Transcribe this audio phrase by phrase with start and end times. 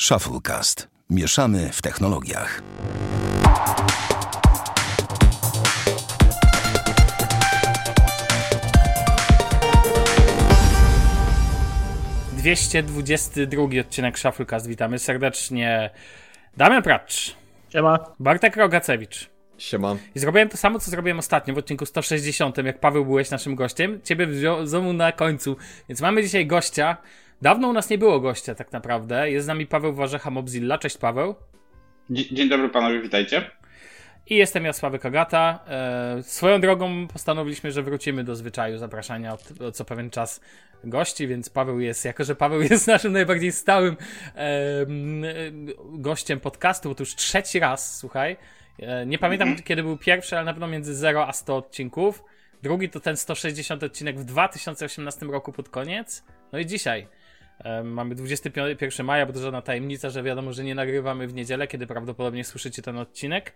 [0.00, 0.88] Shufflecast.
[1.10, 2.62] Mieszamy w technologiach.
[12.32, 14.66] Dwieście dwudziesty drugi odcinek Shufflecast.
[14.66, 15.90] Witamy serdecznie.
[16.56, 17.36] Damian Pracz.
[17.68, 17.98] Siema.
[18.20, 19.30] Bartek Rogacewicz.
[19.58, 19.96] Siema.
[20.14, 24.00] I zrobiłem to samo, co zrobiłem ostatnio w odcinku 160, jak Paweł byłeś naszym gościem.
[24.04, 25.56] Ciebie wziął na końcu.
[25.88, 26.96] Więc mamy dzisiaj gościa.
[27.42, 29.30] Dawno u nas nie było gościa tak naprawdę.
[29.30, 30.78] Jest z nami Paweł Warzecha Mobzilla.
[30.78, 31.34] Cześć Paweł.
[32.10, 33.50] Dzień dobry panowie, witajcie.
[34.26, 35.64] I jestem ja, Sławek Agata.
[35.68, 40.40] E, swoją drogą postanowiliśmy, że wrócimy do zwyczaju zapraszania od, od co pewien czas
[40.84, 43.96] gości, więc Paweł jest, jako że Paweł jest naszym najbardziej stałym
[44.34, 44.86] e,
[45.84, 48.36] gościem podcastu, bo to już trzeci raz, słuchaj.
[48.78, 49.64] E, nie pamiętam mm -hmm.
[49.64, 52.24] kiedy był pierwszy, ale na pewno między 0 a 100 odcinków.
[52.62, 56.24] Drugi to ten 160 odcinek w 2018 roku pod koniec.
[56.52, 57.06] No i dzisiaj.
[57.84, 61.86] Mamy 21 maja, bo to żadna tajemnica, że wiadomo, że nie nagrywamy w niedzielę, kiedy
[61.86, 63.52] prawdopodobnie słyszycie ten odcinek.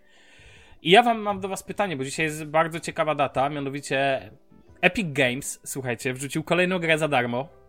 [0.83, 4.31] I ja wam mam do was pytanie, bo dzisiaj jest bardzo ciekawa data, mianowicie
[4.81, 7.60] Epic Games, słuchajcie, wrzucił kolejną grę za darmo.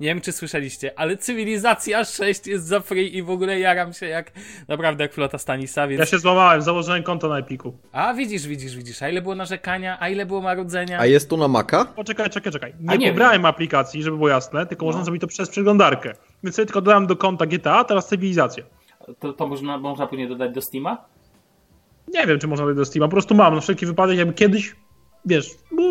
[0.00, 4.06] Nie wiem, czy słyszeliście, ale Cywilizacja 6 jest za free i w ogóle jaram się
[4.06, 4.32] jak,
[4.68, 5.98] naprawdę jak flota Stanisa, więc...
[6.00, 7.72] Ja się złamałem, założyłem konto na Epiku.
[7.92, 10.98] A, widzisz, widzisz, widzisz, a ile było narzekania, a ile było marudzenia?
[10.98, 11.84] A jest to na Maca?
[11.84, 12.74] Poczekaj, czekaj, czekaj.
[12.80, 13.46] Nie, nie pobrałem wiem.
[13.46, 14.92] aplikacji, żeby było jasne, tylko no.
[14.92, 16.12] można zrobić to przez przeglądarkę.
[16.42, 18.64] Więc sobie tylko dodałem do konta GTA, teraz Cywilizację.
[19.18, 21.04] To, to można, można później dodać do Steama?
[22.08, 24.76] Nie wiem, czy można dodać do Steama, po prostu mam, na wszelki wypadek, jakby kiedyś,
[25.24, 25.82] wiesz, bo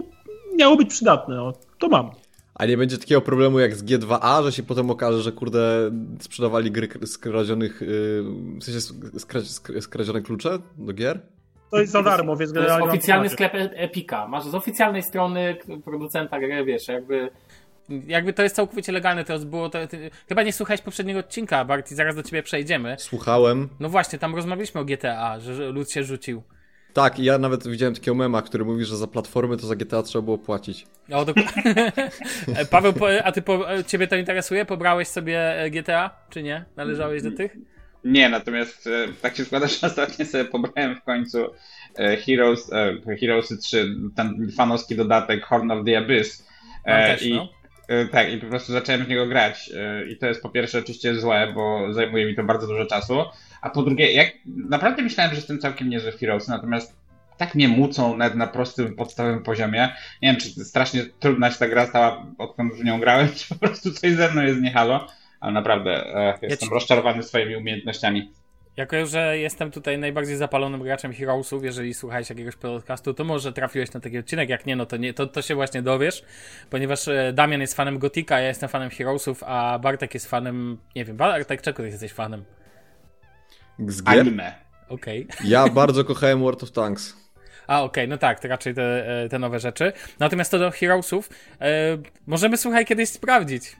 [0.56, 2.12] miało być przydatne, no, to mam.
[2.60, 6.72] A nie będzie takiego problemu jak z G2A, że się potem okaże, że kurde sprzedawali
[6.72, 8.24] gry skradzionych, yy,
[8.60, 8.80] w sensie
[9.82, 11.20] skradzione klucze do gier?
[11.72, 14.28] To jest za darmo, więc To jest oficjalny sklep Epika.
[14.28, 17.30] Masz z oficjalnej strony producenta gry, wiesz, jakby
[18.08, 21.92] jakby to jest całkowicie legalne, to było to, ty, chyba nie słuchałeś poprzedniego odcinka, Bart,
[21.92, 22.96] i zaraz do ciebie przejdziemy.
[23.00, 23.70] Słuchałem.
[23.80, 26.44] No właśnie, tam rozmawialiśmy o GTA, że, że lud się rzucił.
[26.94, 30.22] Tak, ja nawet widziałem takiego mema, który mówi, że za platformy to za GTA trzeba
[30.22, 30.88] było płacić.
[31.12, 31.92] O, dokładnie.
[32.72, 34.66] Paweł, a ty po, ciebie to interesuje?
[34.66, 36.66] Pobrałeś sobie e, GTA, czy nie?
[36.76, 37.58] Należałeś do tych?
[38.04, 41.46] Nie, natomiast e, tak się składa, że ostatnio sobie pobrałem w końcu
[41.98, 42.72] e, Heroes,
[43.20, 46.48] Heroes 3, ten fanowski dodatek Horn of the Abyss.
[46.86, 47.59] Też, I no.
[48.12, 49.72] Tak, i po prostu zacząłem w niego grać.
[50.10, 53.24] I to jest po pierwsze oczywiście złe, bo zajmuje mi to bardzo dużo czasu.
[53.62, 57.00] A po drugie, jak naprawdę myślałem, że jestem całkiem niezły w Heroes, natomiast
[57.40, 59.96] tak mnie mucą nawet na prostym, podstawowym poziomie.
[60.22, 63.56] Nie wiem, czy strasznie trudna się ta gra stała, odkąd w nią grałem, czy po
[63.56, 65.08] prostu coś ze mną jest nie halo,
[65.40, 66.74] ale naprawdę e, jestem ja ci...
[66.74, 68.32] rozczarowany swoimi umiejętnościami.
[68.80, 73.94] Jako, że jestem tutaj najbardziej zapalonym graczem Heroesów, jeżeli słuchałeś jakiegoś podcastu, to może trafiłeś
[73.94, 76.24] na taki odcinek, jak nie, no to, nie, to, to się właśnie dowiesz,
[76.70, 81.06] ponieważ e, Damian jest fanem Gotika, ja jestem fanem Heroesów, a Bartek jest fanem, nie
[81.06, 82.46] wiem, Bartek, czego ty jesteś fanem?
[83.88, 84.20] Z gier?
[84.20, 84.56] Anime.
[84.90, 85.28] Okej.
[85.34, 85.48] Okay.
[85.48, 87.18] Ja bardzo kochałem World of Tanks.
[87.68, 89.94] A, okej, okay, no tak, to raczej te, e, te nowe rzeczy.
[90.20, 91.30] Natomiast to do Heroesów
[91.62, 91.98] e,
[92.28, 93.76] możemy, słuchaj, kiedyś sprawdzić.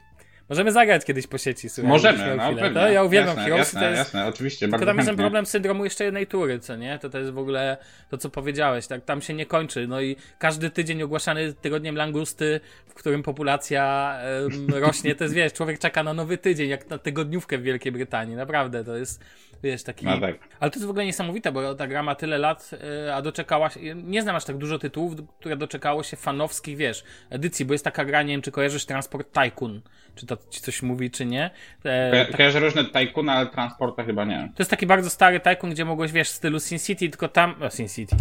[0.50, 1.88] Możemy zagrać kiedyś po sieci, słuchaj.
[1.88, 2.80] Możemy, no pewnie.
[2.80, 3.56] To ja uwielbiam jasne.
[3.56, 4.68] Jasne, to jest, jasne, oczywiście.
[4.68, 6.98] Tylko tam jest ten problem syndromu jeszcze jednej tury, co nie?
[6.98, 7.76] To to jest w ogóle
[8.08, 9.04] to, co powiedziałeś, tak?
[9.04, 9.86] Tam się nie kończy.
[9.88, 15.52] No i każdy tydzień ogłaszany tygodniem langusty, w którym populacja um, rośnie, to jest, wiesz,
[15.52, 18.36] człowiek czeka na nowy tydzień, jak na tygodniówkę w Wielkiej Brytanii.
[18.36, 19.24] Naprawdę, to jest
[19.62, 20.06] wiesz, taki...
[20.06, 20.36] No tak.
[20.60, 22.70] Ale to jest w ogóle niesamowite, bo ta gra ma tyle lat,
[23.06, 23.94] e, a doczekała się...
[23.94, 28.04] Nie znam aż tak dużo tytułów, które doczekało się fanowskich, wiesz, edycji, bo jest taka
[28.04, 29.80] gra, nie wiem, czy kojarzysz Transport Tycoon,
[30.14, 31.50] czy to ci coś mówi, czy nie.
[31.84, 34.52] E, Ko kojarzę różne Tycoon, ale Transporta chyba nie.
[34.56, 37.62] To jest taki bardzo stary Tycoon, gdzie mogłeś, wiesz, w stylu Sin City, tylko tam...
[37.62, 38.16] O, Sin City.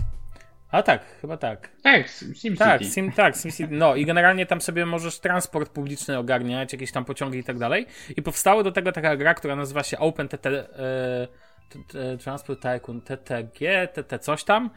[0.72, 1.70] A tak, chyba tak.
[1.84, 2.58] Tak, SimCity.
[2.58, 3.76] Tak, sim, tak, SimCity.
[3.76, 7.86] No i generalnie tam sobie możesz transport publiczny ogarniać, jakieś tam pociągi i tak dalej.
[8.18, 14.20] I powstało do tego taka gra, która nazywa się OpenTT e, Transport Tycoon TTG, TT
[14.20, 14.70] coś tam,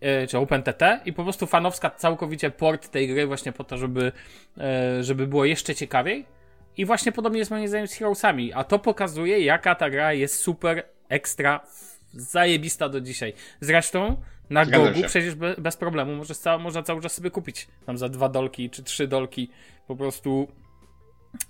[0.00, 4.12] e, czy OpenTT i po prostu fanowska całkowicie port tej gry właśnie po to, żeby,
[4.58, 6.26] e, żeby było jeszcze ciekawiej.
[6.76, 10.36] I właśnie podobnie jest moim zdaniem z Heroesami, a to pokazuje jaka ta gra jest
[10.36, 11.60] super, ekstra,
[12.14, 13.32] zajebista do dzisiaj.
[13.60, 14.16] Zresztą
[14.50, 18.08] na Gogu przecież be, bez problemu możesz ca można cały czas sobie kupić tam za
[18.08, 19.50] dwa dolki czy trzy dolki
[19.86, 20.48] po prostu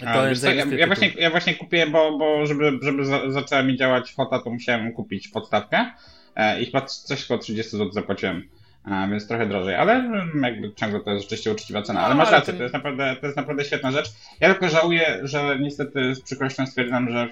[0.07, 3.77] A, co, ja, ja, właśnie, ja właśnie kupiłem, bo, bo żeby, żeby za, zaczęła mi
[3.77, 5.93] działać fota, to musiałem kupić podstawkę
[6.37, 8.49] e, i chyba coś około 30 zł zapłaciłem.
[8.85, 10.11] A, więc trochę drożej, ale
[10.43, 12.01] jakby ciągle to jest rzeczywiście uczciwa cena.
[12.01, 12.57] Ale no, masz ale rację, to...
[12.57, 12.63] to...
[12.63, 14.13] jest naprawdę, to jest naprawdę świetna rzecz.
[14.41, 17.29] Ja tylko żałuję, że niestety z przykrością stwierdzam, że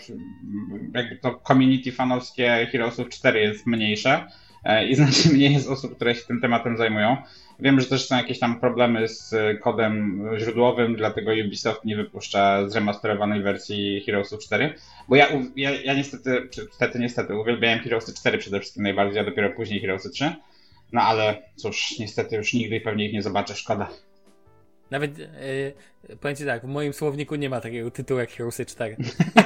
[0.94, 4.26] jakby to community fanowskie Heroesów 4 jest mniejsze
[4.64, 7.16] E, I znacznie mniej jest osób, które się tym tematem zajmują.
[7.60, 13.42] Wiem, że też są jakieś tam problemy z kodem źródłowym, dlatego Ubisoft nie wypuszcza zremasterowanej
[13.42, 14.74] wersji Heroesów 4.
[15.08, 19.24] Bo ja, ja, ja niestety, czy niestety, niestety, uwielbiałem Heroesy 4 przede wszystkim najbardziej, a
[19.24, 20.32] dopiero później Heroesy 3.
[20.92, 23.88] No ale cóż, niestety już nigdy pewnie ich nie zobaczę, szkoda.
[24.90, 25.26] Nawet, yy,
[26.20, 28.96] powiem ci tak, w moim słowniku nie ma takiego tytułu jak Heroesy 4.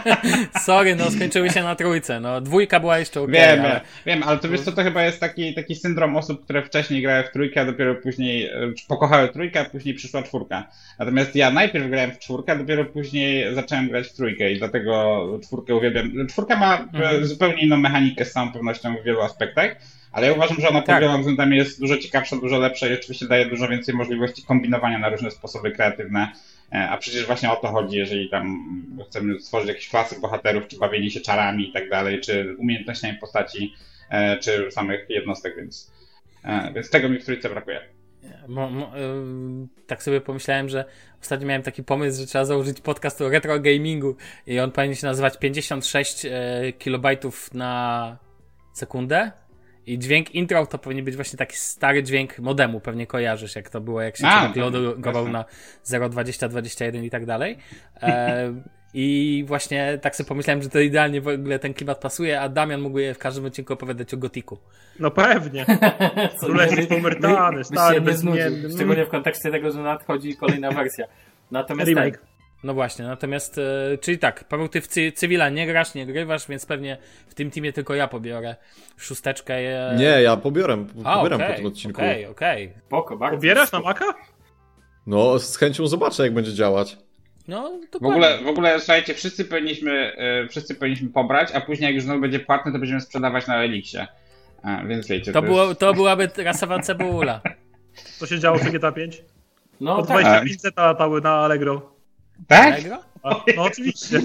[0.65, 3.81] Sorry, no skończyły się na trójce, no dwójka była jeszcze okej, Wiem, ale...
[4.07, 7.25] wiem, ale to wiesz co, to chyba jest taki, taki syndrom osób, które wcześniej grały
[7.25, 10.69] w trójkę, a dopiero później e, pokochały trójkę, a później przyszła czwórka.
[10.99, 15.25] Natomiast ja najpierw grałem w czwórkę, a dopiero później zacząłem grać w trójkę i dlatego
[15.43, 16.27] czwórkę uwielbiam.
[16.29, 17.27] Czwórka ma e, Mhm.
[17.27, 19.77] zupełnie inną mechanikę z całą pewnością w wielu aspektach,
[20.15, 21.01] ale ja uważam, że ona pod Tak.
[21.01, 25.09] wieloma względami jest dużo ciekawsza, dużo lepsza i oczywiście daje dużo więcej możliwości kombinowania na
[25.09, 26.33] różne sposoby kreatywne.
[26.73, 28.65] E, A przecież właśnie o to chodzi, jeżeli tam
[29.09, 33.75] chcemy stworzyć jakieś klasy bohaterów, czy bawienie się czarami i tak dalej, czy umiejętnościami postaci,
[34.11, 35.93] e, czy samych jednostek, więc,
[36.45, 37.81] e, więc tego mi w trójce brakuje.
[38.49, 38.93] Mo, mo,
[39.87, 40.85] tak sobie pomyślałem, że
[41.23, 45.07] ostatnio miałem taki pomysł, że trzeba założyć podcast o retro gamingu i on powinien się
[45.07, 48.19] nazywać 56 e, kilobajtów na
[48.73, 49.33] sekundę
[49.87, 53.81] i dźwięk intro to powinien być właśnie taki stary dźwięk modemu, pewnie kojarzysz jak to
[53.81, 55.33] było, jak się jasne.
[55.33, 55.45] na
[55.87, 57.59] 0.20, 21 i tak dalej.
[58.03, 58.55] E,
[58.95, 62.81] I właśnie tak sobie pomyślałem, że to idealnie w ogóle ten klimat pasuje, a Damian
[62.81, 64.59] mógłby w każdym odcinku opowiadać o Gotiku.
[64.99, 65.67] No pewnie.
[66.41, 68.71] Królestwo by- stary, bezimienny.
[68.75, 71.07] Szczególnie w kontekście tego, że nadchodzi kolejna wersja.
[71.51, 72.19] Natomiast Remake.
[72.19, 72.27] tak,
[72.65, 76.49] No właśnie, natomiast, e, czyli tak, Paweł, ty w cy, cywila nie grasz, nie grywasz,
[76.49, 76.97] więc pewnie
[77.29, 78.57] w tym teamie tylko ja pobiorę
[78.97, 79.55] szósteczkę.
[79.55, 79.97] E...
[79.97, 82.01] Nie, ja pobieram, A, pobieram okej, po tym odcinku.
[82.01, 82.73] Okej, okej.
[82.87, 83.37] spoko, bardzo.
[83.37, 83.81] Pobierasz na.
[83.81, 84.05] Maka?
[85.07, 86.99] No, z chęcią zobaczę, jak będzie działać.
[87.49, 88.17] No, W dokładnie.
[88.17, 92.21] ogóle, w ogóle słuchajcie, wszyscy powinniśmy, e, wszyscy powinniśmy pobrać, a później jak już znowu
[92.21, 94.07] będzie płatne, to będziemy sprzedawać na Elixie.
[94.63, 95.81] A, więc wiecie, To, to, było, jest...
[95.81, 97.41] to byłaby rasowa cebula.
[98.19, 99.23] Co się działo przy GTA 5?
[99.81, 101.94] No Po tak, 25 zeta latały na Allegro.
[102.49, 102.81] Tak?
[103.23, 104.21] A, no oczywiście.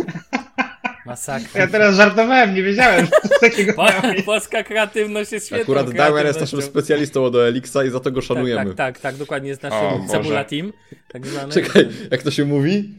[1.05, 1.61] Masakra.
[1.61, 3.87] Ja teraz żartowałem, nie wiedziałem, że coś takiego Po,
[4.25, 8.21] polska kreatywność jest świetną Akurat Damian jest naszym specjalistą od Elixa i za to go
[8.21, 8.65] tak, szanujemy.
[8.65, 10.11] tak, tak, tak, dokładnie jest O, naszym Boże.
[10.11, 10.73] cebula team.
[11.07, 11.21] Tak.
[11.49, 12.89] Czekaj, jak to się mówi?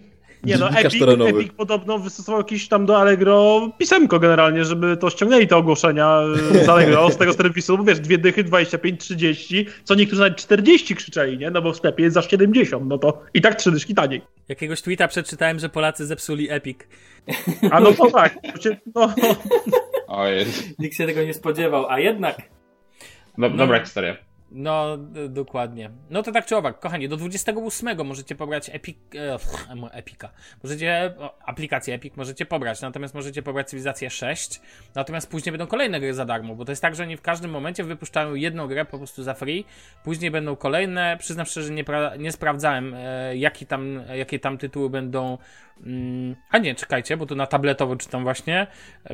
[0.45, 1.31] Nie no, Epic, terenowy.
[1.31, 6.21] Epic podobno wystosował jakieś tam do Allegro pisemko generalnie, żeby to ściągnęli te ogłoszenia
[6.55, 10.39] y, z Allegro, z tego serwisu, bo wiesz, dwie dychy, 25, 30, co niektórzy nawet
[10.39, 11.51] 40 krzyczeli, nie?
[11.51, 14.23] No bo w sklepie jest za 70, no to i tak trzy dyszki taniej.
[14.49, 16.79] Jakiegoś tweeta przeczytałem, że Polacy zepsuli Epic.
[17.71, 18.39] A no to tak,
[18.95, 19.15] no,
[20.07, 20.47] Ojej.
[20.79, 22.37] nikt się tego nie spodziewał, a jednak
[23.39, 24.30] Do, dobra historia.
[24.51, 24.97] No,
[25.29, 25.91] dokładnie.
[26.11, 29.39] No to tak czy owak, kochani, do 28 możecie pobrać Epic, e,
[29.93, 30.31] Epika.
[30.63, 34.61] Możecie, o, aplikację Epic możecie pobrać, natomiast możecie pobrać Cywilizację 6,
[34.95, 37.51] natomiast później będą kolejne gry za darmo, bo to jest tak, że oni w każdym
[37.51, 39.65] momencie wypuszczają jedną grę po prostu za free,
[40.05, 44.91] później będą kolejne, przyznam szczerze, nie, pra- nie sprawdzałem, e, jaki tam, jakie tam tytuły
[44.91, 45.39] będą,
[46.51, 48.67] a nie, czekajcie, bo tu na tabletowo czytam właśnie,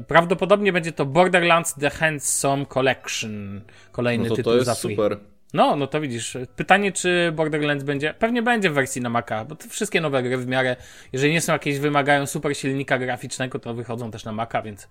[0.06, 3.60] prawdopodobnie będzie to Borderlands The Handsome Collection,
[3.92, 4.96] kolejny No to tytuł to za jest free.
[4.96, 5.18] super.
[5.54, 6.36] No, no to widzisz.
[6.56, 8.14] Pytanie, czy Borderlands będzie.
[8.14, 10.76] Pewnie będzie w wersji na Maca, bo to wszystkie nowe gry w miarę.
[11.12, 14.88] Jeżeli nie są jakieś, wymagają super silnika graficznego, to wychodzą też na Maca, więc.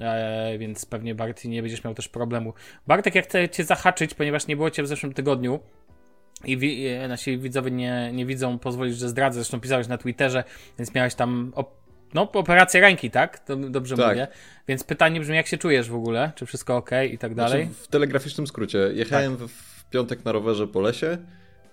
[0.00, 2.54] E, więc pewnie Barty nie będziesz miał też problemu.
[2.86, 5.60] Bartek, jak chcę cię zahaczyć, ponieważ nie było cię w zeszłym tygodniu
[6.44, 9.34] i wi- e, nasi widzowie nie, nie widzą, pozwolisz, że zdradzę.
[9.34, 10.44] Zresztą pisałeś na Twitterze,
[10.78, 11.52] więc miałeś tam.
[11.56, 11.66] Op-
[12.14, 13.38] no, operację ręki, tak?
[13.38, 14.08] To dobrze Tak.
[14.08, 14.28] mówię.
[14.68, 16.32] Więc pytanie brzmi, jak się czujesz w ogóle?
[16.34, 17.64] Czy wszystko ok i tak dalej?
[17.66, 18.78] Znaczy, w telegraficznym skrócie.
[18.94, 19.46] Jechałem Tak.
[19.48, 21.18] w, piątek na rowerze po lesie.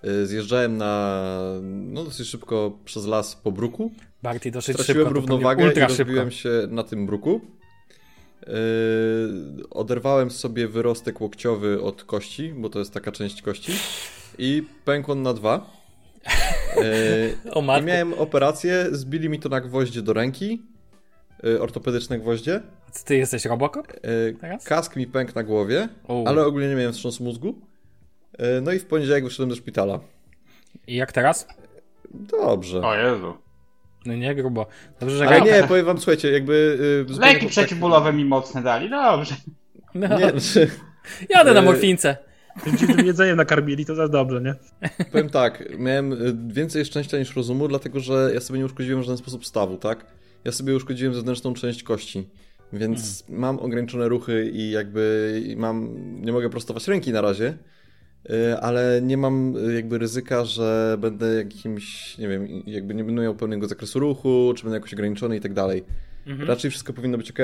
[0.04, 1.22] y, Zjeżdżałem na
[1.64, 3.92] no dosyć szybko przez las po bruku.
[4.22, 5.14] Barty dosyć Straciłem szybko.
[5.20, 6.50] równowagę i rozbiłem szybko.
[6.50, 7.40] się na tym bruku.
[8.46, 13.72] Yy, oderwałem sobie wyrostek łokciowy od kości, bo to jest taka część kości.
[14.38, 15.70] I pękł on na dwa.
[16.76, 16.82] Yy,
[17.54, 20.62] O I miałem operację, zbili mi to na gwoździe do ręki.
[21.42, 22.62] Yy, ortopedyczne gwoździe.
[23.04, 23.86] Ty jesteś Robocop?
[24.04, 24.64] Yy, Teraz?
[24.64, 26.24] kask mi pękł na głowie, O.
[26.26, 27.54] ale ogólnie nie miałem wstrząsu mózgu.
[28.38, 30.00] Yy, no i w poniedziałek wyszedłem do szpitala.
[30.86, 31.48] I jak teraz?
[32.14, 32.80] Dobrze.
[32.80, 33.34] O Jezu.
[34.06, 34.66] No nie grubo.
[35.00, 36.78] Dobrze, że Ale nie, powiem wam, słuchajcie, jakby...
[37.08, 39.34] Yy, Leki przeciwbólowe mi mocne dali, dobrze.
[39.94, 40.70] No, Nie, znaczy,
[41.28, 42.16] jadę na e, morfince.
[42.64, 44.54] tym dziwnym jedzeniem nakarmili, to też dobrze, nie?
[45.12, 49.04] Powiem tak, miałem y, więcej szczęścia niż rozumu, dlatego że ja sobie nie uszkodziłem w
[49.04, 50.06] żaden sposób stawu, tak?
[50.44, 52.28] Ja sobie uszkodziłem zewnętrzną część kości,
[52.72, 57.58] więc mam ograniczone ruchy i jakby mam, nie mogę prostować ręki na razie, y,
[58.60, 63.34] ale nie mam y, jakby ryzyka, że będę jakimś, nie wiem, jakby nie będę miał
[63.34, 65.84] pełnego zakresu ruchu, czy będę jakoś ograniczony i tak dalej.
[66.26, 66.48] Mhm.
[66.48, 67.38] Raczej wszystko powinno być ok.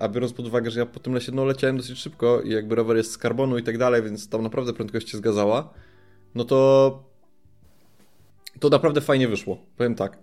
[0.00, 2.74] A biorąc pod uwagę, że ja po tym lesie no, leciałem dosyć szybko i jakby
[2.74, 5.74] rower jest z karbonu i tak dalej, więc tam naprawdę prędkość się zgadzała,
[6.34, 7.02] no to
[8.60, 10.18] to naprawdę fajnie wyszło, powiem tak.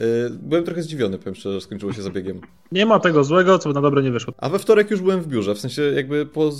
[0.00, 2.40] Yy, byłem trochę zdziwiony, powiem szczerze, że skończyło się zabiegiem.
[2.72, 4.34] Nie ma tego złego, co by na dobre nie wyszło.
[4.38, 6.50] A we wtorek już byłem w biurze, w sensie jakby po,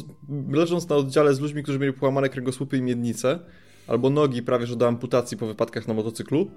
[0.50, 3.38] leżąc na oddziale z ludźmi, którzy mieli połamane kręgosłupy i miednice,
[3.86, 6.50] albo nogi prawie że do amputacji po wypadkach na motocyklu,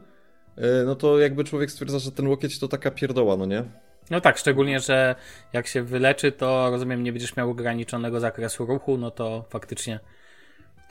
[0.58, 3.64] yy, no to jakby człowiek stwierdza, że ten łokieć to taka pierdoła, no nie?
[4.10, 5.16] No tak, szczególnie, że
[5.54, 10.00] jak się wyleczy, to rozumiem, nie będziesz miał ograniczonego zakresu ruchu, no to faktycznie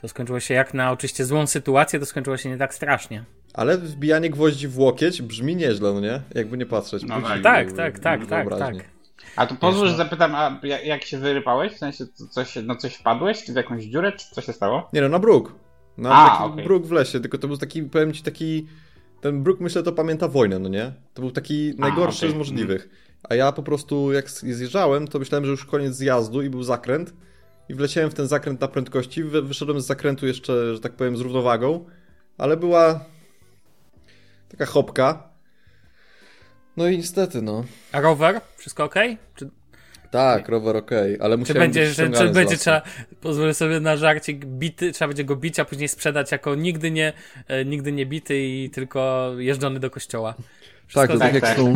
[0.01, 3.25] to skończyło się jak na oczywiście złą sytuację, to skończyło się nie tak strasznie.
[3.53, 6.21] Ale wbijanie gwoździ w łokieć brzmi nieźle, no nie?
[6.35, 7.03] Jakby nie patrzeć.
[7.03, 8.75] No tak, Tak, tak, tak, tak, tak.
[9.35, 9.97] A to pozwól, że no.
[9.97, 11.73] zapytam, a jak, się wyrypałeś?
[11.73, 13.43] W sensie co- coś, no coś wpadłeś?
[13.43, 14.11] Czy w jakąś dziurę?
[14.11, 14.89] Czy co się stało?
[14.93, 15.53] Nie no, na bruk.
[15.97, 16.63] Na A, taki okej.
[16.65, 18.67] bruk w lesie, tylko to był taki, powiem ci, taki...
[19.21, 20.91] Ten bruk, myślę, to pamięta wojnę, no nie?
[21.13, 22.35] To był taki najgorszy okej.
[22.35, 22.89] z możliwych.
[23.29, 27.13] A ja po prostu, jak zjeżdżałem, to myślałem, że już koniec zjazdu i był zakręt.
[27.69, 29.23] I wleciałem w ten zakręt na prędkości.
[29.23, 31.85] Wy- Wyszedłem z zakrętu jeszcze, że tak powiem, z równowagą.
[32.37, 33.05] Ale była
[34.49, 35.29] taka hopka.
[36.77, 37.63] No i niestety, no.
[37.91, 38.41] A rower?
[38.57, 38.95] Wszystko ok?
[39.35, 39.49] Czy,
[40.11, 42.81] Tak, rower okej, ale czy musiałem będzie, być że, ściągany czy z będzie trzeba,
[43.21, 47.13] pozwolę sobie na żarcik, bity, trzeba będzie go bić, a później sprzedać jako nigdy nie,
[47.47, 50.33] e, nigdy nie bity i tylko jeżdżony do kościoła.
[50.33, 50.47] Tak, to
[50.87, 51.53] Wszystko tak, jak tak.
[51.53, 51.73] z tą,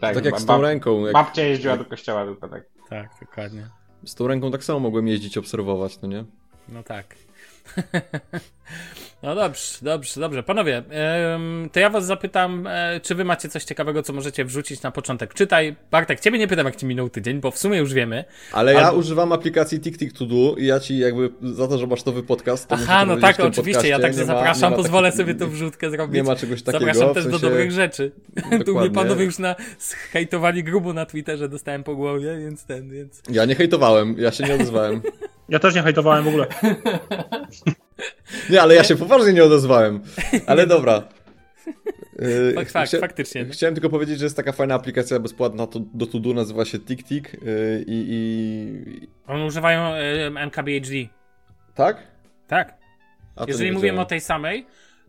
[0.00, 1.04] Tak, tak jak z tą ręką.
[1.04, 2.64] Jak Babcia jeździła do kościoła tylko tak.
[2.88, 3.68] Tak, dokładnie.
[4.06, 6.24] Z tą ręką tak samo mogłem jeździć, obserwować, no nie?
[6.68, 7.16] No tak.
[9.22, 10.42] No dobrze, dobrze, dobrze.
[10.42, 10.82] Panowie,
[11.72, 15.34] to ja was zapytam, e, czy wy macie coś ciekawego, co możecie wrzucić na początek.
[15.34, 18.24] Czytaj, Bartek, ciebie nie pytam, jak ci minął tydzień, bo w sumie już wiemy.
[18.52, 21.86] Ale ja Albo- używam aplikacji TikTok To Do i ja ci jakby za to, że
[21.86, 25.34] masz nowy podcast, Aha, no tak, w oczywiście, ja także zapraszam, ma pozwolę takich- sobie
[25.34, 26.14] tą wrzutkę zrobić.
[26.16, 26.84] Nie ma czegoś takiego.
[26.84, 28.12] Zapraszam w też do sensie- dobrych rzeczy.
[28.42, 28.90] Tu mnie Dokładnie.
[28.90, 29.54] panowie już na
[30.12, 33.22] hejtowali grubo na Twitterze, dostałem po głowie, więc ten, więc...
[33.30, 35.00] Ja nie hejtowałem, ja się nie odezwałem.
[35.48, 36.46] Ja też nie hejtowałem w ogóle.
[38.50, 40.00] Nie, ale ja się poważnie nie odezwałem.
[40.46, 41.08] Ale dobra.
[42.18, 43.44] Yy, Fakt, fakt, chcia- faktycznie.
[43.44, 46.78] Chciałem tylko powiedzieć, że jest taka fajna aplikacja bezpłatna to, do To Do, nazywa się
[46.78, 49.08] TikTik yy, i, i...
[49.26, 50.94] Oni używają e, MKBHD.
[51.74, 52.02] Tak?
[52.46, 52.74] Tak.
[53.36, 54.66] A Jeżeli mówimy o tej samej,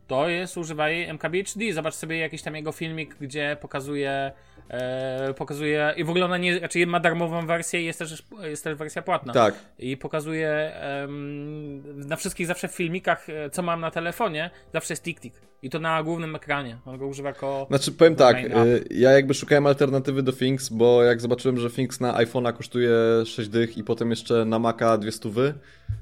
[0.07, 1.73] to jest używaj MKBHD.
[1.73, 4.31] Zobacz sobie jakiś tam jego filmik, gdzie pokazuje,
[4.69, 8.63] e, pokazuje i w ogóle ona nie, znaczy ma darmową wersję i jest też, jest
[8.63, 9.33] też wersja płatna.
[9.33, 9.55] Tak.
[9.79, 15.03] I pokazuje em, na wszystkich zawsze w filmikach, e, co mam na telefonie, zawsze jest
[15.03, 15.31] TikTok.
[15.61, 16.77] I to na głównym ekranie.
[16.85, 17.65] On go używa jako...
[17.69, 21.99] Znaczy, powiem tak, y, ja jakby szukałem alternatywy do Things, bo jak zobaczyłem, że Things
[21.99, 22.91] na iPhone'a kosztuje
[23.25, 25.53] 6 dych i potem jeszcze na Maca 200 stówy,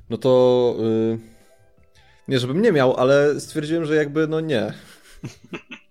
[0.09, 1.17] no to y,
[2.27, 4.73] nie żebym nie miał, ale stwierdziłem, że jakby no nie.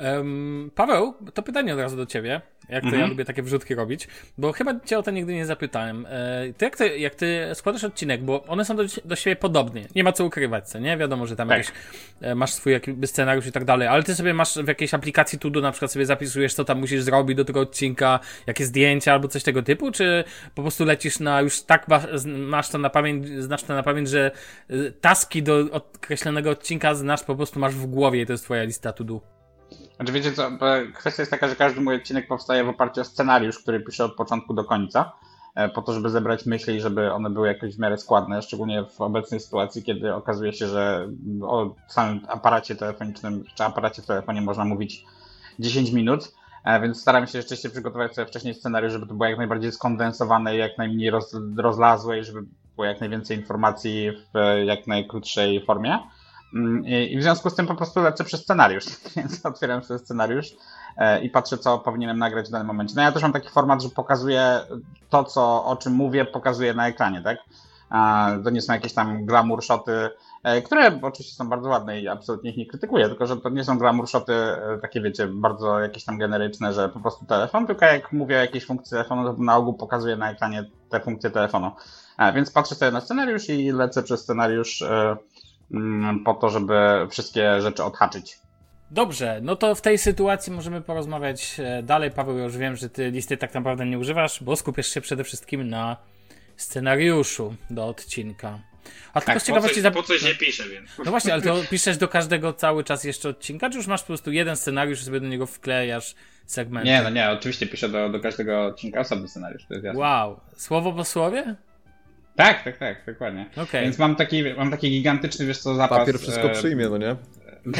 [0.00, 2.40] Em, Paweł, to pytanie od razu do ciebie.
[2.68, 3.10] Jak to ja Mhm.
[3.10, 6.06] lubię takie wrzutki robić, bo chyba cię o to nigdy nie zapytałem.
[6.10, 9.80] E, Ty jak, ty jak ty składasz odcinek, bo one są do, do siebie podobne,
[9.94, 10.96] nie ma co ukrywać, co nie?
[10.96, 11.58] Wiadomo, że tam Tak.
[11.58, 11.72] jakieś,
[12.20, 15.38] e, masz swój jakby scenariusz i tak dalej, ale ty sobie masz w jakiejś aplikacji
[15.38, 19.28] Tudo na przykład sobie zapisujesz, co tam musisz zrobić do tego odcinka, jakie zdjęcia albo
[19.28, 22.90] coś tego typu, czy po prostu lecisz na już tak ma- z- masz to na
[22.90, 24.30] pamięć, znasz to na pamięć, że
[24.70, 28.62] e, taski do określonego odcinka znasz po prostu masz w głowie i to jest twoja
[28.62, 29.39] lista To-Do.
[29.96, 30.50] Znaczy wiecie co,
[30.94, 34.14] kwestia jest taka, że każdy mój odcinek powstaje w oparciu o scenariusz, który piszę od
[34.14, 35.12] początku do końca,
[35.54, 39.00] e, po to, żeby zebrać myśli żeby one były jakoś w miarę składne, szczególnie w
[39.00, 41.08] obecnej sytuacji, kiedy okazuje się, że
[41.42, 45.04] o samym aparacie telefonicznym, czy aparacie w telefonie można mówić
[45.58, 46.32] 10 minut,
[46.64, 50.56] e, więc staram się rzeczywiście przygotować sobie wcześniej scenariusz, żeby to było jak najbardziej skondensowane
[50.56, 52.42] jak najmniej roz, rozlazłe i żeby
[52.74, 55.98] było jak najwięcej informacji w e, jak najkrótszej formie.
[56.54, 58.84] Mm, I w związku z tym po prostu lecę przez scenariusz,
[59.16, 60.56] więc otwieram sobie scenariusz
[60.96, 62.94] e, i patrzę, co powinienem nagrać w danym momencie.
[62.96, 64.60] No ja też mam taki format, że pokazuję
[65.10, 67.38] to, co, o czym mówię, pokazuję na ekranie, tak?
[68.44, 70.10] To nie są jakieś tam glamour shoty,
[70.42, 73.64] e, które oczywiście są bardzo ładne i absolutnie ich nie krytykuję, tylko że to nie
[73.64, 77.84] są glamour shoty e, takie, wiecie, bardzo jakieś tam generyczne, że po prostu telefon, tylko
[77.84, 81.70] jak mówię o jakiejś funkcji telefonu, to na ogół pokazuję na ekranie te funkcje telefonu.
[82.34, 84.84] Więc patrzę sobie na scenariusz i lecę przez scenariusz
[86.24, 86.74] po to, żeby
[87.10, 88.38] wszystkie rzeczy odhaczyć.
[88.90, 92.10] Dobrze, no to w tej sytuacji możemy porozmawiać e, dalej.
[92.10, 95.24] Paweł, ja już wiem, że ty listy tak naprawdę nie używasz, bo skupiasz się przede
[95.24, 95.96] wszystkim na
[96.56, 98.58] scenariuszu do odcinka.
[99.14, 100.90] A tylko z ciekawości Tak, po co się pisze, więc.
[101.04, 104.06] No właśnie, ale to piszesz do każdego cały czas jeszcze odcinka, czy już masz po
[104.06, 106.14] prostu jeden scenariusz i sobie do niego wklejasz
[106.46, 106.88] segmenty?
[106.88, 110.00] Nie, no nie, oczywiście piszę do, do każdego odcinka osobny scenariusz, to jest jasne.
[110.00, 111.56] Wow, słowo po słowie?
[112.40, 113.46] Tak, tak, tak, dokładnie.
[113.56, 113.84] Okej.
[113.84, 115.98] Więc mam taki, mam taki gigantyczny, wiesz co, zapas.
[115.98, 117.16] Papier wszystko e, przyjmie, no nie?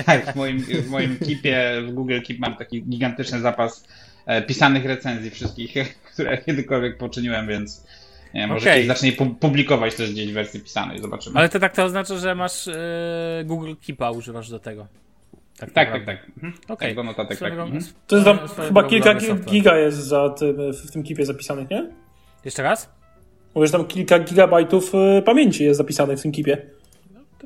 [0.06, 3.86] Tak, w moim, w moim Keepie, w Google Keep mam taki gigantyczny zapas
[4.26, 5.74] e, pisanych recenzji wszystkich,
[6.12, 7.86] które kiedykolwiek poczyniłem, więc
[8.34, 8.74] nie, może Okej.
[8.74, 11.38] kiedyś zacznij pu- publikować też gdzieś wersję pisanej, zobaczymy.
[11.38, 12.74] Ale to tak to oznacza, że masz e,
[13.44, 14.86] Google Keepa, używasz do tego.
[15.58, 16.26] Tak, Tak, tak, tak.
[16.36, 16.52] Mhm.
[16.68, 16.88] Okej.
[16.88, 17.52] Tak, do notatek, tak.
[17.52, 17.80] Mhm.
[18.06, 19.14] To jest tam chyba kilka
[19.50, 21.90] giga jest za tym, w tym kipie zapisanych, nie?
[22.44, 22.99] Jeszcze raz?
[23.54, 26.58] Mówię, że tam kilka gigabajtów y, pamięci jest zapisanych w tym kipie.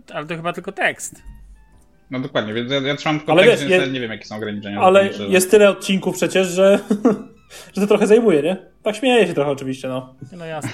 [0.06, 1.22] To, ale to chyba tylko tekst.
[2.10, 4.24] No dokładnie, więc ja, ja trzymam tylko Ale tekst, wiesz, więc je- nie wiem jakie
[4.24, 4.80] są ograniczenia.
[4.80, 5.32] Ale zasadnicze.
[5.32, 6.78] jest tyle odcinków przecież, że,
[7.74, 8.56] że to trochę zajmuje, nie?
[8.82, 10.14] Tak śmieję się trochę oczywiście, no.
[10.36, 10.70] No jasne.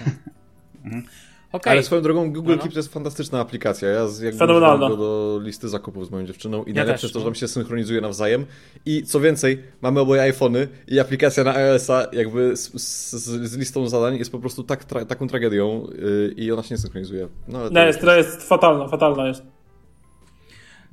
[0.84, 1.04] Mhm.
[1.52, 1.72] Okej.
[1.72, 2.62] Ale swoją drogą Google No, no.
[2.62, 3.88] Keep to jest fantastyczna aplikacja.
[3.88, 7.18] Ja z- jakby go do listy zakupów z moją dziewczyną i Ja najlepsze też, to,
[7.18, 7.30] że no.
[7.30, 8.46] tam się synchronizuje nawzajem.
[8.86, 13.14] I co więcej, mamy oboje iPhony i aplikacja na iOS-a jakby z, z,
[13.50, 16.78] z listą zadań jest po prostu tak, tra taką tragedią yy, i ona się nie
[16.78, 17.28] synchronizuje.
[17.48, 19.42] No, ale Nie, jest, to jest fatalna, fatalna jest.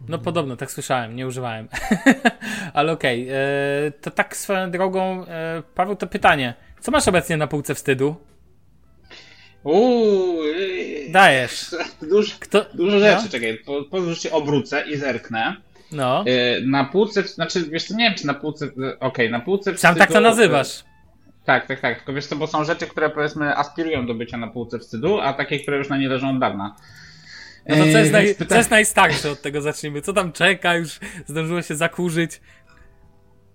[0.08, 1.68] No podobno, tak słyszałem, nie używałem.
[2.74, 3.36] Ale okej, e,
[4.02, 6.54] to tak swoją drogą, e, Paweł, to pytanie.
[6.80, 8.16] Co masz obecnie na półce wstydu?
[9.72, 10.38] Uuu,
[11.10, 11.76] Dajesz.
[12.02, 12.66] Dużo, Kto?
[12.74, 13.30] dużo rzeczy, No?
[13.32, 13.60] czekaj,
[13.92, 15.56] po, że się obrócę i zerknę.
[15.92, 16.24] No.
[16.28, 19.78] Yy, Na półce, znaczy wiesz co, nie wiem czy na półce, yy, okej, na półce
[19.78, 20.84] Sam tak to wstydu- nazywasz.
[21.46, 24.48] Tak, tak, tak, tylko wiesz co, bo są rzeczy, które powiedzmy aspirują do bycia na
[24.48, 26.76] półce wstydu, a takie, które już na nie leżą od dawna.
[27.70, 30.02] No to co jest, naj, co jest najstarsze od tego zacznijmy?
[30.02, 30.76] Co tam czeka?
[30.76, 32.42] Już zdążyło się zakurzyć.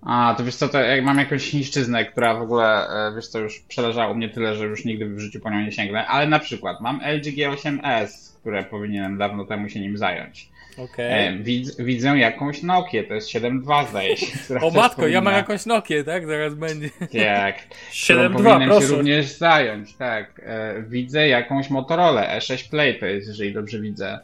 [0.02, 3.38] A, to wiesz co, to jak mam jakąś niszczyznę, która w ogóle, e, wiesz co,
[3.38, 6.26] już przeleżała u mnie tyle, że już nigdy w życiu po nią nie sięgnę, ale
[6.26, 10.52] na przykład mam LG G8S, które powinienem dawno temu się nim zająć.
[10.78, 11.26] Okej.
[11.28, 14.26] E, widz, widzę jakąś Nokię, to jest 7.2 zdaje się.
[14.61, 16.26] O matko, ja mam powinna- jakąś Nokię, tak?
[16.26, 16.90] Zaraz będzie.
[17.25, 17.56] Tak.
[18.04, 18.87] którą 7.2, powinienem proszę.
[18.87, 20.40] się również zająć, tak.
[20.44, 24.18] E, widzę jakąś Motorola E6 Play, to jest, jeżeli dobrze widzę.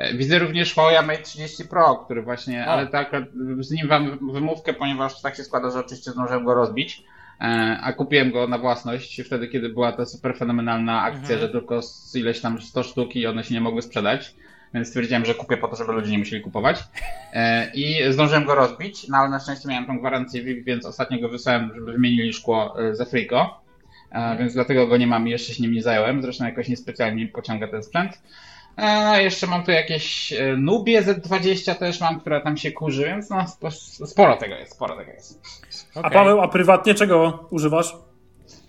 [0.00, 2.70] E, widzę również Huawei Mate 30 Pro, który właśnie, O.
[2.70, 3.10] ale tak,
[3.60, 7.04] z nim mam wymówkę, ponieważ tak się składa, że oczywiście zdążyłem go rozbić.
[7.40, 11.40] E, A kupiłem go na własność wtedy, kiedy była ta super fenomenalna akcja, Mhm.
[11.40, 14.34] że tylko z ileś tam 100 sztuk i one się nie mogły sprzedać.
[14.74, 16.84] Więc stwierdziłem, że kupię po to, żeby ludzie nie musieli kupować.
[17.32, 21.20] E, I zdążyłem go rozbić, no ale na szczęście miałem tą gwarancję VIP, więc ostatnio
[21.20, 23.60] go wysłałem, żeby wymienili szkło ze Frico.
[24.38, 26.22] Więc dlatego go nie mam i jeszcze się nim nie zająłem.
[26.22, 28.22] Zresztą jakoś niespecjalnie pociąga ten sprzęt.
[28.76, 33.30] No jeszcze mam tu jakieś e, Nubie Z20 też mam, która tam się kurzy, więc
[33.30, 35.40] no spo- sporo tego jest, sporo tego jest.
[35.94, 36.10] A Okej.
[36.12, 37.94] Paweł, a prywatnie czego używasz?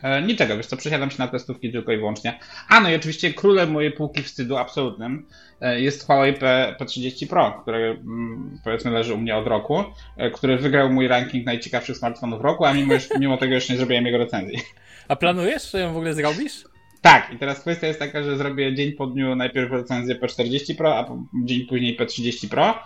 [0.04, 2.40] E, Niczego, wiesz co, przesiadam się na testówki tylko i wyłącznie.
[2.70, 5.26] A no i oczywiście królem mojej półki wstydu absolutnym
[5.62, 9.84] e, jest Huawei P, P30 Pro, który mm, powiedzmy leży u mnie od roku,
[10.34, 14.18] który wygrał mój ranking najciekawszych smartfonów roku, a mimo, mimo tego jeszcze nie zrobiłem jego
[14.18, 14.60] recenzji.
[15.08, 16.64] A planujesz, że ją w ogóle zrobisz?
[17.02, 20.98] Tak, i teraz kwestia jest taka, że zrobię dzień po dniu najpierw recenzję P40 Pro,
[20.98, 21.06] a
[21.46, 22.80] dzień później P30 Pro.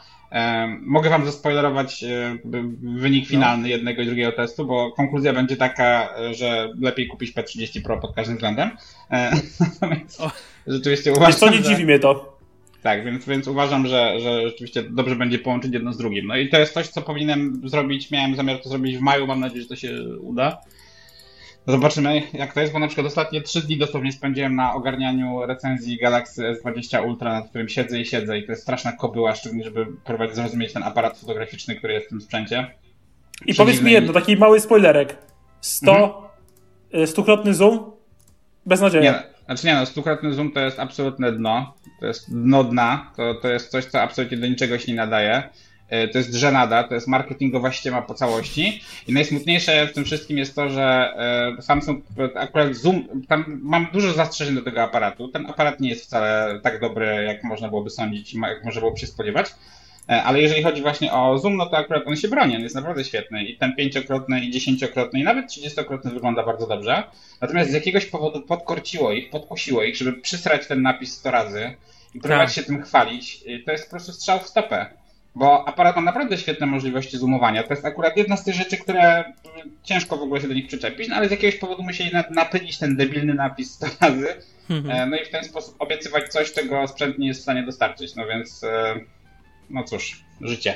[0.81, 2.37] Mogę wam zaspoilerować e,
[2.81, 7.97] wynik finalny jednego i drugiego testu, bo konkluzja będzie taka, że lepiej kupić P30 Pro
[7.97, 8.69] pod każdym względem.
[9.11, 9.31] E,
[9.81, 10.31] Natomiast O.
[10.67, 11.63] rzeczywiście Wiesz uważam, co, nie że...
[11.63, 12.35] dziwi mnie to.
[12.81, 16.27] Tak, więc, więc uważam, że, że rzeczywiście dobrze będzie połączyć jedno z drugim.
[16.27, 18.11] No i to jest coś, co powinienem zrobić.
[18.11, 20.61] Miałem zamiar to zrobić w maju, mam nadzieję, że to się uda.
[21.67, 25.97] Zobaczymy, jak to jest, bo na przykład ostatnie trzy dni dosłownie spędziłem na ogarnianiu recenzji
[25.97, 29.85] Galaxy S20 Ultra, nad którym siedzę i siedzę i to jest straszna kobyła, szczególnie żeby
[30.03, 32.71] próbować zrozumieć ten aparat fotograficzny, który jest w tym sprzęcie.
[33.45, 35.17] I powiedz mi jedno, taki mały spoilerek.
[35.61, 36.31] 100,
[36.95, 37.91] y, stukrotny zoom,
[38.65, 39.05] bez Nie, nadziei.
[39.05, 39.13] no,
[39.45, 41.73] znaczy nie no, stukrotny zoom to jest absolutne dno.
[41.99, 43.11] To jest dno dna.
[43.17, 45.49] To, to jest coś, co absolutnie do niczego się nie nadaje.
[45.89, 48.81] E, To jest żenada, to jest marketingowa ściema po całości.
[49.07, 51.13] I najsmutniejsze w tym wszystkim jest to, że
[51.57, 55.27] e, Samsung akurat zoom, tam mam dużo zastrzeżeń do tego aparatu.
[55.27, 59.07] Ten aparat nie jest wcale tak dobry, jak można byłoby sądzić, jak można byłoby się
[59.07, 59.47] spodziewać.
[60.09, 62.75] E, Ale jeżeli chodzi właśnie o zoom, no to akurat on się broni, on jest
[62.75, 63.43] naprawdę świetny.
[63.45, 67.03] I ten pięciokrotny, i dziesięciokrotny, i nawet trzydziestokrotny wygląda bardzo dobrze.
[67.41, 71.73] Natomiast z jakiegoś powodu podkorciło ich, podkusiło ich, żeby przysrać ten napis 100 razy
[72.15, 72.55] i próbować Tak.
[72.55, 73.43] się tym chwalić.
[73.65, 74.85] To jest po prostu strzał w stopę.
[75.35, 77.63] Bo aparat ma naprawdę świetne możliwości zoomowania.
[77.63, 79.23] To jest akurat jedna z tych rzeczy, które y,
[79.83, 82.77] ciężko w ogóle się do nich przyczepić, no ale z jakiegoś powodu musieli na- napylić
[82.77, 84.27] ten debilny napis 100 razy.
[84.89, 88.15] E, No i w ten sposób obiecywać coś, czego sprzęt nie jest w stanie dostarczyć.
[88.15, 88.95] No więc, e,
[89.69, 90.75] no cóż, życie.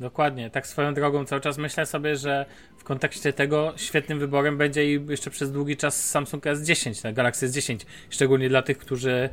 [0.00, 2.46] Dokładnie, tak swoją drogą cały czas myślę sobie, że
[2.78, 7.48] w kontekście tego świetnym wyborem będzie i jeszcze przez długi czas Samsung S10, tak, Galaxy
[7.48, 7.78] S10,
[8.10, 9.28] szczególnie dla tych, którzy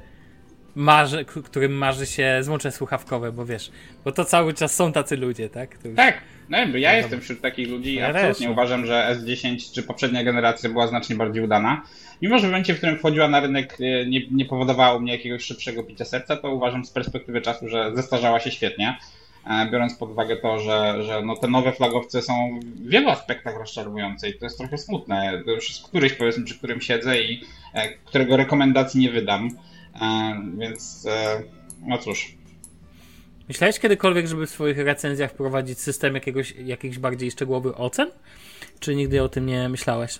[0.76, 3.72] marzy, którym marzy się złącze słuchawkowe, bo wiesz,
[4.06, 5.78] bo to cały czas są tacy ludzie, tak?
[5.86, 5.96] Już...
[5.96, 7.96] Tak, no ja jestem wśród takich ludzi.
[7.96, 8.52] Ja absolutnie też, no.
[8.52, 11.82] uważam, że S10 czy poprzednia generacja była znacznie bardziej udana.
[12.22, 15.12] Mimo, że w momencie, w którym wchodziła na rynek, e, nie, nie powodowała u mnie
[15.14, 18.98] jakiegoś szybszego picia serca, to uważam z perspektywy czasu, że zestarzała się świetnie.
[19.50, 23.58] e, biorąc pod uwagę to, że, że no te nowe flagowce są w wielu aspektach
[23.58, 25.42] rozczarowujące i to jest trochę smutne.
[25.46, 27.42] To już jest któryś, powiedzmy, przy którym siedzę i
[27.74, 29.50] e, którego rekomendacji nie wydam,
[30.58, 31.42] więc e,
[31.88, 32.36] no cóż.
[33.48, 38.12] Myślałeś kiedykolwiek, żeby w swoich recenzjach wprowadzić system jakiegoś, jakichś bardziej szczegółowych ocen?
[38.80, 40.20] Czy nigdy o tym nie myślałeś?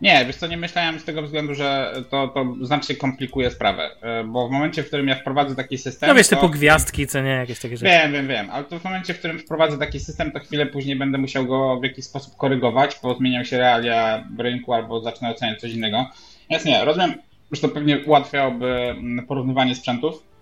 [0.00, 4.24] Nie, wiesz co, nie myślałem z tego względu, że to, to znacznie komplikuje sprawę, e,
[4.24, 6.08] bo w momencie, w którym ja wprowadzę taki system...
[6.08, 6.36] No wiesz, to...
[6.36, 7.92] typu gwiazdki, co nie, jakieś takie rzeczy.
[7.92, 10.96] Wiem, wiem, wiem, ale to w momencie, w którym wprowadzę taki system, to chwilę później
[10.96, 15.60] będę musiał go w jakiś sposób korygować, bo zmienią się realia rynku albo zacznę oceniać
[15.60, 16.10] coś innego.
[16.48, 17.14] Jasnie, rozumiem,
[17.52, 20.32] że to pewnie ułatwiałoby mm, porównywanie sprzętów,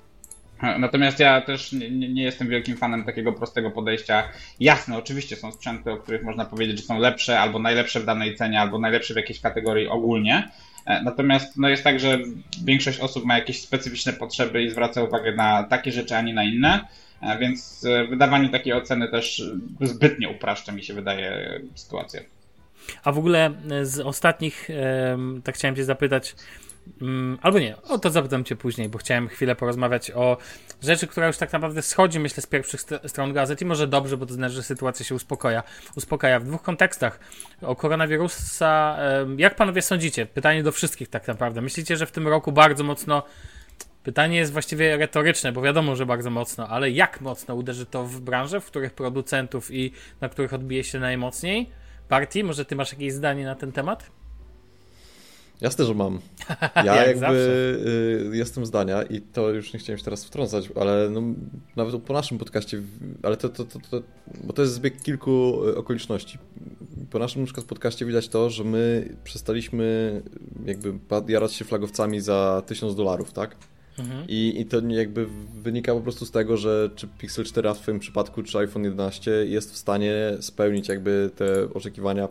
[0.78, 4.28] Natomiast ja też nie, nie, jestem wielkim fanem takiego prostego podejścia.
[4.60, 8.36] Jasne, oczywiście są sprzęty, o których można powiedzieć, że są lepsze, albo najlepsze w danej
[8.36, 10.48] cenie, albo najlepsze w jakiejś kategorii ogólnie.
[10.86, 12.18] E, natomiast no jest tak, że
[12.64, 16.44] większość osób ma jakieś specyficzne potrzeby i zwraca uwagę na takie rzeczy, a nie na
[16.44, 16.80] inne.
[17.22, 19.42] E, więc e, wydawanie takiej oceny też
[19.80, 22.24] zbytnio upraszcza mi się wydaje sytuację.
[23.04, 23.50] A w ogóle
[23.82, 24.68] z ostatnich,
[25.44, 26.34] tak chciałem Cię zapytać,
[27.42, 30.36] albo nie, o to zapytam Cię później, bo chciałem chwilę porozmawiać o
[30.82, 34.16] rzeczy, która już tak naprawdę schodzi, myślę, z pierwszych st stron gazet i może dobrze,
[34.16, 35.62] bo to znaczy, że sytuacja się uspokaja.
[35.96, 37.20] Uspokaja w dwóch kontekstach.
[37.62, 38.98] O koronawirusa,
[39.36, 40.26] jak panowie sądzicie?
[40.26, 41.60] Pytanie do wszystkich tak naprawdę.
[41.60, 43.22] Myślicie, że w tym roku bardzo mocno
[44.02, 48.20] Pytanie jest właściwie retoryczne, bo wiadomo, że bardzo mocno, ale jak mocno uderzy to w
[48.20, 51.70] branżę, w których producentów i na których odbije się najmocniej?
[52.08, 54.10] Partii, może ty masz jakieś zdanie na ten temat?
[55.60, 56.18] Jasne, że mam.
[56.84, 57.36] Ja Jak jakby
[58.32, 61.22] y, jestem zdania i to już nie chciałem się teraz wtrącać, ale no,
[61.76, 62.82] nawet po naszym podcaście,
[63.22, 64.02] ale to, to, to, to,
[64.44, 66.38] bo to jest zbieg kilku y, okoliczności.
[67.10, 70.22] Po naszym na przykład podcaście widać to, że my przestaliśmy
[70.66, 73.56] jakby jarać się flagowcami za 1000 dolarów, tak?
[73.98, 74.24] Mhm.
[74.28, 75.26] I, I to jakby
[75.62, 78.84] wynika po prostu z tego, że czy Pixel 4 a w Twoim przypadku, czy iPhone
[78.84, 82.28] 11 jest w stanie spełnić jakby te oczekiwania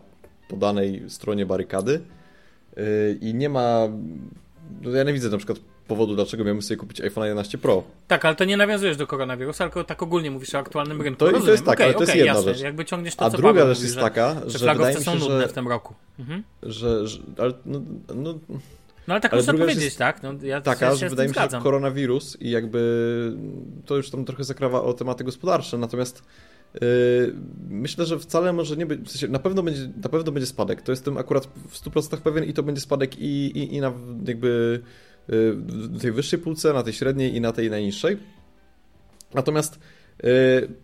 [0.50, 2.02] po danej stronie barykady
[3.22, 3.88] i nie ma.
[4.82, 7.84] No ja nie widzę na przykład powodu, dlaczego miałbym sobie kupić iPhone 11 Pro.
[8.08, 11.20] Tak, ale to nie nawiązujesz do koronawirusa, tylko tak ogólnie mówisz o aktualnym rynku.
[11.20, 12.54] To, to jest tak, okay, ale to jest jedna jasne.
[12.54, 12.64] rzecz.
[12.64, 15.20] Jakby ciągniesz to, A co druga rzecz jest taka, że, że wydaje mi są się,
[15.20, 15.94] nudne że, w tym roku.
[16.20, 16.44] Mhm.
[16.64, 17.82] Że, że, ale, no,
[18.16, 18.34] no,
[19.08, 20.24] no ale tak ale można powiedzieć, jest tak?
[20.24, 23.34] No, ja taka, że wydaje mi się, że koronawirus i jakby
[23.86, 26.24] to już tam trochę zakrawa o tematy gospodarcze, natomiast
[27.70, 30.82] myślę, że wcale może nie być, w sensie na pewno będzie, na pewno będzie spadek,
[30.82, 33.94] to jestem akurat w 100% pewien i to będzie spadek i, i, i na
[34.26, 34.82] jakby
[35.28, 38.18] w tej wyższej półce, na tej średniej i na tej najniższej.
[39.34, 39.80] Natomiast
[40.24, 40.30] yy,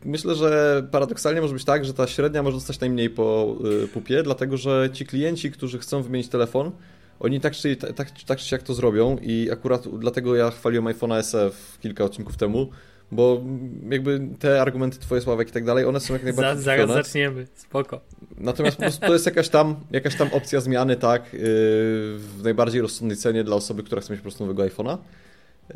[0.06, 4.24] myślę, że paradoksalnie może być tak, że ta średnia może dostać najmniej po yy, pupie,
[4.24, 6.71] dlatego że ci klienci, którzy chcą wymienić telefon,
[7.19, 11.24] oni tak czy, tak, tak czy siak to zrobią i akurat dlatego ja chwaliłem iPhone'a
[11.24, 12.69] SE kilka odcinków temu,
[13.11, 13.41] bo
[13.89, 17.47] jakby te argumenty twoje Sławek i tak dalej, one są jak najbardziej Za, Zaraz zaczniemy,
[17.55, 18.01] spoko.
[18.37, 22.81] Natomiast po prostu to jest jakaś tam, jakaś tam opcja zmiany, tak, yy, w najbardziej
[22.81, 24.97] rozsądnej cenie dla osoby, która chce mieć po prostu nowego iPhone'a.
[25.69, 25.75] Yy,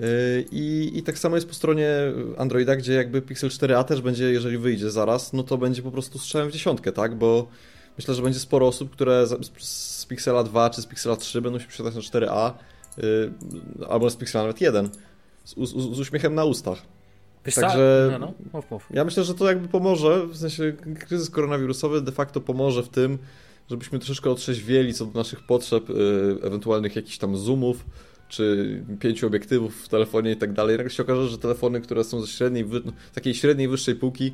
[0.52, 1.90] I, I tak samo jest po stronie
[2.38, 6.20] Androida, gdzie jakby Pixel 4a też będzie, jeżeli wyjdzie zaraz, no to będzie po prostu
[6.20, 7.48] strzałem w dziesiątkę, tak, bo
[7.98, 9.28] myślę, że będzie sporo osób, które
[9.60, 12.52] z Pixela 2 czy z Pixela 3 będą się przesiadać na 4a,
[12.98, 13.32] yy,
[13.90, 14.90] albo z Pixela nawet 1,
[15.46, 16.82] z, z, z uśmiechem na ustach.
[17.46, 18.34] Wiesz Także no, no.
[18.54, 18.88] Mów, mów.
[18.92, 23.18] ja myślę, że to jakby pomoże, w sensie kryzys koronawirusowy de facto pomoże w tym,
[23.70, 27.86] żebyśmy troszeczkę otrzeźwieli co do naszych potrzeb, yy, ewentualnych jakichś tam zoomów,
[28.30, 30.78] czy pięciu obiektywów w telefonie i tak dalej.
[30.78, 32.66] Nagle się okaże, że telefony, które są ze średniej,
[33.14, 34.34] takiej średniej, wyższej półki,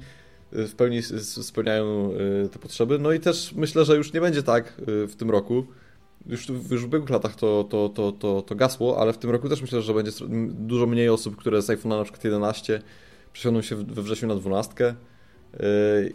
[0.53, 2.11] y, w pełni spełniają
[2.45, 2.99] y, te potrzeby.
[2.99, 5.65] No i też myślę, że już nie będzie tak y, w tym roku.
[6.25, 9.61] Już, w ubiegłych latach to, to, to, to, to gasło, ale w tym roku też
[9.61, 10.11] myślę, że będzie
[10.49, 12.81] dużo mniej osób, które z iPhone'a na przykład 11
[13.33, 14.95] przesiądą się we wrześniu na 12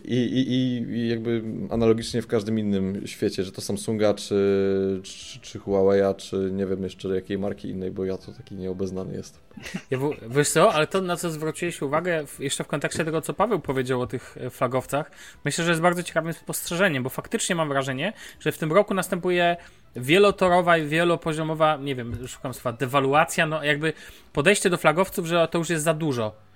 [0.05, 5.59] i, i, I jakby analogicznie w każdym innym świecie, że to Samsunga, czy, czy, czy
[5.59, 9.42] Huawei'a, czy nie wiem jeszcze jakiej marki innej, bo ja to taki nieobeznany jestem.
[9.90, 9.98] Ja,
[10.29, 14.00] wiesz co, ale to na co zwróciłeś uwagę jeszcze w kontekście tego, co Paweł powiedział
[14.00, 15.11] o tych e, flagowcach,
[15.44, 19.57] myślę, że jest bardzo ciekawym spostrzeżeniem, bo faktycznie mam wrażenie, że w tym roku następuje
[19.96, 23.92] wielotorowa i wielopoziomowa, nie wiem, szukam słowa, dewaluacja, no jakby
[24.33, 26.49] podejście do flagowców, że to już jest za dużo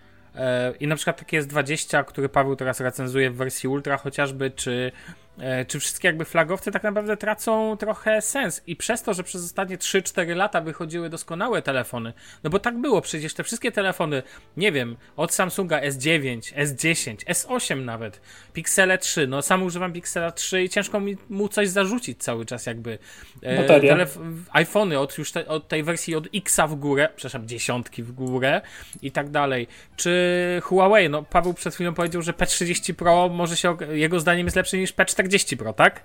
[0.81, 4.93] I na przykład takie jest 20, który Paweł teraz recenzuje w wersji Ultra chociażby, czy
[4.95, 5.24] e,
[5.69, 8.63] czy wszystkie jakby flagowce tak naprawdę tracą trochę sens.
[8.67, 12.13] I przez to, że przez ostatnie 3-4 lata wychodziły doskonałe telefony,
[12.45, 14.23] no bo tak było, przecież te wszystkie telefony,
[14.57, 18.21] nie wiem, od Samsunga S9, S10, S8 nawet,
[18.53, 22.67] Pixele 3, no sam używam Pixela 3 i ciężko mi mu coś zarzucić cały czas
[22.67, 22.99] jakby.
[23.43, 23.97] E, Bateria.
[23.97, 24.19] telef-
[24.53, 28.61] iPhony od już te, od tej wersji od Xa w górę, przepraszam, dziesiątki w górę
[29.03, 29.67] i tak dalej.
[29.97, 34.57] Czy Huawei, no Paweł przed chwilą powiedział, że P30 Pro może się, jego zdaniem jest
[34.57, 35.24] lepszy niż P40
[35.59, 36.03] Pro, tak?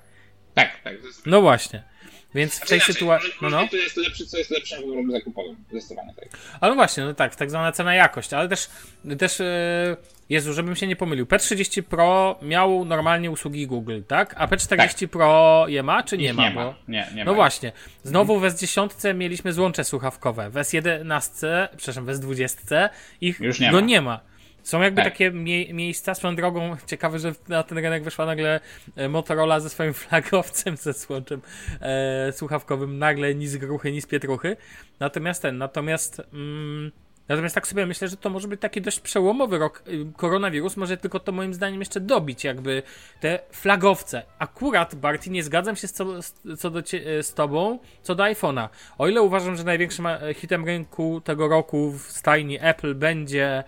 [0.53, 0.93] Tak, tak.
[1.25, 1.83] No właśnie.
[2.35, 3.29] Więc w tej Znaczy, sytuacji.
[3.41, 3.67] No, no.
[3.71, 5.55] to jest lepszy, co jest lepszym wyborem zakupowym.
[5.71, 6.29] Zdecydowanie tak.
[6.61, 8.67] Ale no właśnie, no tak, tak zwana cena jakość, ale też,
[9.19, 9.97] też e,
[10.29, 14.35] Jezu, żebym się nie pomylił, P30 Pro miał normalnie usługi Google, tak?
[14.37, 16.49] A P40 Pro je ma, czy nie Ich ma?
[16.49, 16.63] nie Bo...
[16.63, 16.75] ma.
[16.87, 17.35] Nie, nie No ma.
[17.35, 17.71] właśnie.
[18.03, 20.49] Znowu w S10 mieliśmy złącze słuchawkowe.
[20.49, 22.89] W S11, przepraszam, w S20
[23.21, 23.85] ich Już nie no ma.
[23.87, 24.19] nie ma.
[24.69, 25.13] Są jakby Tak.
[25.13, 28.59] takie mie miejsca, swoją drogą, ciekawe, że na ten rynek wyszła nagle
[28.95, 31.41] e, Motorola ze swoim flagowcem, ze złączem
[31.81, 34.57] e, słuchawkowym, nagle ni z gruchy, ni z pietruchy.
[34.99, 36.21] Natomiast ten, natomiast...
[36.33, 36.91] Mm,
[37.29, 39.83] Natomiast tak sobie myślę, że to może być taki dość przełomowy rok.
[39.87, 42.83] Y, Koronawirus może tylko to moim zdaniem jeszcze dobić, jakby
[43.19, 44.23] te flagowce.
[44.39, 46.05] Akurat, Barty, nie zgadzam się z co,
[46.57, 48.69] co do cie, z tobą, co do iPhone'a.
[48.97, 53.63] O ile uważam, że największym e, hitem rynku tego roku w stajni Apple będzie e,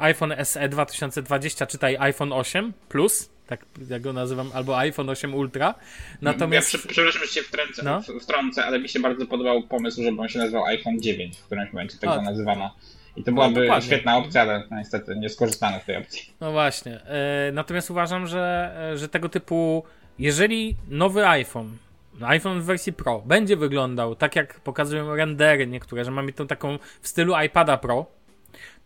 [0.00, 5.74] iPhone SE 2020, czytaj iPhone 8 Plus, tak jak go nazywam, albo iPhone 8 Ultra.
[6.22, 6.72] Natomiast...
[6.74, 8.00] Ja prze, przepraszam, że się wtrącę, No.
[8.00, 11.44] w- wtrącę, ale mi się bardzo podobał pomysł, żeby on się nazywał iPhone 9, w
[11.46, 12.74] którymś momencie tak go nazywano.
[13.16, 13.86] I to byłaby dokładnie.
[13.86, 16.22] świetna opcja, ale niestety nie skorzystano z tej opcji.
[16.40, 17.00] No właśnie.
[17.00, 19.84] E, natomiast uważam, że, e, że tego typu,
[20.18, 21.76] jeżeli nowy iPhone,
[22.20, 26.78] iPhone w wersji Pro, będzie wyglądał tak jak pokazują rendery niektóre, że mamy tą taką
[27.02, 28.06] w stylu iPada Pro,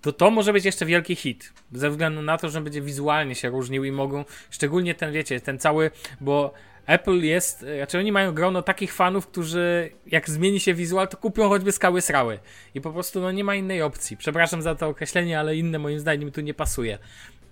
[0.00, 1.52] to to może być jeszcze wielki hit.
[1.72, 5.58] Ze względu na to, że będzie wizualnie się różnił i mogą, szczególnie ten, wiecie, ten
[5.58, 6.52] cały, bo
[6.86, 11.16] Apple jest, e, znaczy oni mają grono takich fanów, którzy jak zmieni się wizual, to
[11.16, 12.38] kupią choćby skały srały.
[12.74, 14.16] I po prostu no nie ma innej opcji.
[14.16, 16.98] Przepraszam za to określenie, ale inne moim zdaniem tu nie pasuje.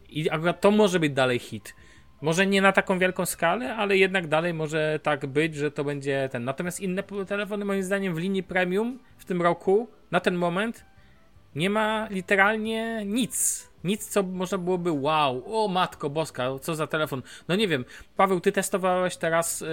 [0.08, 1.74] I akurat to może być dalej hit.
[2.20, 6.28] Może nie na taką wielką skalę, ale jednak dalej może tak być, że to będzie
[6.32, 6.44] ten.
[6.44, 10.84] Natomiast inne telefony, moim zdaniem, w linii premium w tym roku, na ten moment,
[11.54, 13.68] nie ma literalnie nic.
[13.84, 17.22] Nic, co można byłoby, wow, o matko boska, co za telefon.
[17.48, 17.84] No nie wiem,
[18.16, 19.66] Paweł, ty testowałeś teraz yy,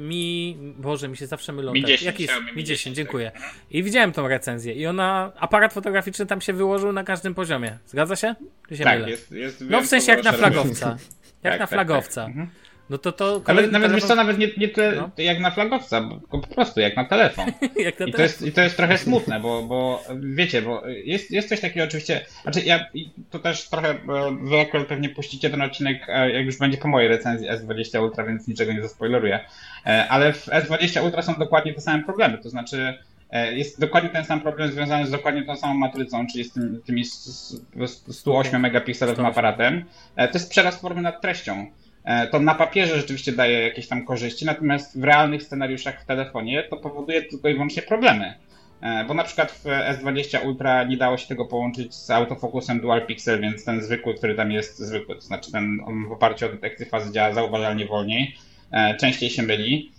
[0.00, 1.72] Mi, Boże, mi się zawsze mylą.
[1.72, 2.32] Mi te- 10, Jaki jest?
[2.34, 3.32] Xiaomi Mi Mi 10, 10, dziękuję.
[3.70, 7.78] I widziałem tą recenzję i ona, aparat fotograficzny tam się wyłożył na każdym poziomie.
[7.86, 8.34] Zgadza się?
[8.68, 9.10] Czy się Tak, mylę?
[9.10, 10.88] jest, jest No w sensie jak na flagowca.
[10.88, 10.98] Jak
[11.42, 12.20] Tak, na tak, flagowca.
[12.20, 12.28] tak.
[12.30, 12.48] Mhm.
[12.90, 15.10] No to to Nawet, kolejny nawet wiesz co, telefon- nawet nie, nie tyle No.
[15.18, 17.46] jak na flagowca, bo po prostu jak na telefon.
[17.76, 18.20] jak na I to, telefon.
[18.22, 22.26] jest, I to jest trochę smutne, bo, bo wiecie, bo jest, jest coś takiego oczywiście,
[22.42, 22.86] znaczy ja
[23.30, 23.94] to też trochę,
[24.42, 28.24] wy akurat pewnie puścicie ten odcinek, e, jak już będzie po mojej recenzji S20 Ultra,
[28.24, 29.40] więc niczego nie zaspoileruję,
[29.86, 32.98] E, ale w S20 Ultra są dokładnie te same problemy, to znaczy
[33.30, 36.82] e, jest dokładnie ten sam problem związany z dokładnie tą samą matrycą, czyli z tym,
[36.86, 39.84] tymi s- s- 108 megapikselowym aparatem.
[40.16, 41.66] To jest przerost formy nad treścią.
[42.04, 46.62] E, To na papierze rzeczywiście daje jakieś tam korzyści, natomiast w realnych scenariuszach w telefonie
[46.62, 48.34] to powoduje tylko i wyłącznie problemy.
[48.80, 53.06] E, Bo na przykład w S20 Ultra nie dało się tego połączyć z autofokusem Dual
[53.06, 56.48] Pixel, więc ten zwykły, który tam jest zwykły, to znaczy ten on w oparciu o
[56.48, 58.36] detekcję fazy działa zauważalnie wolniej,
[58.72, 59.92] e, częściej się myli.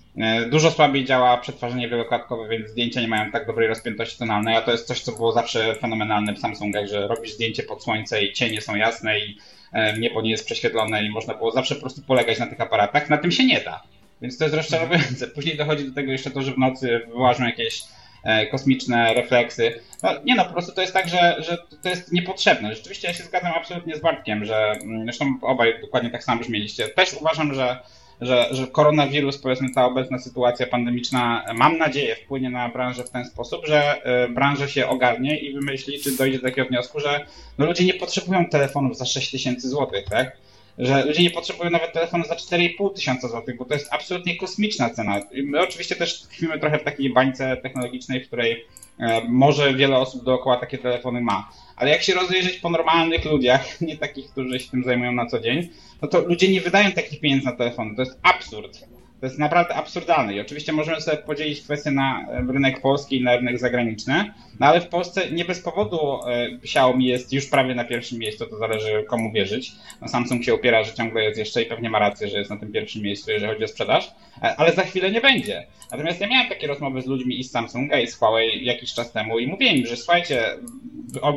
[0.52, 4.72] Dużo słabiej działa przetwarzanie wieloklatkowe, więc zdjęcia nie mają tak dobrej rozpiętości tonalnej, a to
[4.72, 8.62] jest coś, co było zawsze fenomenalne w Samsungach, że robisz zdjęcie pod słońce i cienie
[8.62, 9.38] są jasne i
[10.00, 13.10] niebo nie jest prześwietlone i można było zawsze po prostu polegać na tych aparatach.
[13.10, 13.84] Na tym się nie da.
[14.22, 15.28] Więc to jest rozczarowujące.
[15.36, 17.82] Później dochodzi do tego jeszcze to, że w nocy wyłażą jakieś
[18.24, 19.80] e, kosmiczne refleksy.
[20.04, 22.76] No, nie no, po prostu to jest tak, że, że to jest niepotrzebne.
[22.76, 26.88] Rzeczywiście ja się zgadzam absolutnie z Bartkiem, że mm, zresztą obaj dokładnie tak samo brzmieliście.
[26.88, 27.80] Też uważam, że
[28.21, 33.26] że, że koronawirus, powiedzmy ta obecna sytuacja pandemiczna, mam nadzieję, wpłynie na branżę w ten
[33.26, 37.26] sposób, że e, branża się ogarnie i wymyśli, czy dojdzie do takiego wniosku, że
[37.58, 40.38] no, ludzie nie potrzebują telefonów za 6 tysięcy złotych, tak?
[40.78, 44.89] Że ludzie nie potrzebują nawet telefonu za 4,5 tysiąca złotych, bo to jest absolutnie kosmiczna
[44.89, 45.21] cena.
[45.43, 48.58] My oczywiście też tkwimy trochę w takiej bańce technologicznej, w której e,
[49.29, 51.49] może wiele osób dookoła takie telefony ma.
[51.75, 55.39] Ale jak się rozejrzeć po normalnych ludziach, nie takich, którzy się tym zajmują na co
[55.39, 55.69] dzień,
[56.01, 57.95] no to ludzie nie wydają takich pieniędzy na telefony.
[57.95, 58.92] To jest absurd.
[59.24, 60.34] To jest naprawdę absurdalne.
[60.34, 64.68] I oczywiście możemy sobie podzielić kwestię na e, rynek polski i na rynek zagraniczny, no
[64.68, 68.58] ale w Polsce nie bez powodu e, Xiaomi jest już prawie na pierwszym miejscu, to
[68.58, 69.72] zależy komu wierzyć.
[70.02, 72.58] No Samsung się upiera, że ciągle jest jeszcze i pewnie ma rację, że jest na
[72.58, 75.68] tym pierwszym miejscu, jeżeli chodzi o sprzedaż, e, ale za chwilę nie będzie.
[75.92, 79.12] Natomiast ja miałem takie rozmowy z ludźmi i z Samsunga i z Huawei jakiś czas
[79.12, 80.44] temu i mówię im, że słuchajcie,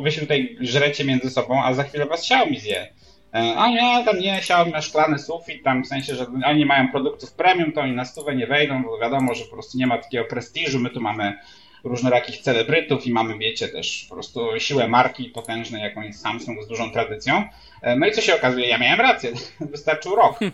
[0.03, 2.96] wy się tutaj żrecie między sobą, a za chwilę was Xiaomi zje.
[3.37, 6.65] E, A nie, tam nie, Xiaomi ma szklany sufit, tam w sensie, że oni nie
[6.65, 9.87] mają produktów premium, to oni na stówę nie wejdą, bo wiadomo, że po prostu nie
[9.87, 11.37] ma takiego prestiżu, my tu mamy
[11.83, 16.67] różnorakich celebrytów i mamy, wiecie, też po prostu siłę marki potężnej, jaką jest Samsung z
[16.67, 17.43] dużą tradycją.
[17.81, 19.31] E, No i co się okazuje, ja miałem rację,
[19.71, 20.39] wystarczył rok.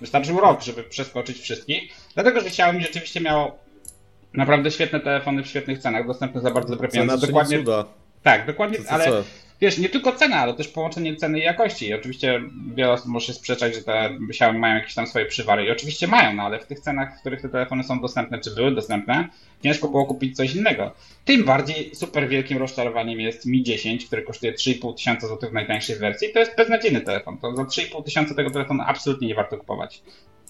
[0.00, 3.58] Wystarczył rok, żeby przeskoczyć wszystkich, dlatego, że Xiaomi rzeczywiście miało
[4.34, 7.26] naprawdę świetne telefony w świetnych cenach, dostępne za bardzo dobre pieniądze.
[7.26, 7.84] Dokładnie, cuda.
[8.22, 9.24] tak, dokładnie, Co, co, ale co?
[9.60, 11.86] Wiesz, nie tylko cena, ale też połączenie ceny i jakości.
[11.86, 12.40] I oczywiście
[12.74, 15.64] wiele osób może się sprzeczać, że te Xiaomi mają jakieś tam swoje przywary.
[15.64, 18.54] I oczywiście mają, no ale w tych cenach, w których te telefony są dostępne, czy
[18.54, 19.28] były dostępne,
[19.62, 20.94] ciężko było kupić coś innego.
[21.24, 25.96] Tym bardziej super wielkim rozczarowaniem jest Mi 10, który kosztuje 3,5 tysiąca złotych w najtańszej
[25.96, 26.32] wersji.
[26.32, 27.38] To jest beznadziejny telefon.
[27.38, 30.02] To za 3,5 tysiąca tego telefonu absolutnie nie warto kupować.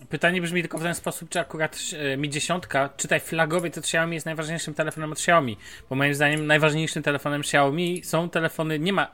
[0.09, 1.79] Pytanie brzmi tylko w ten sposób, czy akurat
[2.13, 2.65] e, Mi 10,
[2.97, 5.57] czytaj flagowy, to Xiaomi jest najważniejszym telefonem od Xiaomi.
[5.91, 9.11] Bo moim zdaniem najważniejszym telefonem Xiaomi są telefony, nie ma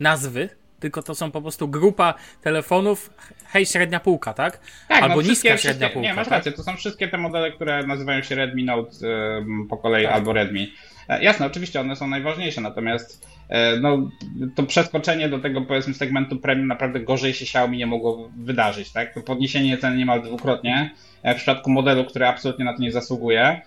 [0.00, 0.48] nazwy,
[0.80, 3.10] tylko to są po prostu grupa telefonów,
[3.46, 4.60] hej, średnia półka, tak?
[4.88, 6.38] Tak, Albo no, niska średnia półka, Nie, masz tak?
[6.38, 8.90] rację, to są wszystkie te modele, które nazywają się Redmi Note
[9.70, 10.14] po kolei Tak.
[10.14, 10.72] albo Redmi.
[11.08, 14.10] E, Jasne, oczywiście one są najważniejsze, natomiast e, no,
[14.54, 19.14] to przeskoczenie do tego powiedzmy segmentu premium naprawdę gorzej się Xiaomi nie mogło wydarzyć, tak?
[19.14, 20.90] To podniesienie ceny niemal dwukrotnie
[21.22, 23.60] e, w przypadku modelu, który absolutnie na to nie zasługuje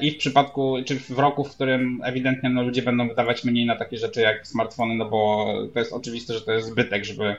[0.00, 3.76] i w przypadku, czy w roku, w którym ewidentnie no, ludzie będą wydawać mniej na
[3.76, 7.36] takie rzeczy jak smartfony, no bo to jest oczywiste, że to jest zbytek, żeby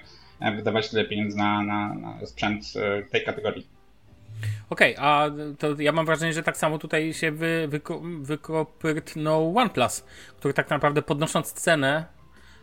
[0.56, 2.74] wydawać tyle pieniędzy na, na, na sprzęt
[3.12, 3.81] tej kategorii.
[4.70, 10.04] Okej, a to ja mam wrażenie, że tak samo tutaj się wy, wyko, wykopyrtnął OnePlus,
[10.38, 12.06] który tak naprawdę podnosząc cenę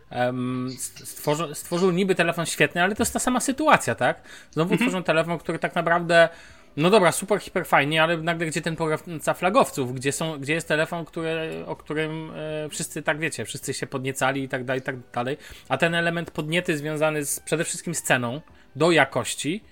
[0.09, 0.69] em,
[1.03, 4.21] stworzy, stworzył niby telefon świetny, ale to jest ta sama sytuacja, tak?
[4.51, 6.29] Znowu tworzą telefon, który tak naprawdę
[6.77, 10.67] no dobra, super, hiper fajnie, ale nagle gdzie ten pograwca flagowców, gdzie, są, gdzie jest
[10.67, 14.83] telefon, który, o którym e, wszyscy tak wiecie, wszyscy się podniecali i tak dalej, i
[14.83, 15.37] tak dalej,
[15.69, 18.41] a ten element podniety związany z, przede wszystkim z ceną
[18.75, 19.63] do jakości,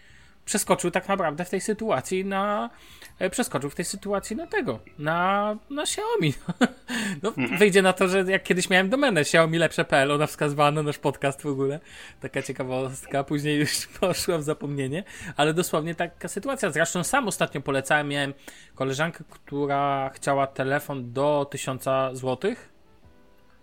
[0.48, 2.70] przeskoczył tak naprawdę w tej sytuacji na.
[3.20, 6.34] e, Przeskoczył w tej sytuacji na tego, na, na Xiaomi.
[7.24, 10.98] No, wyjdzie na to, że jak kiedyś miałem domenę Xiaomi lepsze.pl, ona wskazywała na nasz
[10.98, 11.80] podcast w ogóle.
[12.22, 15.04] Taka ciekawostka, później już poszła w zapomnienie,
[15.38, 16.70] ale dosłownie taka sytuacja.
[16.72, 18.34] Zresztą sam ostatnio polecałem, miałem
[18.76, 22.77] koleżankę, która chciała telefon do 1000 złotych.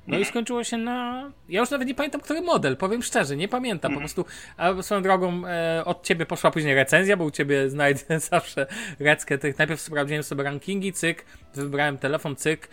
[0.06, 1.30] No i skończyło się na.
[1.48, 3.92] Ja już nawet nie pamiętam, który model, powiem szczerze, nie pamiętam.
[3.92, 4.24] Po prostu,
[4.56, 8.66] a swoją drogą e, od ciebie poszła później recenzja, bo u ciebie znajdę zawsze
[9.00, 9.58] reckę tych.
[9.58, 12.68] Najpierw sprawdziłem sobie rankingi, cyk, wybrałem telefon, cyk.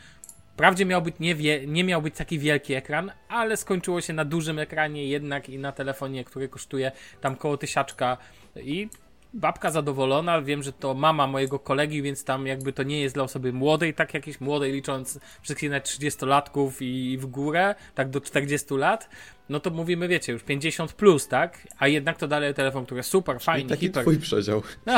[0.54, 4.26] Wprawdzie miał być nie, wie, nie miał być taki wielki ekran, ale skończyło się na
[4.26, 6.92] dużym ekranie jednak i na telefonie, który kosztuje
[7.22, 8.18] tam koło tysiaczka
[8.56, 8.90] i
[9.34, 13.24] babka zadowolona, wiem, że to mama mojego kolegi, więc tam jakby to nie jest dla
[13.24, 18.74] osoby młodej, tak jakiejś młodej, licząc wszystkich nawet 30-latków i w górę, tak do 40
[18.74, 19.10] lat,
[19.50, 21.68] no to mówimy, wiecie, już 50 plus, tak?
[21.78, 24.04] A jednak to dalej telefon, który super, fajny, Taki hiper.
[24.04, 24.62] twój przedział.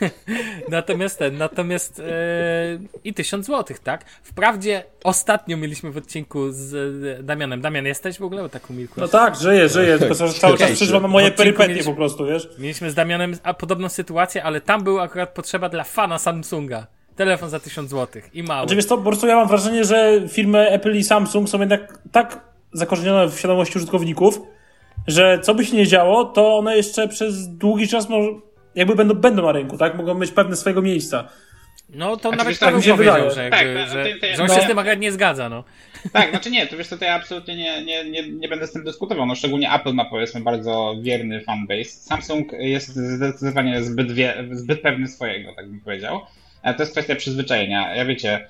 [0.68, 2.04] Natomiast ten, natomiast e,
[3.04, 4.04] i 1000 złotych, tak?
[4.22, 7.60] Wprawdzie ostatnio mieliśmy w odcinku z Damianem.
[7.60, 8.42] Damian, jesteś w ogóle?
[8.42, 9.00] Bo tak umilkłeś.
[9.02, 12.48] No tak, żyję, żyję, tylko że cały czas przeżywam moje perypetie mieliśmy- po prostu, wiesz?
[12.58, 16.86] Mieliśmy z Damianem a, podobną sytuację, ale tam był akurat potrzeba dla fana Samsunga.
[17.16, 18.60] Telefon za 1000 złotych i mały.
[18.60, 21.98] Znaczy wiesz co, po prostu ja mam wrażenie, że firmy Apple i Samsung są jednak
[22.12, 22.40] tak
[22.72, 24.40] zakorzenione w świadomości użytkowników,
[25.06, 28.28] że co by się nie działo, to one jeszcze przez długi czas może,
[28.78, 29.94] jakby będą, będą na rynku, tak?
[29.94, 31.28] Mogą mieć pewne swojego miejsca.
[31.88, 33.30] No to Znaczy, nawet się powiedział, wydaje.
[33.30, 34.54] że, Tak, jakby, no, że, ty- ty- że on no.
[34.54, 35.64] się z tym akurat nie zgadza, no.
[36.12, 38.72] Tak, znaczy nie, to wiesz co, to ja absolutnie nie, nie, nie, nie będę z
[38.72, 39.26] tym dyskutował.
[39.26, 41.84] No szczególnie Apple ma powiedzmy bardzo wierny fanbase.
[41.90, 46.20] Samsung jest zdecydowanie zbyt, wie, zbyt pewny swojego, tak bym powiedział.
[46.62, 47.94] E, To jest kwestia przyzwyczajenia.
[47.96, 48.48] Ja wiecie,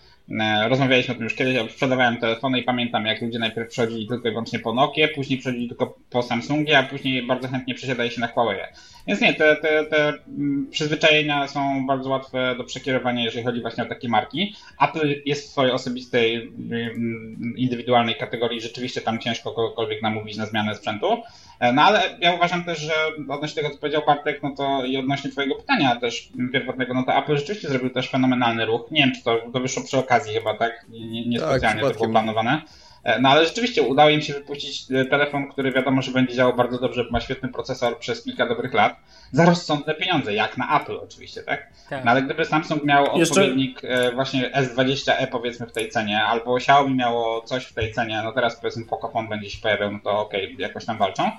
[0.69, 4.29] rozmawialiśmy o tym już kiedyś, ja sprzedawałem telefony i pamiętam jak ludzie najpierw przechodzili tylko
[4.29, 8.21] i wyłącznie po Nokia, później przechodzili tylko po Samsungie, a później bardzo chętnie przesiadali się
[8.21, 8.61] na Huawei.
[9.07, 13.85] Więc nie, te, te, te mm, przyzwyczajenia są bardzo łatwe do przekierowania, jeżeli chodzi właśnie
[13.85, 14.55] o takie marki.
[14.81, 20.75] Apple jest w swojej osobistej, mm, indywidualnej kategorii, rzeczywiście tam ciężko kogokolwiek namówić na zmianę
[20.75, 21.23] sprzętu.
[21.61, 22.93] E, No ale ja uważam też, że
[23.29, 27.19] odnośnie tego, co powiedział Bartek, no to i odnośnie twojego pytania też pierwotnego, no to
[27.19, 28.91] Apple rzeczywiście zrobił też fenomenalny ruch.
[28.91, 30.87] Nie wiem, czy to, to wyszło przy okazji chyba, tak?
[30.89, 32.63] Nie, nie, nie Tak, specjalnie to było planowane.
[33.05, 36.57] E, No ale rzeczywiście udało im się wypuścić e, telefon, który wiadomo, że będzie działał
[36.57, 38.97] bardzo dobrze, bo ma świetny procesor przez kilka dobrych lat,
[39.33, 41.67] za rozsądne pieniądze, jak na Apple oczywiście, tak?
[41.91, 42.05] Tak.
[42.05, 46.57] No ale gdyby Samsung miał Jeszcze- odpowiednik e, właśnie S20e powiedzmy w tej cenie, albo
[46.57, 50.19] Xiaomi miało coś w tej cenie, no teraz powiedzmy Pocophone będzie się pojawiał, no to
[50.19, 51.31] okej, jakoś tam walczą.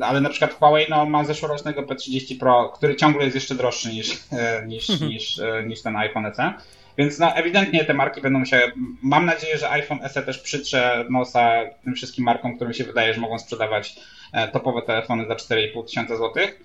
[0.00, 4.18] Ale na przykład Huawei no, ma zeszłorocznego P30 Pro, który ciągle jest jeszcze droższy niż,
[4.66, 6.52] niż, niż, niż ten iPhone SE.
[6.98, 8.60] Więc no, ewidentnie te marki będą się.
[9.02, 13.20] Mam nadzieję, że iPhone SE też przytrze nosa tym wszystkim markom, którym się wydaje, że
[13.20, 13.94] mogą sprzedawać
[14.32, 16.60] e, topowe telefony za 4,5 tysiąca złotych.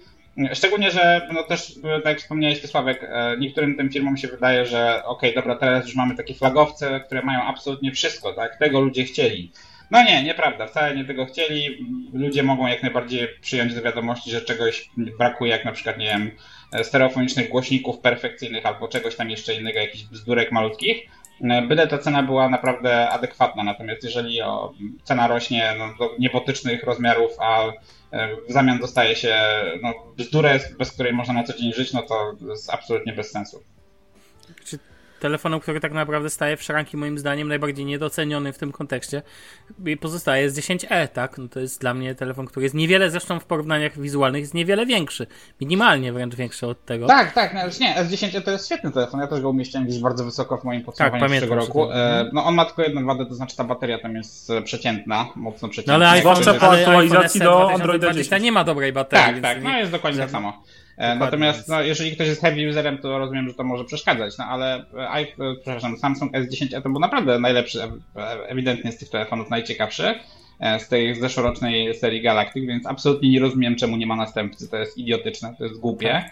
[0.53, 4.65] Szczególnie, że no też, tak jak wspomniałeś ty Sławek, e, niektórym tym firmom się wydaje,
[4.65, 8.57] że okej, dobra, teraz już mamy takie flagowce, które mają absolutnie wszystko, tak?
[8.57, 9.51] Tego ludzie chcieli.
[9.91, 11.85] No nie, nieprawda, wcale nie tego chcieli.
[12.13, 16.31] Ludzie mogą jak najbardziej przyjąć do wiadomości, że czegoś brakuje, jak na przykład, nie wiem,
[16.83, 20.97] stereofonicznych głośników perfekcyjnych albo czegoś tam jeszcze innego, jakichś bzdurek malutkich.
[21.67, 24.39] Byle ta cena była naprawdę adekwatna, natomiast jeżeli
[25.03, 27.71] cena rośnie no, do niebotycznych rozmiarów, a e,
[28.49, 29.35] w zamian dostaje się
[29.81, 33.63] no, bzdurę, bez której można na co dzień żyć, no to jest absolutnie bez sensu.
[35.19, 39.21] Telefonem, który tak naprawdę staje w szranki moim zdaniem najbardziej niedoceniony w tym kontekście
[39.85, 41.37] i pozostaje S10e, tak?
[41.37, 44.85] No to jest dla mnie telefon, który jest niewiele zresztą w porównaniach wizualnych jest niewiele
[44.85, 45.27] większy,
[45.61, 47.07] minimalnie wręcz większy od tego.
[47.07, 49.99] Tak, tak, no już nie, S10 to jest świetny telefon, ja też go umieściłem gdzieś
[49.99, 51.91] bardzo wysoko w moim podsumowaniu Tak, z tego pamiętam, roku.
[51.91, 55.27] E, no on ma tylko jedną wadę, to znaczy ta bateria tam jest e, przeciętna,
[55.35, 55.93] mocno No przeciętna.
[55.95, 58.43] ale iPhone, Zwłaszcza po ale aktualizacji do SE Androida 2020 10.
[58.43, 59.41] nie ma dobrej baterii.
[59.41, 60.63] Tak, tak, no jest dokładnie tak samo.
[60.97, 63.85] E, Dokładnie, Natomiast więc- no, jeżeli ktoś jest heavy userem, to rozumiem, że to może
[63.85, 67.89] przeszkadzać, no ale e, iPhone, przepraszam, Samsung S10 to był naprawdę najlepszy, e,
[68.47, 70.15] ewidentnie z tych telefonów najciekawszy
[70.59, 74.69] e, z tej zeszłorocznej serii Galactic, więc absolutnie nie rozumiem, czemu nie ma następcy.
[74.69, 76.29] To jest idiotyczne, to jest głupie.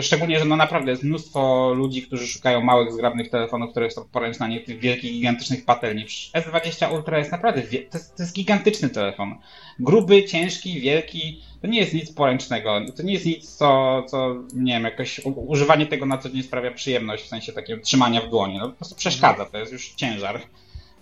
[0.00, 4.46] Szczególnie, że no naprawdę jest mnóstwo ludzi, którzy szukają małych, zgrabnych telefonów, które są poręczne,
[4.46, 6.04] a nie tych wielkich, gigantycznych patelni.
[6.04, 9.34] Przecież S20 Ultra jest naprawdę, to jest, to jest gigantyczny telefon.
[9.78, 14.72] Gruby, ciężki, wielki, to nie jest nic poręcznego, to nie jest nic, co, co nie
[14.72, 18.58] wiem, jakoś używanie tego na co dzień sprawia przyjemność, w sensie takiego trzymania w dłoni.
[18.58, 20.40] No po prostu przeszkadza, to jest już ciężar.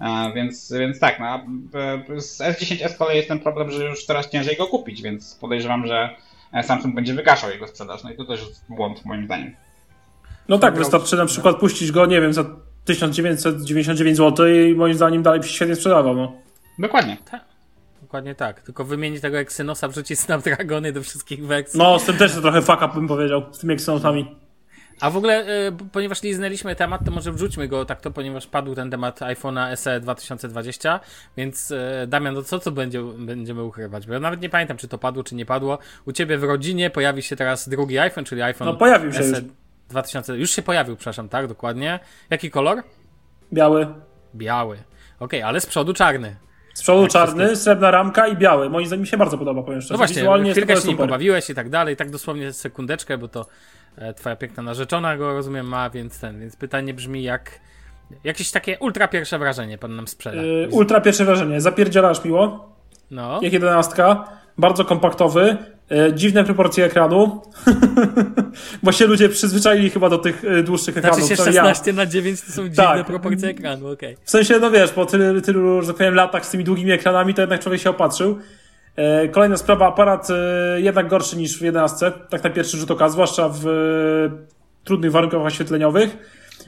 [0.01, 1.45] E, więc, więc tak, no, a,
[2.15, 5.35] e, z S10 z kolei jest ten problem, że już teraz ciężej go kupić, więc
[5.35, 6.17] podejrzewam, że
[6.63, 8.05] Samsung będzie wygaszał jego sprzedaż.
[8.05, 9.57] No i to też jest błąd moim zdaniem.
[10.49, 12.45] No tak, wystarczy na przykład puścić go, nie wiem, za
[12.85, 16.17] 1999 zł i moim zdaniem dalej się świetnie sprzedawał.
[16.17, 16.33] No.
[16.79, 17.17] Dokładnie.
[18.03, 18.61] Dokładnie tak.
[18.61, 21.79] Tylko wymienić tego Exynosa, wrzucić Snapdragony do wszystkich wersji.
[21.79, 24.37] no, z tym też to trochę fuck up bym powiedział, z tymi Exynosami.
[25.01, 28.75] A w ogóle, y, ponieważ liznęliśmy temat, to może wrzućmy go tak to, ponieważ padł
[28.75, 31.01] ten temat iPhone'a SE 2020,
[31.37, 31.79] więc y,
[32.09, 34.07] Damian, no co tu będzie, będziemy ukrywać?
[34.07, 35.79] Bo ja nawet nie pamiętam, czy to padło, czy nie padło.
[36.07, 39.29] U ciebie w rodzinie pojawi się teraz drugi iPhone, czyli iPhone No, pojawił się SE
[39.29, 39.39] już.
[39.89, 41.99] 2000, już się pojawił, przepraszam, tak, dokładnie.
[42.31, 42.83] Jaki kolor?
[43.53, 43.87] Biały.
[44.35, 44.79] Biały.
[45.21, 46.37] Okej, ale z przodu czarny.
[46.75, 48.71] Z przodu Jak czarny, wszystko- srebrna ramka i biały.
[48.71, 49.95] Moim zdaniem mi się bardzo podoba, powiem szczerze.
[49.95, 53.47] No właśnie, Wizualnie chwilkę się nim pobawiłeś i tak dalej, tak dosłownie sekundeczkę, bo to
[54.17, 57.61] twoja piękna narzeczona go, rozumiem, ma, więc ten, więc pytanie brzmi jak,
[58.25, 60.43] jakieś takie ultra pierwsze wrażenie pan nam sprzeda.
[60.43, 61.61] Yy, ultra pierwsze wrażenie.
[61.61, 62.73] Zapierdzielasz miło.
[63.11, 64.29] No, Jak jedenastka.
[64.59, 65.57] Bardzo kompaktowy.
[65.91, 67.43] Yy, dziwne proporcje ekranu.
[68.83, 71.19] Bo się ludzie przyzwyczaili chyba do tych dłuższych ekranów.
[71.19, 71.63] znaczy się to ja.
[71.63, 73.07] 16 na 9 to są dziwne Tak.
[73.07, 74.17] proporcje ekranu, okej.
[74.25, 77.35] W sensie, no wiesz, po tylu, tylu, że tak powiem, latach z tymi długimi ekranami,
[77.35, 78.39] to jednak człowiek się opatrzył.
[78.97, 80.35] E, Kolejna sprawa, aparat e,
[80.81, 83.71] jednak gorszy niż w 11, tak na pierwszy rzut oka, zwłaszcza w e,
[84.85, 86.17] trudnych warunkach oświetleniowych.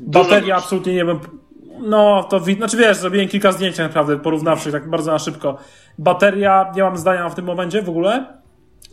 [0.01, 1.19] Bateria absolutnie nie wiem.
[1.81, 2.71] No, to widać.
[2.71, 5.59] Znaczy wiesz, zrobiłem kilka zdjęć tak naprawdę porównawczych, tak bardzo na szybko.
[5.99, 8.27] Bateria, nie mam zdania w tym momencie w ogóle.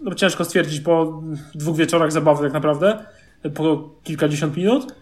[0.01, 1.21] No, ciężko stwierdzić po
[1.55, 3.05] dwóch wieczorach zabawy tak naprawdę.
[3.55, 4.95] Po kilkadziesiąt minut.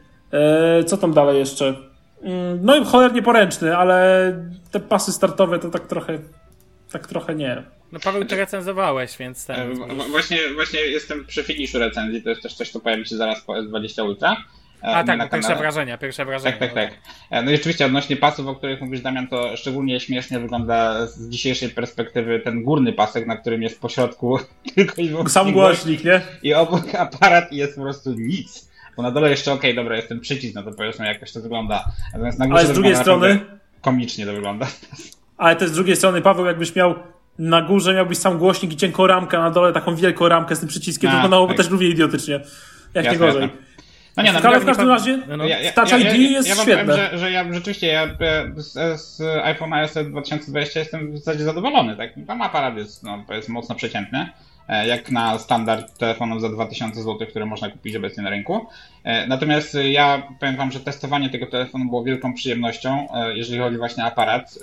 [0.85, 1.75] Co tam dalej jeszcze?
[2.21, 4.31] Mm, No i cholernie poręczny, ale
[4.71, 6.19] te pasy startowe to tak trochę,
[6.91, 7.63] tak trochę nie.
[7.93, 9.73] No Paweł, ty recenzowałeś, więc E, ten...
[9.73, 13.41] w- Właśnie, właśnie jestem przy finiszu recenzji, to jest też coś, co pojawi się zaraz
[13.41, 14.37] po S20 Ultra.
[14.83, 16.57] E, A tak, na pierwsze wrażenia, pierwsze wrażenia.
[16.57, 16.99] Tak, tak, tak.
[17.29, 21.29] E, No i oczywiście odnośnie pasów, o których mówisz Damian, to szczególnie śmiesznie wygląda z
[21.29, 24.39] dzisiejszej perspektywy ten górny pasek, na którym jest pośrodku
[24.75, 26.21] tylko i wyłącznie Sam głośnik, nie?
[26.43, 28.69] i obok aparat i jest po prostu nic.
[28.97, 31.85] Bo na dole jeszcze okej, dobra, jest ten przycisk, no to powiedzmy jakoś to wygląda.
[32.13, 33.39] Natomiast na górze Ale z drugiej strony,
[33.81, 34.67] Komicznie to wygląda.
[35.37, 36.95] ale też z drugiej strony, Paweł, jakbyś miał
[37.39, 40.59] na górze miałbyś sam głośnik i cienką ramkę, a na dole taką wielką ramkę z
[40.59, 41.57] tym przyciskiem, to wyglądałoby tak.
[41.57, 42.33] też równie idiotycznie.
[42.33, 43.41] Jak nie Jasne, gorzej.
[43.41, 43.57] jasne.
[44.17, 45.45] No nie, no, Ale w nie- każdym nie- razie No, no.
[45.45, 46.93] Ja, ja, Touch ja, ID ja, jest ja świetne.
[46.93, 51.43] Powiem, że, że ja rzeczywiście ja e, z, z iPhone'a SE 2020 jestem w zasadzie
[51.43, 51.97] zadowolony.
[51.97, 52.09] Tak?
[52.27, 54.29] Tam aparat jest, no, jest mocno przeciętny,
[54.67, 58.65] e, jak na standard telefonów za 2000 zł, które można kupić obecnie na rynku.
[59.03, 64.03] E, Natomiast ja powiem wam, że testowanie tego telefonu było wielką przyjemnością, jeżeli chodzi właśnie
[64.03, 64.59] o aparat,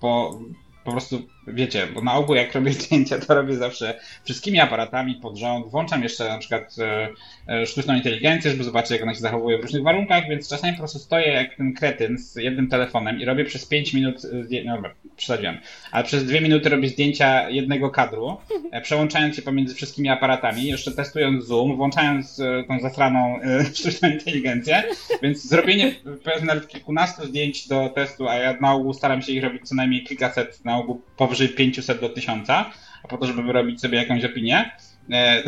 [0.00, 0.38] bo
[0.84, 5.36] po prostu wiecie, bo na ogół jak robię zdjęcia, to robię zawsze wszystkimi aparatami pod
[5.36, 5.66] rząd.
[5.66, 7.08] Włączam jeszcze na przykład e,
[7.48, 10.78] e, sztuczną inteligencję, żeby zobaczyć, jak ona się zachowuje w różnych warunkach, więc czasami po
[10.78, 14.16] prostu stoję jak ten kretyn z jednym telefonem i robię przez 5 minut,
[14.64, 15.58] no dobra, przesadziłem,
[15.92, 18.36] ale przez 2 minuty robię zdjęcia jednego kadru,
[18.72, 23.38] e, przełączając się pomiędzy wszystkimi aparatami, jeszcze testując zoom, włączając tą zasraną
[23.74, 24.82] sztuczną inteligencję,
[25.22, 29.42] więc zrobienie powiedzmy nawet kilkunastu zdjęć do testu, a ja na ogół staram się ich
[29.42, 31.02] robić co najmniej kilkaset, na ogół
[31.32, 34.70] powyżej 500 do 1000, a po to, żeby wyrobić sobie jakąś opinię,
[35.12, 35.42] e,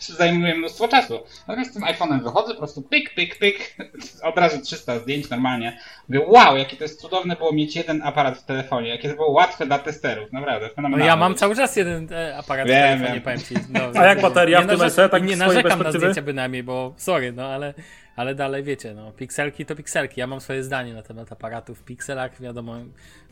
[0.18, 1.20] zajmuje mnóstwo czasu.
[1.48, 3.76] Natomiast z tym iPhone'em wychodzę, po prostu pyk, pyk, pyk,
[4.22, 5.78] od razu 300 zdjęć normalnie.
[6.08, 9.30] Mówię, wow, jakie to jest cudowne było mieć jeden aparat w telefonie, jakie to było
[9.30, 11.06] łatwe dla testerów, naprawdę, No fenomenalne.
[11.06, 13.22] ja mam cały czas jeden e, aparat Wiem, w telefonie, wiem.
[13.22, 13.54] powiem ci.
[13.70, 16.94] No, A jak bateria nie w tym SE, tak Nie narzekam na zdjęcia bynajmniej, bo
[16.96, 17.74] sorry, no ale,
[18.16, 20.20] ale dalej wiecie, no pikselki to pikselki.
[20.20, 22.76] Ja mam swoje zdanie na temat aparatów w pikselach, wiadomo,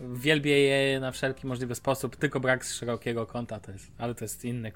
[0.00, 4.44] wielbię je na wszelki możliwy sposób, tylko brak szerokiego kąta to jest, ale to jest
[4.44, 4.72] inny,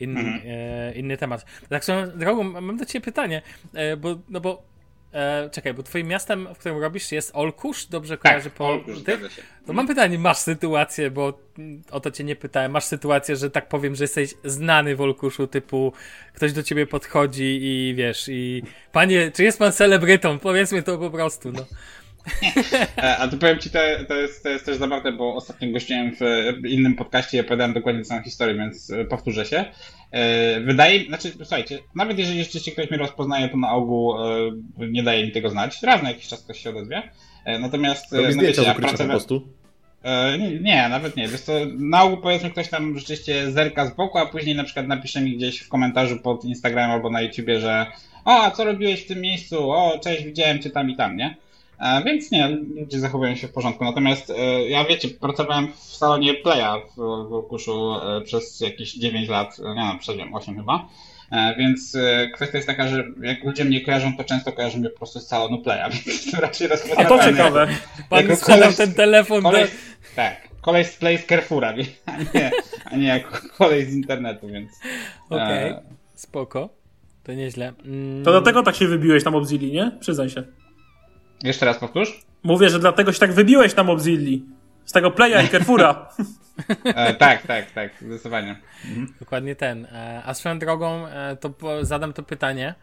[0.00, 0.42] inny, Mhm.
[0.46, 1.44] e, inny temat.
[1.68, 3.42] Tak swoją drogą, mam do ciebie pytanie,
[3.74, 4.71] e, bo, no bo
[5.12, 8.98] e, czekaj, bo twoim miastem, w którym robisz jest Olkusz, dobrze Tak, po Olkusz,
[9.36, 9.42] się.
[9.66, 11.38] To mam pytanie, masz sytuację, bo
[11.90, 15.46] o to cię nie pytałem, masz sytuację, że tak powiem, że jesteś znany w Olkuszu,
[15.46, 15.92] typu
[16.34, 20.38] ktoś do ciebie podchodzi i wiesz, i panie, czy jest pan celebrytą?
[20.38, 21.66] Powiedzmy to po prostu, no.
[22.96, 26.12] E, A tu powiem ci, to, to, jest, to jest też zabawne, bo ostatnio gościłem
[26.12, 29.64] w innym podcaście i opowiadałem dokładnie samą historię, więc e, powtórzę się.
[30.10, 34.14] E, Wydaje znaczy, słuchajcie, nawet jeżeli rzeczywiście ktoś mnie rozpoznaje, to na ogół
[34.78, 35.82] nie daje mi tego znać.
[35.82, 37.02] Raz na jakiś czas ktoś się odezwie.
[37.60, 39.48] Natomiast, Robi no zdjęcia wiecie, ukrycia po prostu.
[40.38, 41.28] Nie, nie, nawet nie.
[41.28, 44.86] Wiesz to na ogół powiedzmy ktoś tam rzeczywiście zerka z boku, a później na przykład
[44.86, 47.86] napisze mi gdzieś w komentarzu pod Instagramem albo na YouTubie, że
[48.24, 49.70] o, a co robiłeś w tym miejscu?
[49.70, 51.36] O, cześć, widziałem cię tam i tam, nie?
[51.82, 53.84] E, Więc nie, ludzie zachowują się w porządku.
[53.84, 59.28] Natomiast e, ja wiecie, pracowałem w salonie Playa w w Kuszu e, przez jakieś 9
[59.28, 60.88] lat, nie no, przedziam 8 chyba.
[61.58, 61.96] Więc
[62.34, 65.26] kwestia jest taka, że jak ludzie mnie kojarzą, to często kojarzą mnie po prostu z
[65.26, 67.68] salonu Playa, więc to raczej A to ciekawe.
[68.10, 69.50] Pan Jako koleś- ten telefon do...
[69.50, 69.66] Kolej,
[70.16, 71.74] tak, kolej z Play z Carrefoura,
[72.06, 72.50] a nie,
[72.84, 74.70] a nie jako kolej z internetu, więc...
[75.30, 75.82] Okej, e,
[76.14, 76.68] spoko.
[77.24, 77.72] To nieźle.
[77.84, 79.90] Mm, To dlatego tak się wybiłeś na Mobzilli, nie?
[80.00, 80.42] Przyznaj się.
[81.42, 82.22] Jeszcze raz powtórz?
[82.42, 84.44] Mówię, że dlatego się tak wybiłeś na Mobzilli.
[84.84, 86.08] Z tego Playa i Carrefoura.
[86.84, 88.56] E, tak, tak, tak, zdecydowanie.
[89.20, 89.84] Dokładnie ten.
[89.84, 92.74] E, A swoją drogą, e, to zadam to pytanie,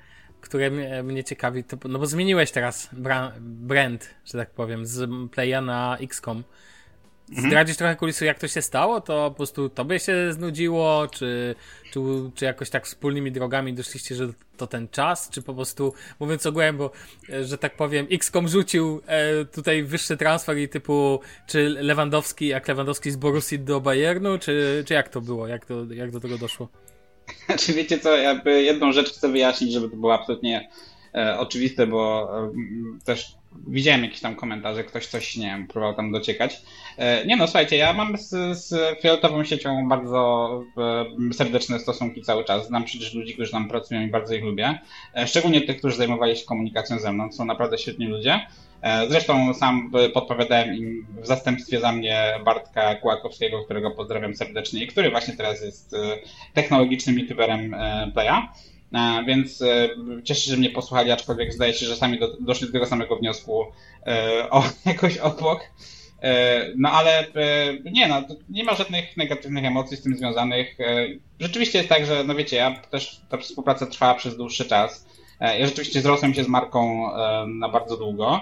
[0.41, 0.71] które
[1.03, 1.63] mnie, ciekawi.
[1.63, 6.43] To, no bo zmieniłeś teraz bra- brand, że tak powiem, z Playa na XCOM.
[7.37, 9.01] Zdradzisz trochę kulisy, jak to się stało?
[9.01, 11.55] To po prostu tobie się znudziło, czy,
[11.91, 11.99] czy,
[12.35, 14.27] czy jakoś tak wspólnymi drogami doszliście, że
[14.57, 16.91] to ten czas, czy po prostu, mówiąc ogółem, bo,
[17.29, 22.67] e, że tak powiem, XCOM rzucił e, tutaj wyższy transfer i typu, czy Lewandowski, jak
[22.67, 26.37] Lewandowski z Borussii do Bayernu, czy, czy jak to było, jak, to, jak do tego
[26.37, 26.69] doszło?
[27.59, 30.69] Czy wiecie co, jakby jedną rzecz chcę wyjaśnić, żeby to było absolutnie
[31.15, 32.51] e, oczywiste, bo e,
[33.05, 36.61] też widziałem jakieś tam komentarze, ktoś coś, nie wiem, próbował tam dociekać.
[36.97, 40.63] E, nie no, słuchajcie, ja mam z, z fioletową siecią bardzo
[41.29, 42.67] e, serdeczne stosunki cały czas.
[42.67, 44.79] Znam przecież ludzi, którzy tam pracują i bardzo ich lubię.
[45.15, 47.31] E, szczególnie tych, którzy zajmowali się komunikacją ze mną.
[47.31, 48.39] Są naprawdę świetni ludzie.
[49.09, 55.11] Zresztą sam podpowiadałem im w zastępstwie za mnie Bartka Kłakowskiego, którego pozdrawiam serdecznie i który
[55.11, 55.95] właśnie teraz jest
[56.53, 57.75] technologicznym youtuberem
[58.13, 58.47] Playa.
[59.27, 59.89] Więc e,
[60.23, 63.15] cieszę się, że mnie posłuchali, aczkolwiek zdaje się, że sami do, doszli do tego samego
[63.15, 63.65] wniosku
[64.07, 65.61] e, o jakoś obok.
[66.21, 67.25] E, No ale
[67.91, 70.77] nie, no, nie ma żadnych negatywnych emocji z tym związanych.
[71.39, 75.07] Rzeczywiście jest tak, że no wiecie, ja też ta współpraca trwała przez dłuższy czas.
[75.39, 77.11] Ja rzeczywiście zrosłem się z marką
[77.47, 78.41] na bardzo długo.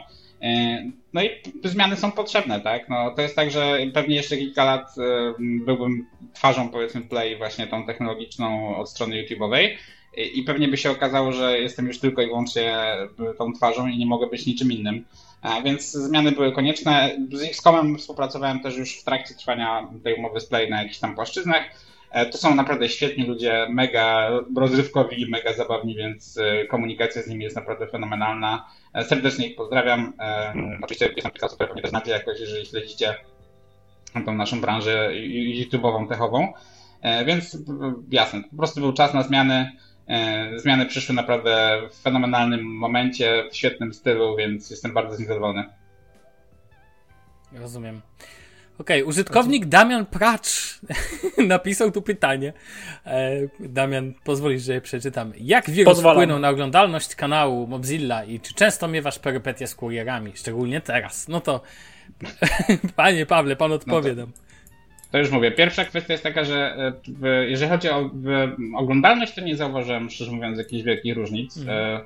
[1.14, 1.30] No i
[1.64, 2.90] zmiany są potrzebne, tak?
[2.90, 4.96] No to jest tak, że pewnie jeszcze kilka lat
[5.40, 9.78] byłbym twarzą powiedzmy Play właśnie tą technologiczną od strony YouTube'owej
[10.18, 13.08] i pewnie by się okazało, że jestem już tylko i wyłącznie e,
[13.38, 15.06] tą twarzą i nie mogę być niczym innym.
[15.42, 17.18] A Więc zmiany były konieczne.
[17.34, 21.16] Z XCOMem współpracowałem też już w trakcie trwania tej umowy z Play na jakichś tam
[21.16, 21.64] płaszczyznach.
[22.12, 27.44] E, To są naprawdę świetni ludzie, mega rozrywkowi, mega zabawni, więc e, komunikacja z nimi
[27.44, 28.68] jest naprawdę fenomenalna.
[28.94, 30.14] E, Serdecznie ich pozdrawiam.
[30.20, 30.54] E,
[30.84, 33.16] Oczywiście jestem kilka które pewnie też znacie jakoś, jeżeli śledzicie
[34.26, 35.12] tą naszą branżę
[35.54, 36.54] YouTube'ową, techową.
[37.02, 37.60] E, Więc e,
[38.12, 39.72] jasne, po prostu był czas na zmiany.
[40.08, 45.28] E, Zmiany przyszły naprawdę w fenomenalnym momencie, w świetnym stylu, więc jestem bardzo z nich
[45.28, 45.66] zadowolony.
[47.52, 48.02] Rozumiem.
[48.80, 50.80] Okej, użytkownik Damian Pracz
[51.48, 52.54] napisał tu pytanie.
[53.06, 55.34] E, Damian, pozwolisz, że je przeczytam.
[55.40, 56.18] Jak wirus Pozwalam.
[56.18, 61.28] wpłynął na oglądalność kanału Mozilla i czy często miewasz perypetie z kurierami, szczególnie teraz?
[61.28, 61.62] No to,
[62.96, 64.32] panie Pawle, pan odpowie nam.
[64.32, 64.48] To
[65.14, 65.52] już mówię.
[65.52, 66.76] Pierwsza kwestia jest taka, że
[67.24, 68.10] e, jeżeli chodzi o
[68.76, 71.58] oglądalność, to nie zauważyłem, szczerze mówiąc, jakichś wielkich różnic.
[71.68, 72.00] E,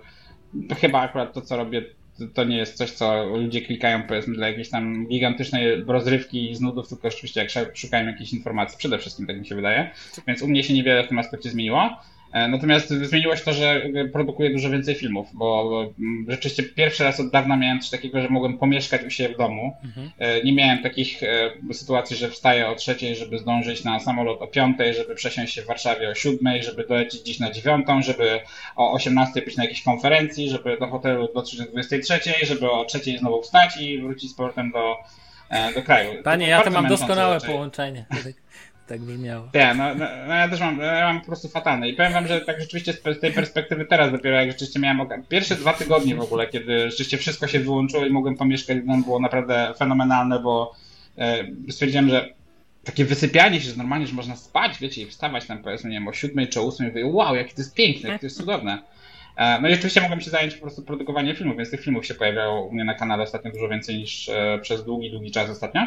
[0.69, 1.81] to chyba akurat to, co robię,
[2.19, 6.61] to, to nie jest coś, co ludzie klikają, powiedzmy, dla jakiejś tam gigantycznej rozrywki z
[6.61, 9.89] nudów, tylko oczywiście jak sz- szukają jakichś informacji, przede wszystkim tak mi się wydaje.
[10.27, 11.97] Więc u mnie się niewiele w tym aspekcie zmieniło.
[12.33, 13.81] E, Natomiast zmieniło się to, że
[14.13, 15.69] produkuję dużo więcej filmów, bo
[16.27, 19.73] rzeczywiście pierwszy raz od dawna miałem coś takiego, że mogłem pomieszkać u siebie w domu.
[20.19, 24.47] E, Nie miałem takich e, sytuacji, że wstaję o trzeciej, żeby zdążyć na samolot o
[24.47, 28.39] piątej, żeby przesiąść się w Warszawie o siódmej, żeby dolecieć gdzieś na dziewiątą, żeby
[28.75, 33.17] o 18 być na jakiejś konferencji, żeby do hotelu dotrzeć o 23, żeby o trzeciej
[33.17, 34.95] znowu wstać i wrócić z powrotem do,
[35.49, 36.23] e, do kraju.
[36.23, 37.49] Panie, To ja to mam doskonałe raczej.
[37.49, 38.05] połączenie.
[38.91, 39.47] Tak, tak brzmiało.
[39.55, 41.89] Nie, no, no, no ja też mam, ja mam po prostu fatalne.
[41.89, 45.55] I powiem wam, że tak rzeczywiście z tej perspektywy teraz dopiero, jak rzeczywiście miałem pierwsze
[45.55, 49.73] dwa tygodnie w ogóle, kiedy rzeczywiście wszystko się wyłączyło i mogłem pomieszkać domu, było naprawdę
[49.77, 50.75] fenomenalne, bo
[51.17, 52.29] e, stwierdziłem, że
[52.83, 56.07] takie wysypianie się, że normalnie, że można spać, wiecie, i wstawać tam powiedzmy, nie wiem,
[56.07, 58.77] o siódmej czy o ósmej, mówię, wow, jakie to jest piękne, jakie to jest cudowne.
[59.37, 62.13] E, No i oczywiście mogłem się zająć po prostu produkowaniem filmów, więc tych filmów się
[62.13, 65.81] pojawiało u mnie na kanale ostatnio dużo więcej niż e, przez długi, długi czas ostatnio.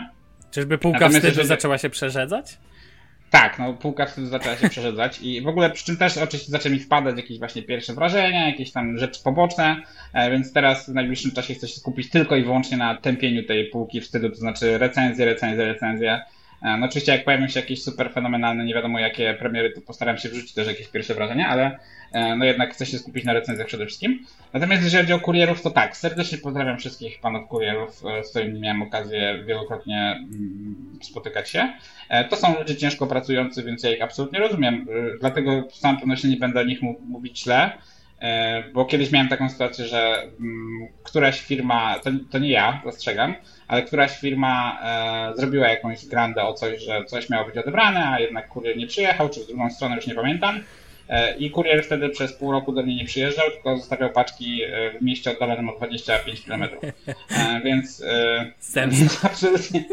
[0.50, 2.58] Czyżby półka Natomiast wstydu jeżeli- zaczęła się przerzedzać?
[3.34, 6.74] Tak, no półka wtedy zaczęła się przerzedzać i w ogóle przy czym też oczywiście zaczęły
[6.74, 9.76] mi wpadać jakieś właśnie pierwsze wrażenia, jakieś tam rzeczy poboczne,
[10.12, 13.70] e, więc teraz w najbliższym czasie chcę się skupić tylko i wyłącznie na tępieniu tej
[13.70, 16.20] półki wstydu, to znaczy recenzje, recenzje, recenzje.
[16.62, 20.18] E, No oczywiście jak pojawią się jakieś super fenomenalne, nie wiadomo jakie premiery, to postaram
[20.18, 21.78] się wrzucić też jakieś pierwsze wrażenia, ale
[22.12, 24.26] e, no jednak chcę się skupić na recenzjach przede wszystkim.
[24.52, 28.60] Natomiast jeżeli chodzi o kurierów, to tak, serdecznie pozdrawiam wszystkich panów kurierów, e, z którymi
[28.60, 31.72] miałem okazję wielokrotnie mm, spotykać się.
[32.30, 34.86] To są ludzie ciężko pracujący, więc ja ich absolutnie rozumiem.
[35.20, 37.70] Dlatego z całą nie będę o nich mówić źle,
[38.74, 43.34] bo kiedyś miałem taką sytuację, że mm, któraś firma, to, to nie ja, zastrzegam,
[43.82, 44.78] któraś firma
[45.32, 48.86] e, zrobiła jakąś grandę o coś, że coś miało być odebrane, a jednak kurier nie
[48.86, 50.60] przyjechał, czy w drugą stronę już nie pamiętam.
[51.08, 54.98] E, I kurier wtedy przez pół roku do mnie nie przyjeżdżał, tylko zostawiał paczki e,
[54.98, 56.62] w mieście oddalonym o 25 km.
[56.62, 59.84] E, więc, e, więc absolutnie.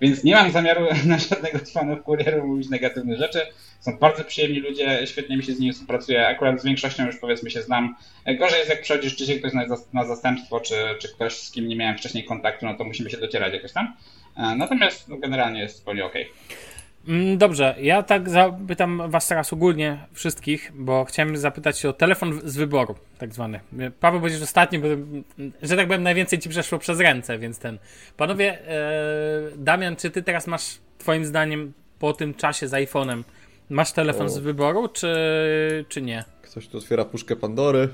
[0.00, 3.40] Więc nie mam zamiaru na żadnego z fanów kurierów mówić negatywnych rzeczy.
[3.80, 6.28] Są bardzo przyjemni ludzie, świetnie mi się z nimi współpracuje.
[6.28, 7.96] Akurat z większością już powiedzmy się znam.
[8.38, 11.68] Gorzej jest jak przychodzisz, czy się ktoś na, na zastępstwo, czy, czy ktoś z kim
[11.68, 13.96] nie miałem wcześniej kontaktu, no to musimy się docierać jakoś tam.
[14.36, 16.22] E, Natomiast no, generalnie jest zupełnie okej.
[16.22, 16.77] Mm,
[17.36, 22.56] Dobrze, ja tak zapytam was teraz ogólnie wszystkich, bo chciałem zapytać się o telefon z
[22.56, 23.60] wyboru, tak zwany.
[24.00, 25.24] Paweł będziesz ostatni, bo mm,
[25.62, 27.78] że tak powiem najwięcej ci przeszło przez ręce, więc ten.
[28.16, 28.80] Panowie, e,
[29.56, 33.22] Damian, czy ty teraz masz twoim zdaniem po tym czasie z iPhone'em
[33.70, 34.28] masz telefon O.
[34.28, 35.14] z wyboru, czy,
[35.88, 36.24] czy nie?
[36.42, 37.88] Ktoś tu otwiera puszkę Pandory.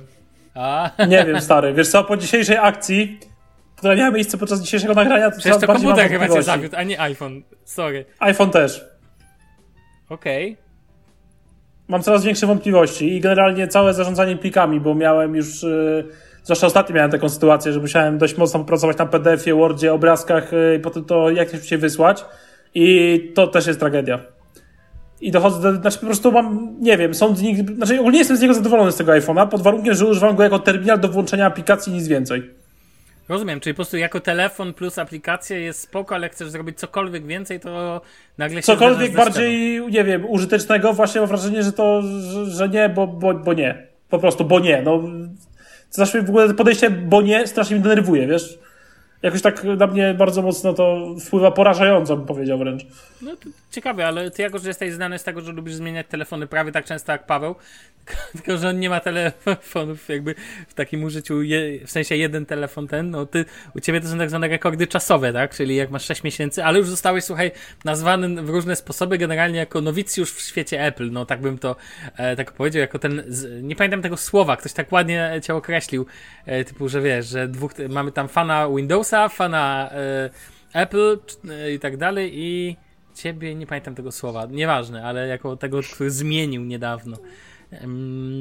[0.55, 1.75] A, Nie wiem, stary.
[1.75, 3.19] Wiesz co, po dzisiejszej akcji,
[3.77, 7.01] która miała miejsce podczas dzisiejszego nagrania, to przecież to komputer chyba cię zawiódł, a nie
[7.01, 7.43] iPhone.
[7.65, 8.05] Sorry.
[8.19, 8.94] iPhone też.
[10.15, 10.57] Okej.
[11.89, 16.05] Mam coraz większe wątpliwości i generalnie całe zarządzanie plikami, bo miałem już, yy,
[16.43, 20.77] zwłaszcza ostatnio miałem taką sytuację, że musiałem dość mocno pracować na PDF-ie, Wordzie, obrazkach yy,
[20.77, 22.25] i potem to jak się wysłać
[22.75, 24.19] i to też jest tragedia.
[25.21, 28.41] I dochodzę do, znaczy po prostu mam, nie wiem, są dni, znaczy ogólnie jestem z
[28.41, 31.93] niego zadowolony z tego iPhone'a, pod warunkiem, że używam go jako terminal do włączenia aplikacji
[31.93, 32.54] nic więcej.
[33.29, 37.61] Rozumiem, czyli po prostu jako telefon plus aplikacja jest spoko, ale chcesz zrobić cokolwiek więcej,
[37.61, 38.01] to
[38.39, 42.89] nagle się Cokolwiek bardziej, nie wiem, użytecznego, właśnie mam wrażenie, że to, że, że nie,
[42.89, 43.87] bo, bo, bo nie.
[44.09, 44.83] Po prostu, bo nie.
[44.83, 45.03] No,
[45.91, 48.59] zawsze w ogóle podejście, bo nie, strasznie mnie denerwuje, wiesz?
[49.23, 52.87] Jakoś tak na mnie bardzo mocno to wpływa porażająco, bym powiedział wręcz.
[53.23, 56.47] No to ciekawe, ale ty jako, że jesteś znany z tego, że lubisz zmieniać telefony
[56.47, 57.55] prawie tak często jak Paweł,
[58.33, 60.35] tylko że on nie ma telefonów jakby
[60.69, 63.45] w takim użyciu, je, w sensie jeden telefon ten, no ty,
[63.77, 65.55] u ciebie to są tak zwane rekordy czasowe, tak?
[65.55, 67.51] Czyli jak masz 6 miesięcy, ale już zostałeś, słuchaj,
[67.85, 71.77] nazwany w różne sposoby generalnie jako nowicjusz w świecie Apple, no tak bym to
[72.17, 76.07] e, tak powiedział, jako ten, z, nie pamiętam tego słowa, ktoś tak ładnie cię określił,
[76.47, 80.31] e, typu, że wiesz, że dwóch, mamy tam fana Windowsa, fana e,
[80.75, 81.19] Apple
[81.49, 82.77] e, i tak dalej i
[83.15, 87.17] ciebie, nie pamiętam tego słowa, nieważne, ale jako tego, który zmienił niedawno.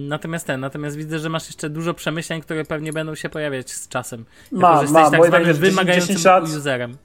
[0.09, 3.87] Natomiast ten, natomiast widzę, że masz jeszcze dużo przemyśleń, które pewnie będą się pojawiać z
[3.87, 4.25] czasem.
[4.51, 6.97] Jako, że jesteś mam, tak jednak zwanym 10 wymagającym 10 lat- userem.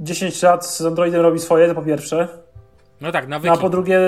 [0.00, 2.28] 10 lat z Androidem robi swoje, to po pierwsze.
[3.00, 3.54] No tak, No, nawyki.
[3.54, 4.00] a po drugie,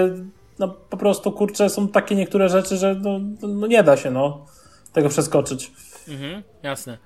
[0.59, 4.47] no po prostu, kurczę, są takie niektóre rzeczy, że no, no nie da się, no,
[4.93, 5.73] tego przeskoczyć.
[6.09, 6.99] Mhm, jasne.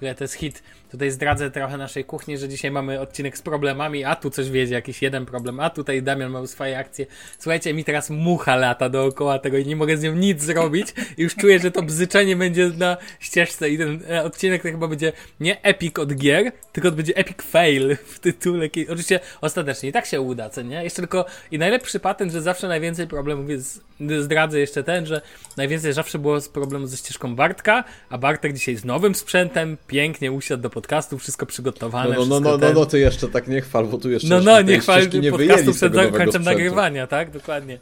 [0.00, 0.62] to jest hit.
[0.92, 4.74] Tutaj zdradzę trochę naszej kuchni, że dzisiaj mamy odcinek z problemami, a tu coś wiedzie,
[4.74, 7.06] jakiś jeden problem, a tutaj Damian ma swoje akcje.
[7.38, 10.86] Słuchajcie, mi teraz mucha lata dookoła tego i nie mogę z nią nic zrobić.
[11.16, 14.88] I już czuję, że to bzyczenie będzie na ścieżce i ten e, odcinek to chyba
[14.88, 18.66] będzie nie epic od gier, tylko to będzie epic fail w tytule.
[18.66, 20.84] Oczywiście ostatecznie i tak się uda, co nie?
[20.84, 23.84] Jeszcze tylko i najlepszy patent, że zawsze najwięcej problemów jest,
[24.20, 25.20] zdradzę jeszcze ten, że
[25.56, 30.32] najwięcej zawsze było z problemu ze ścieżką Bartka, a Bartek dzisiaj z nowym sprzętem, pięknie
[30.32, 33.28] usiadł do podcastu, wszystko przygotowane, No, no, no, wszystko no, no, ten- no, ty jeszcze
[33.28, 37.06] tak nie chwal, bo tu jeszcze no, no, nie chwal nie podcastu przed końcem nagrywania,
[37.06, 37.30] tak?
[37.30, 37.78] Dokładnie.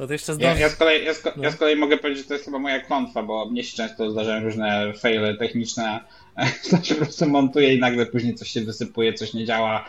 [0.00, 0.60] No to jeszcze Ja, zdąży.
[0.60, 1.32] ja, z kolei, ja, z, No.
[1.42, 4.10] ja z kolei mogę powiedzieć, że to jest chyba moja klątwa, bo mnie się często
[4.10, 6.00] zdarzają różne faile techniczne,
[6.70, 9.84] to się po prostu montuję i nagle później coś się wysypuje, coś nie działa.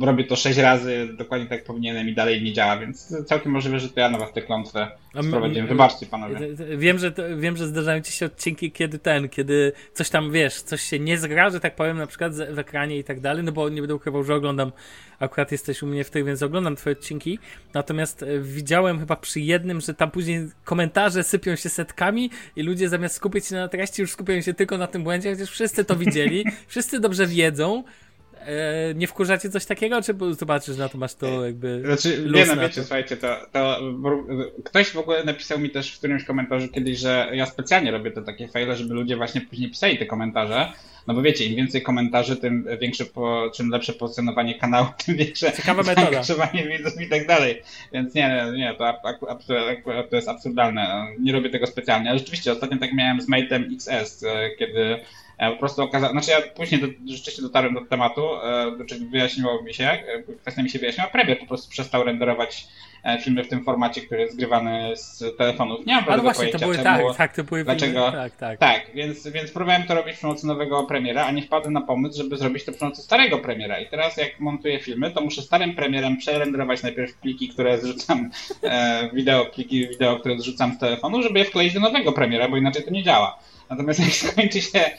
[0.00, 3.88] Robię to sześć razy, dokładnie tak powinienem i dalej nie działa, więc całkiem możliwe, że
[3.88, 4.90] to ja na was tę klątwę
[5.22, 5.66] sprowadziłem.
[5.66, 6.36] Wybaczcie panowie.
[6.76, 10.62] Wiem, że to, wiem, że zdarzają ci się odcinki, kiedy ten, kiedy coś tam wiesz,
[10.62, 13.52] coś się nie zgra, że tak powiem, na przykład w ekranie i tak dalej, no
[13.52, 14.72] bo nie będę ukrywał, że oglądam,
[15.18, 17.38] akurat jesteś u mnie w tych, więc oglądam twoje odcinki.
[17.74, 22.88] Natomiast e, widziałem chyba przy jednym, że tam później komentarze sypią się setkami i ludzie
[22.88, 25.96] zamiast skupić się na treści, już skupiają się tylko na tym błędzie, chociaż wszyscy to
[25.96, 27.84] widzieli, wszyscy dobrze wiedzą.
[28.46, 31.82] E, nie wkurzacie coś takiego, czy zobaczysz na to, masz to jakby.
[31.84, 32.80] Znaczy, nie no, wiecie, to?
[32.80, 33.80] słuchajcie, to, to
[34.64, 38.22] ktoś w ogóle napisał mi też w którymś komentarzu kiedyś, że ja specjalnie robię te
[38.22, 40.72] takie faile, żeby ludzie właśnie później pisali te komentarze,
[41.08, 45.52] no bo wiecie, im więcej komentarzy, tym większe, po, czym lepsze pozycjonowanie kanału, tym większe
[45.52, 47.62] Ciekawa zaangażowanie widzów i tak dalej.
[47.92, 51.06] Więc nie, nie, nie to, to jest absurdalne.
[51.20, 52.10] Nie robię tego specjalnie.
[52.10, 54.98] Ale rzeczywiście, ostatnio tak miałem z Mate'em XS, e, kiedy e,
[55.38, 59.74] po prostu okazało, znaczy ja później do, rzeczywiście dotarłem do tematu, e, znaczy wyjaśniło mi
[59.74, 62.66] się, e, kwestia mi się wyjaśniła, Premiere po prostu przestał renderować
[63.04, 65.86] e, filmy w tym formacie, który jest zgrywany z telefonów.
[65.86, 68.36] Nie mam Ale właśnie, to pojęcia, były czemu- tak, tak, to były dlaczego- filmy, tak,
[68.36, 68.58] tak.
[68.58, 72.18] tak, więc, więc próbowałem to robić przy pomocy nowego premiera, a nie wpadłem na pomysł,
[72.18, 73.80] żeby zrobić to przy pomocy starego premiera.
[73.80, 78.30] I teraz jak montuję filmy, to muszę starym premierem przerenderować najpierw pliki, które zrzucam,
[78.62, 82.56] e, wideo, pliki wideo, które zrzucam z telefonu, żeby je wkleić do nowego premiera, bo
[82.56, 83.38] inaczej to nie działa.
[83.70, 84.90] Natomiast jak skończy się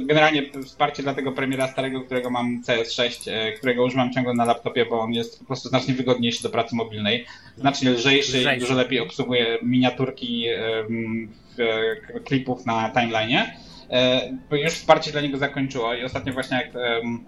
[0.00, 4.86] generalnie wsparcie dla tego premiera starego, którego mam CS6, e, którego używam ciągle na laptopie,
[4.86, 7.26] bo on jest po prostu znacznie wygodniejszy do pracy mobilnej,
[7.56, 8.60] znacznie lżejszy i Lżejszy.
[8.60, 13.46] dużo lepiej obsługuje miniaturki em, w, e, klipów na timeline'ie.
[13.90, 17.24] E, bo już wsparcie dla niego zakończyło i ostatnio właśnie jak em,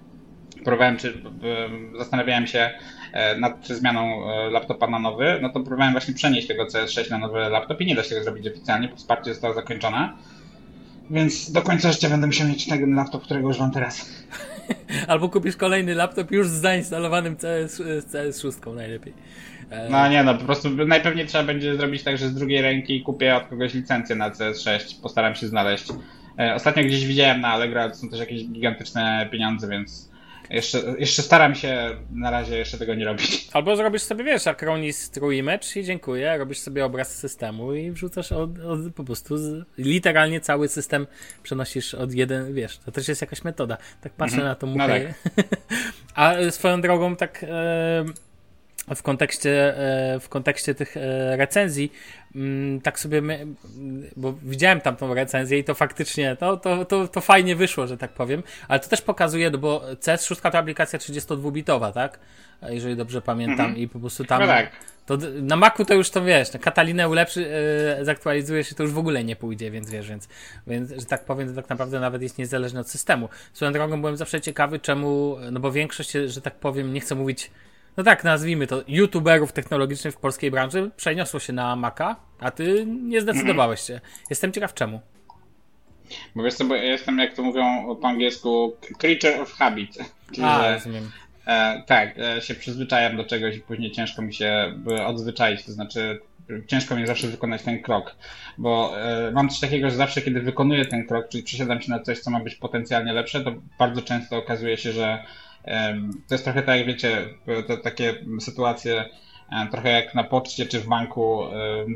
[0.64, 2.70] próbowałem, czy em, zastanawiałem się
[3.12, 7.18] e, nad zmianą e, laptopa na nowy, no to próbowałem właśnie przenieść tego CS6 na
[7.18, 10.12] nowy laptop i nie da się tego zrobić oficjalnie, bo wsparcie zostało zakończone.
[11.10, 14.06] Więc do końca życia będę musiał mieć ten laptop, którego używam teraz.
[15.08, 19.12] Albo kupisz kolejny laptop już z zainstalowanym CS, z CS6 najlepiej.
[19.70, 23.02] E, No nie no, po prostu najpewniej trzeba będzie zrobić tak, że z drugiej ręki
[23.02, 25.84] kupię od kogoś licencję na CS6, postaram się znaleźć.
[26.38, 30.09] E, Ostatnio gdzieś widziałem na Allegro, ale to są też jakieś gigantyczne pieniądze, więc
[30.50, 33.48] jeszcze, jeszcze staram się na razie jeszcze tego nie robić.
[33.52, 38.32] Albo zrobisz sobie, wiesz, Acronis True Image i dziękuję, robisz sobie obraz systemu i wrzucasz
[38.32, 41.06] od, od, po prostu z, literalnie cały system
[41.42, 43.76] przenosisz od jeden, wiesz, to też jest jakaś metoda.
[44.00, 44.48] Tak patrzę Mhm.
[44.48, 45.14] na to, No mówię.
[46.14, 48.04] A e, swoją drogą tak e,
[48.94, 49.78] w kontekście,
[50.14, 51.92] e, w kontekście tych e, recenzji,
[52.34, 53.56] mm, tak sobie, my, mm,
[54.16, 57.98] bo widziałem tam tą recenzję i to faktycznie, to, to, to, to fajnie wyszło, że
[57.98, 62.18] tak powiem, ale to też pokazuje, no bo CS6 to aplikacja 32-bitowa, tak?
[62.68, 64.40] Jeżeli dobrze pamiętam i po prostu tam...
[64.40, 64.70] No tak.
[65.06, 67.40] To na Macu to już to wiesz, no Katalinę ulepszy,
[67.98, 70.28] yy, zaktualizujesz i to już w ogóle nie pójdzie, więc wiesz, więc,
[70.66, 73.28] więc, że tak powiem, to tak naprawdę nawet jest niezależne od systemu.
[73.52, 77.50] Swoją drogą byłem zawsze ciekawy, czemu, no bo większość, że tak powiem, nie chcę mówić,
[78.00, 82.86] no tak, nazwijmy to, youtuberów technologicznych w polskiej branży przeniosło się na Maca, a ty
[82.86, 84.00] nie zdecydowałeś się.
[84.30, 85.00] Jestem ciekaw czemu.
[86.34, 89.98] Bo wiesz co, bo jestem, jak to mówią po angielsku, creature of habit.
[90.32, 91.10] Czyli, A, że rozumiem.
[91.46, 94.74] E, tak, e, się przyzwyczajam do czegoś i później ciężko mi się
[95.06, 96.20] odzwyczaić, to znaczy
[96.66, 98.16] ciężko mi zawsze wykonać ten krok,
[98.58, 102.00] bo e, mam coś takiego, że zawsze kiedy wykonuję ten krok, czyli przesiadam się na
[102.00, 105.24] coś, co ma być potencjalnie lepsze, to bardzo często okazuje się, że
[106.28, 107.26] to jest trochę tak, jak wiecie,
[107.66, 109.04] te takie sytuacje
[109.52, 111.42] e, trochę jak na poczcie czy w banku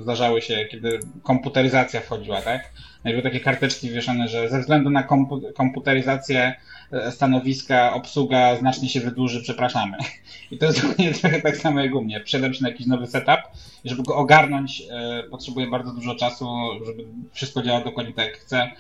[0.03, 2.71] zdarzały się, kiedy komputeryzacja wchodziła, tak?
[3.05, 6.55] No były takie karteczki wieszane, że ze względu na kompu- komputeryzację
[6.93, 9.97] e, stanowiska, obsługa znacznie się wydłuży, przepraszamy.
[10.51, 12.21] I to jest trochę tak samo jak u mnie.
[12.21, 13.41] Przyjadam się na jakiś nowy setup
[13.85, 16.47] i żeby go ogarnąć, e, potrzebuję bardzo dużo czasu,
[16.87, 18.71] żeby wszystko działało dokładnie tak jak chcę,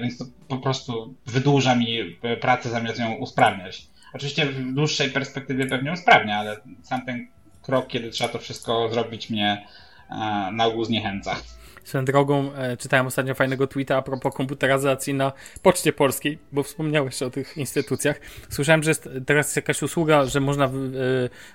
[0.00, 3.86] więc to po prostu wydłuża mi pracę zamiast ją usprawniać.
[4.12, 7.28] Oczywiście w dłuższej perspektywie pewnie usprawnia, ale sam ten
[7.62, 9.66] krok, kiedy trzeba to wszystko zrobić, mnie
[10.10, 10.14] e,
[10.52, 11.36] na ogół zniechęca.
[11.84, 15.32] Swoją drogą e, czytałem ostatnio fajnego tweeta a propos komputeryzacji na
[15.62, 18.20] Poczcie Polskiej, bo wspomniałeś o tych instytucjach.
[18.48, 20.70] Słyszałem, że jest teraz jakaś usługa, że można e,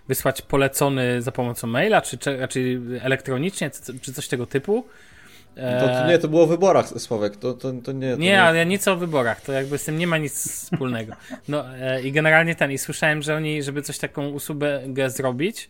[0.07, 4.85] wysłać polecony za pomocą maila, czy, raczej elektronicznie, czy coś tego typu.
[5.55, 8.11] To, to nie, to było o wyborach, Sławek, to, to, to nie.
[8.11, 10.33] To nie, ale nic o wyborach, to jakby z tym nie ma nic
[10.63, 11.13] wspólnego.
[11.47, 15.69] No e, i generalnie ten, i słyszałem, że oni, żeby coś taką usługę zrobić,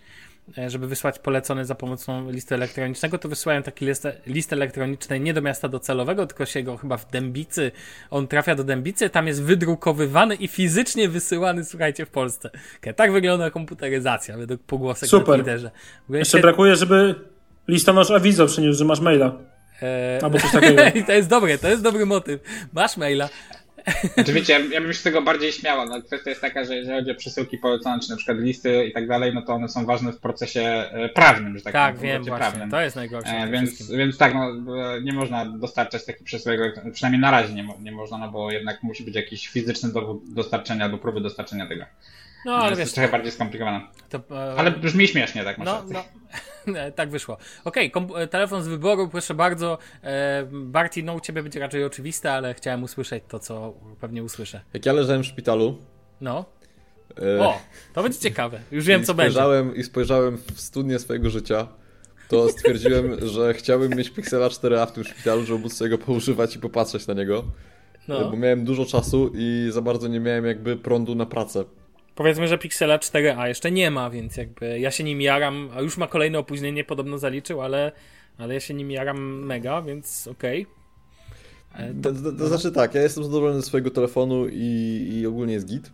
[0.58, 5.34] e, żeby wysłać polecony za pomocą listy elektronicznego, to wysyłają taki list, list elektroniczny nie
[5.34, 7.72] do miasta docelowego, tylko się go chyba w Dębicy,
[8.10, 12.50] on trafia do Dębicy, tam jest wydrukowywany i fizycznie wysyłany, słuchajcie, w Polsce.
[12.82, 15.28] Okay, tak wygląda komputeryzacja, według pogłosek Super.
[15.28, 15.72] na Twitterze.
[16.10, 17.16] Jeszcze świet- brakuje, żeby
[17.68, 19.55] listonosz awizo przyniósł, że masz maila.
[19.82, 20.84] E, Albo coś takiego.
[20.95, 22.41] I to jest dobre, to jest dobry motyw.
[22.73, 23.30] Masz maila.
[24.13, 25.86] Znaczy wiecie, ja, ja bym się z tego bardziej śmiała.
[25.86, 28.93] No, kwestia jest taka, że jeżeli chodzi o przesyłki polecone, czy na przykład listy i
[28.93, 32.23] tak dalej, no to one są ważne w procesie e, prawnym, że tak, Tak, wiem
[32.23, 32.71] właśnie, prawnym.
[32.71, 33.32] to jest najgorsze.
[33.32, 34.49] E, więc, więc tak, no,
[34.95, 38.84] e, nie można dostarczać takich przesyłek, przynajmniej na razie nie, nie można, no bo jednak
[38.84, 41.86] musi być jakiś fizyczny dowód dostarczenia, do próby dostarczenia tego.
[42.46, 43.82] No, Ale jest wiesz, trochę bardziej skomplikowane.
[44.10, 45.96] to, e, Ale brzmi śmiesznie, tak masz no, rację.
[46.68, 47.38] no, tak wyszło.
[47.64, 49.78] Okej, kom- e, telefon z wyboru, proszę bardzo.
[50.04, 54.62] E, Barty, no u ciebie będzie raczej oczywiste, ale chciałem usłyszeć to, co pewnie usłyszę.
[54.74, 55.78] Jak ja leżałem w szpitalu.
[56.22, 56.46] No,
[57.22, 57.60] e, o,
[57.93, 58.60] to będzie ciekawe.
[58.72, 59.39] Już wiem, co będzie.
[59.76, 61.68] I spojrzałem w studnię swojego życia,
[62.28, 66.56] to stwierdziłem, że chciałbym mieć Pixela 4a w tym szpitalu, żeby móc sobie go poużywać
[66.56, 67.43] i popatrzeć na niego.
[68.08, 68.30] No.
[68.32, 71.64] Bo miałem dużo czasu i za bardzo nie miałem jakby prądu na pracę.
[72.16, 75.97] Powiedzmy, że Pixela 4a jeszcze nie ma, więc jakby ja się nim jaram, a już
[75.97, 77.91] ma kolejne opóźnienie, podobno zaliczył, ale,
[78.38, 80.68] ale ja się nim jaram mega, więc okej.
[81.74, 85.53] E, To, to, to znaczy tak, ja jestem zadowolony ze swojego telefonu i, i ogólnie
[85.53, 85.91] jest git.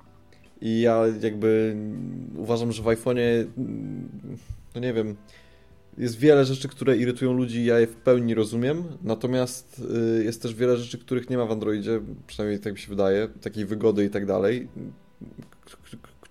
[0.61, 1.76] I ja jakby
[2.38, 3.45] uważam, że w iPhone'ie,
[4.76, 5.15] no nie wiem,
[5.97, 9.82] jest wiele rzeczy, które irytują ludzi ja je w pełni rozumiem, natomiast
[10.19, 13.28] y, jest też wiele rzeczy, których nie ma w Androidzie, przynajmniej tak mi się wydaje,
[13.41, 14.67] takiej wygody i tak dalej,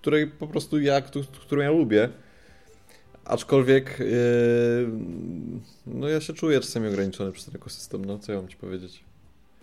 [0.01, 2.09] której po prostu ja, któ- którą ja lubię.
[3.25, 4.07] Aczkolwiek yy,
[5.87, 9.05] no ja się czuję czasami ograniczony przez ten ekosystem, no co ja mam ci powiedzieć.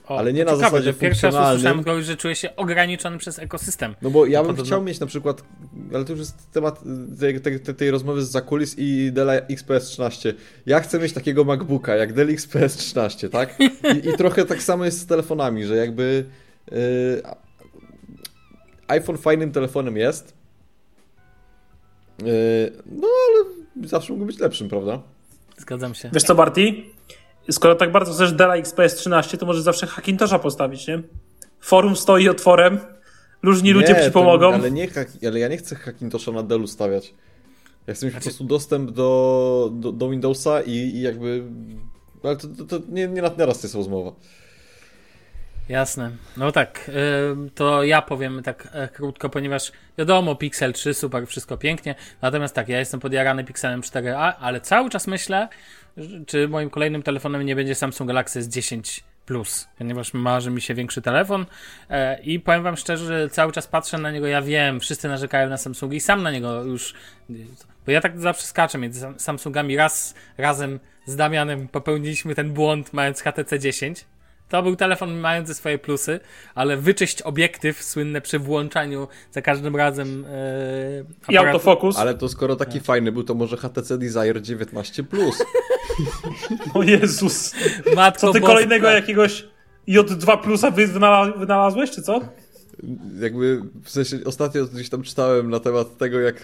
[0.07, 2.55] O, Ale nie to na ciekawe, zasadzie że Pierwszy raz usłyszałem kogoś, że czuje się
[2.55, 3.95] ograniczony przez ekosystem.
[4.01, 5.43] No bo ja bym podobno- chciał mieć na przykład,
[5.93, 6.83] ale to już jest temat
[7.19, 10.33] tej, tej, tej, rozmowy z zakulis i Dell XPS 13.
[10.65, 13.59] Ja chcę mieć takiego MacBooka jak Dell XPS 13, tak?
[13.59, 16.25] I, i trochę tak samo jest z telefonami, że jakby
[16.71, 16.77] yy,
[18.88, 20.33] iPhone fajnym telefonem jest,
[22.23, 22.27] yy,
[22.85, 23.45] no ale
[23.88, 25.01] zawsze mógł być lepszym, prawda?
[25.57, 26.09] Zgadzam się.
[26.13, 26.73] Wiesz co, Barty?
[27.51, 31.01] Skoro tak bardzo chcesz Della XPS 13, to możesz zawsze Hackintosha postawić, nie?
[31.59, 32.79] Forum stoi otworem,
[33.43, 34.53] różni ludzie Nie, ci to- pomogą.
[34.53, 34.88] Ale, nie,
[35.27, 37.13] ale ja nie chcę Hackintosha na Dellu stawiać.
[37.88, 41.43] Ja chcę mieć Znaczy- po prostu dostęp do, do, do Windowsa i, i jakby...
[42.23, 44.11] Ale to, to, to nie, nie na teraz jest rozmowa.
[45.70, 46.11] Jasne.
[46.38, 46.91] No tak,
[47.55, 51.95] to ja powiem tak e, krótko, ponieważ wiadomo, Pixel 3, super, wszystko pięknie.
[52.22, 55.47] Natomiast tak, ja jestem podjarany Pixelem 4a, ale cały czas myślę,
[56.28, 61.01] czy moim kolejnym telefonem nie będzie Samsung Galaxy S10 Plus, ponieważ marzy mi się większy
[61.01, 61.45] telefon
[61.89, 65.49] e, i powiem wam szczerze, że cały czas patrzę na niego, ja wiem, wszyscy narzekają
[65.49, 66.93] na Samsungi i sam na niego już,
[67.86, 72.93] bo ja tak zawsze skaczę między Sam- Samsungami, raz razem z Damianem popełniliśmy ten błąd
[72.93, 74.05] mając HTC 10,
[74.50, 76.20] to był telefon mający swoje plusy,
[76.56, 80.26] ale wyczyść obiektyw słynne przy włączaniu za każdym razem
[81.30, 81.98] e, I autofokus.
[81.98, 85.43] Ale to skoro taki fajny był, to może HTC Desire 19 Plus.
[86.74, 87.54] O Jezus.
[87.95, 88.54] Matko Co ty Boska.
[88.54, 89.45] kolejnego jakiegoś
[89.88, 92.22] J2 plusa wy- wynala- wynalazłeś, czy co?
[93.22, 96.43] Jakby w sensie ostatnio gdzieś tam czytałem na temat tego, jak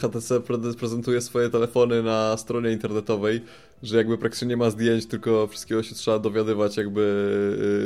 [0.00, 3.40] HTC pre- prezentuje swoje telefony na stronie internetowej,
[3.82, 7.00] że jakby praktycznie nie ma zdjęć, tylko wszystkiego się trzeba dowiadywać jakby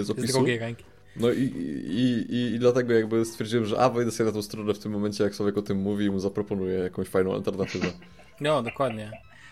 [0.01, 0.33] y, z Z opisu.
[0.33, 0.85] drugiej ręki.
[1.17, 4.75] No i, i, i, i dlatego jakby stwierdziłem, że a wejdę sobie na tą stronę
[4.75, 7.87] w tym momencie, jak Sławek o tym mówi i mu zaproponuję jakąś fajną alternatywę.
[8.41, 9.11] No, dokładnie.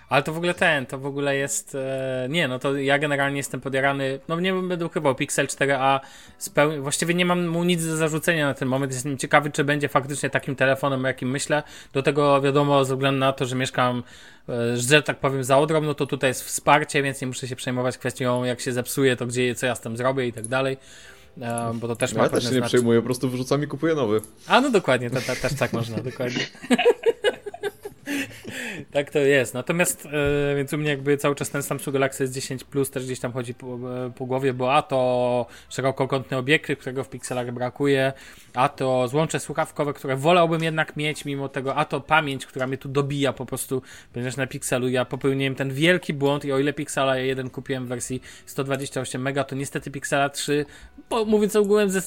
[0.09, 1.75] Ale to w ogóle ten, to w ogóle jest.
[1.75, 4.21] E, nie, no to ja generalnie jestem podjarany.
[4.29, 6.01] No nie będę ukrywał, Pixel 4a
[6.39, 6.83] speł...
[6.83, 8.93] właściwie nie mam mu nic do zarzucenia na ten moment.
[8.93, 11.63] Jestem ciekawy, czy będzie faktycznie takim telefonem, o jakim myślę.
[11.93, 14.03] Do tego wiadomo, ze względu na to, że mieszkam,
[14.49, 17.57] e, że tak powiem, za Odrą, no to tutaj jest wsparcie, więc nie muszę się
[17.57, 20.77] przejmować kwestią, jak się zepsuje, to gdzie, co ja z tym zrobię i tak dalej.
[21.41, 23.67] E, bo to też ma ja też się nie znaczy- przejmuję, po prostu wyrzucam i
[23.67, 24.21] kupuję nowy.
[24.47, 26.47] A no dokładnie, to, to, też tak można, dokładnie.
[28.91, 29.55] Tak to jest.
[29.55, 33.21] Natomiast, e, więc u mnie jakby cały czas ten Samsung Galaxy S10 Plus też gdzieś
[33.21, 38.13] tam chodzi po, e, po głowie, bo a to szerokokątny obiektyw, którego w pikselach brakuje,
[38.55, 42.79] a to złącze słuchawkowe, które wolałbym jednak mieć mimo tego, a to pamięć, która mnie
[42.79, 46.73] tu dobija po prostu, ponieważ na Pixelu ja popełniłem ten wielki błąd i o ile
[46.73, 50.67] Pixela 1 kupiłem w wersji 128 MB, to niestety Pixela 3,
[51.11, 52.01] bo mówiąc ogółem ze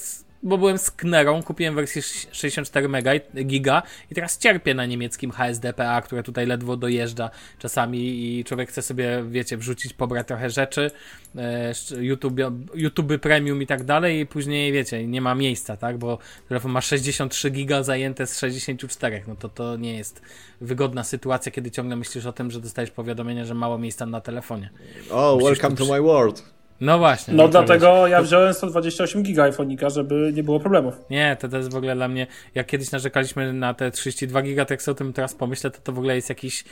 [0.43, 3.11] bo byłem z Knerą, kupiłem wersję 64 mega,
[3.45, 7.29] giga i teraz cierpię na niemieckim HSDPA, które tutaj ledwo dojeżdża
[7.59, 10.91] czasami i człowiek chce sobie, wiecie, wrzucić, pobrać trochę rzeczy,
[11.35, 12.39] e, YouTube,
[12.73, 16.17] YouTube Premium i tak dalej i później, wiecie, nie ma miejsca, tak, bo
[16.49, 20.21] telefon ma 63 giga zajęte z 64, no to to nie jest
[20.61, 24.69] wygodna sytuacja, kiedy ciągle myślisz o tym, że dostajesz powiadomienie, że mało miejsca na telefonie.
[25.11, 26.60] Oh, welcome to my world.
[26.81, 27.33] No właśnie.
[27.33, 30.95] No, no dlatego wiesz, ja wziąłem 128 giga iPhone'ika, żeby nie było problemów.
[31.09, 34.65] Nie, to, to jest w ogóle dla mnie, jak kiedyś narzekaliśmy na te 32 giga,
[34.65, 36.63] to jak sobie o tym teraz pomyślę, to to w ogóle jest jakiś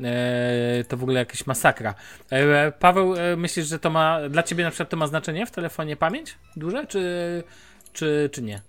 [0.00, 1.94] e, to w ogóle jakaś masakra.
[2.30, 5.50] E, Paweł, e, myślisz, że to ma, dla ciebie na przykład to ma znaczenie w
[5.50, 7.42] telefonie pamięć duże, czy,
[7.92, 8.60] czy, czy nie?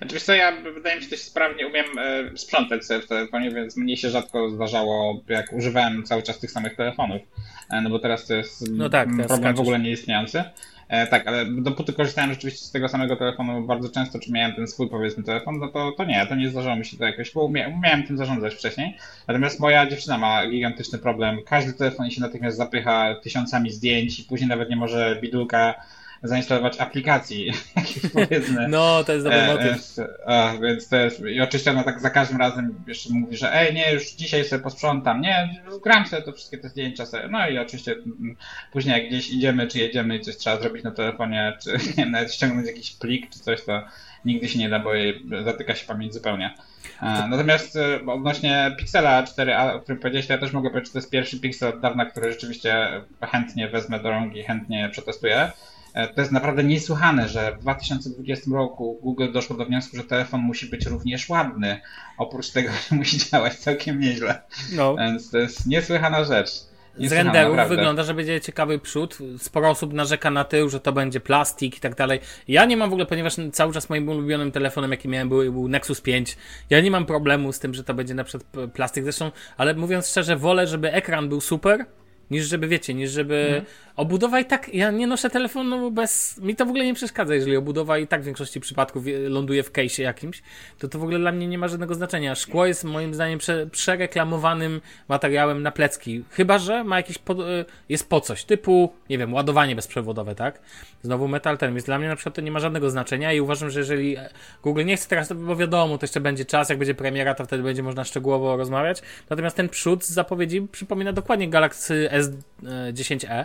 [0.00, 3.76] Oczywiście znaczy, ja wydaje mi się, że sprawnie umiem e, sprzątać sobie w telefonie, więc
[3.76, 7.22] mnie się rzadko zdarzało, jak używałem cały czas tych samych telefonów.
[7.70, 10.44] E, no bo teraz to jest no tak, problem w ogóle nieistniejący.
[10.88, 14.66] E, tak, ale dopóty korzystałem rzeczywiście z tego samego telefonu bardzo często, czy miałem ten
[14.66, 17.44] swój powiedzmy telefon, no to, to nie, to nie zdarzało mi się to jakoś, bo
[17.44, 18.96] umia, umiałem tym zarządzać wcześniej.
[19.28, 21.38] Natomiast moja dziewczyna ma gigantyczny problem.
[21.46, 25.74] Każdy telefon się natychmiast zapycha tysiącami zdjęć i później nawet nie może bidulka
[26.22, 27.46] zainstalować aplikacji,
[27.76, 28.68] jakieś powiedzmy.
[28.68, 29.96] No, to jest dobry e, motyw.
[30.26, 33.74] A, więc to jest, i oczywiście ona tak za każdym razem jeszcze mówi, że ej,
[33.74, 37.28] nie, już dzisiaj sobie posprzątam, nie, gram sobie to wszystkie te zdjęcia sobie.
[37.28, 38.36] No i oczywiście mm,
[38.72, 42.10] później jak gdzieś idziemy, czy jedziemy i coś trzeba zrobić na telefonie, czy nie wiem,
[42.10, 43.82] nawet ściągnąć jakiś plik, czy coś, to
[44.24, 46.54] nigdy się nie da, bo jej zatyka się pamięć zupełnie.
[47.02, 50.92] E, natomiast e, odnośnie Pixela 4a, o którym powiedziałeś, to ja też mogę powiedzieć, że
[50.92, 55.52] to jest pierwszy Pixel od dawna, który rzeczywiście chętnie wezmę do rąk i chętnie przetestuję.
[55.96, 60.40] E, to jest naprawdę niesłychane, że w 2020 roku Google doszło do wniosku, że telefon
[60.40, 61.80] musi być również ładny.
[62.18, 64.42] Oprócz tego, że musi działać całkiem nieźle.
[64.72, 64.96] No.
[64.96, 66.50] Więc to jest niesłychana rzecz.
[66.98, 67.76] Z renderów naprawdę.
[67.76, 69.18] wygląda, że będzie ciekawy przód.
[69.38, 72.20] Sporo osób narzeka na tył, że to będzie plastik i tak dalej.
[72.48, 75.68] Ja nie mam w ogóle, ponieważ cały czas moim ulubionym telefonem, jaki miałem, był, był
[75.68, 76.36] Nexus 5.
[76.70, 79.04] Ja nie mam problemu z tym, że to będzie na przykład plastik.
[79.04, 81.86] Zresztą, ale mówiąc szczerze, wolę, żeby ekran był super,
[82.30, 83.64] niż żeby, wiecie, niż żeby mhm.
[83.96, 87.56] obudowa i tak, ja nie noszę telefonu bez, mi to w ogóle nie przeszkadza, jeżeli
[87.56, 90.42] obudowa i tak w większości przypadków ląduje w case'ie jakimś,
[90.78, 92.34] to to w ogóle dla mnie nie ma żadnego znaczenia.
[92.34, 97.64] Szkło jest moim zdaniem prze, przereklamowanym materiałem na plecki, chyba, że ma jakiś, po, e,
[97.88, 100.60] jest po coś, typu, nie wiem, ładowanie bezprzewodowe, tak?
[101.02, 103.70] Znowu metal ten, więc dla mnie na przykład to nie ma żadnego znaczenia i uważam,
[103.70, 104.16] że jeżeli
[104.62, 107.62] Google nie chce teraz, bo wiadomo, to jeszcze będzie czas, jak będzie premiera, to wtedy
[107.62, 113.44] będzie można szczegółowo rozmawiać, natomiast ten przód z zapowiedzi przypomina dokładnie Galaxy S10e.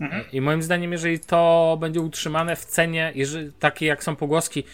[0.00, 0.24] Mhm.
[0.32, 4.64] I moim zdaniem, jeżeli to będzie utrzymane w cenie, jeżeli, takie jak są pogłoski,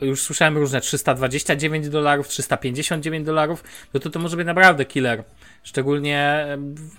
[0.00, 5.24] już słyszałem różne 329 dolarów, 359 dolarów, no to to może być naprawdę killer.
[5.62, 6.46] Szczególnie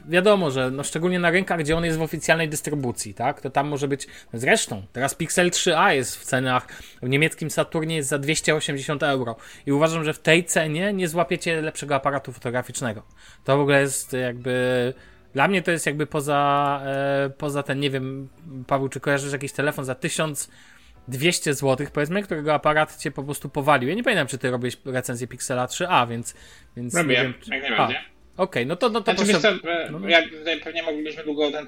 [0.07, 3.41] wiadomo, że no szczególnie na rynkach, gdzie on jest w oficjalnej dystrybucji, tak?
[3.41, 4.07] To tam może być.
[4.33, 6.67] Zresztą, teraz Pixel 3a jest w cenach
[7.01, 9.35] w niemieckim Saturnie jest za 280 euro.
[9.65, 13.03] I uważam, że w tej cenie nie złapiecie lepszego aparatu fotograficznego.
[13.43, 14.93] To w ogóle jest jakby
[15.35, 18.29] dla mnie to jest jakby poza, e, poza ten, nie wiem,
[18.67, 23.89] Paweł, czy kojarzysz jakiś telefon za 1200 zł, powiedzmy, którego aparat cię po prostu powalił.
[23.89, 26.35] Ja nie pamiętam, czy ty robisz recenzję Pixela 3a, więc.
[26.77, 27.51] więc Robię, wiem, czy...
[27.51, 27.97] jak najbardziej.
[27.97, 29.59] Okej, okay, no to, no to znaczy, proszę...
[29.59, 30.09] co, e, no, no.
[30.09, 30.25] jak
[30.63, 31.67] pewnie moglibyśmy długo o tym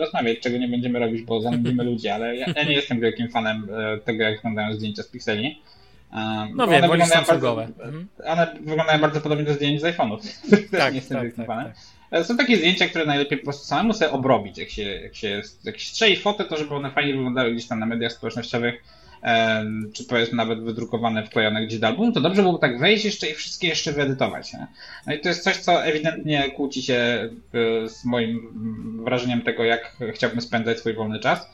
[0.00, 3.68] rozmawiać, czego nie będziemy robić, bo zanudzimy ludzi, ale ja, ja, nie jestem wielkim fanem
[3.72, 5.62] e, tego, jak wyglądają zdjęcia z pikseli.
[6.54, 8.08] No wiem, one wyglądają bardzo, mhm.
[8.24, 10.18] One wyglądają bardzo podobnie do zdjęć z iPhone'ów.
[10.78, 11.72] Tak, nie jestem tak, wielkim tak, fanem.
[11.72, 11.97] Tak.
[12.10, 14.58] E, są takie zdjęcia, które najlepiej po prostu samemu sobie obrobić.
[14.58, 17.78] Jak się, jak się, jak się strzeli fotę, to żeby one fajnie wyglądały gdzieś tam
[17.78, 18.82] na mediach społecznościowych,
[19.92, 23.34] czy powiedzmy nawet wydrukowane, wklejone gdzieś do albumu, to dobrze byłoby tak wejść jeszcze i
[23.34, 24.52] wszystkie jeszcze wyedytować.
[24.52, 24.66] Nie?
[25.06, 28.52] No i to jest coś, co ewidentnie kłóci się e, z moim
[29.04, 31.46] wrażeniem tego, jak chciałbym spędzać swój wolny czas.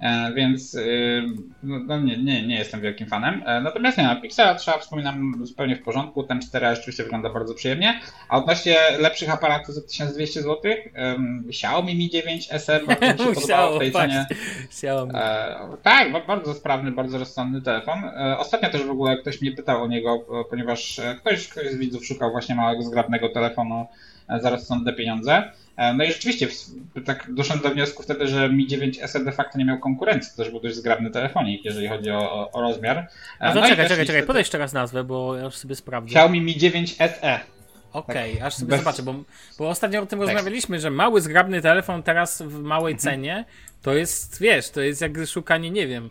[0.00, 1.22] E, więc y,
[1.62, 3.42] no, no, nie, nie, nie jestem wielkim fanem.
[3.46, 7.54] E, natomiast nie, na Pixela trzeba wspominam zupełnie w porządku, ten 4 rzeczywiście wygląda bardzo
[7.54, 8.00] przyjemnie.
[8.28, 13.34] A odnośnie lepszych aparatów za 1200 zł, um, Xiaomi Mi 9 SE bardzo mi się
[13.40, 14.26] podobało w tej cenie.
[14.64, 15.12] Xiaomi.
[15.14, 18.04] E, tak, bardzo sprawny, bardzo rozsądny telefon.
[18.04, 20.18] E, ostatnio też w ogóle ktoś mnie pytał o niego,
[20.50, 23.86] ponieważ ktoś, ktoś z widzów szukał właśnie małego, zgrabnego telefonu
[24.40, 25.52] za rozsądne pieniądze.
[25.78, 26.48] E, no i rzeczywiście,
[27.04, 30.30] tak doszedłem do wniosku wtedy, że Mi 9 SE de facto nie miał konkurencji.
[30.36, 32.98] To też był dość zgrabny telefonik, jeżeli chodzi o, o rozmiar.
[32.98, 33.06] E,
[33.40, 36.06] no, no czekaj, czekaj, czekaj, podaj jeszcze raz nazwę, bo ja już sobie sprawdzę.
[36.10, 37.40] Xiaomi Mi 9 SE.
[37.92, 39.14] Okej, aż sobie bez- zobaczę, bo,
[39.58, 40.28] bo ostatnio o tym Tak.
[40.28, 42.98] rozmawialiśmy, że mały, zgrabny telefon teraz w małej Mhm.
[43.14, 43.44] cenie,
[43.82, 46.10] to jest, wiesz, to jest jak szukanie, nie wiem,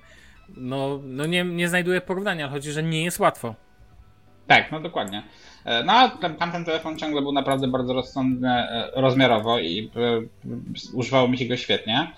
[0.49, 3.55] no, no nie, nie znajduję porównania, chodzi, że nie jest łatwo.
[4.47, 5.24] Tak, no dokładnie.
[5.68, 10.22] E, No a ten, tamten telefon ciągle był naprawdę bardzo rozsądny e, rozmiarowo i e,
[10.93, 12.11] używało mi się go świetnie.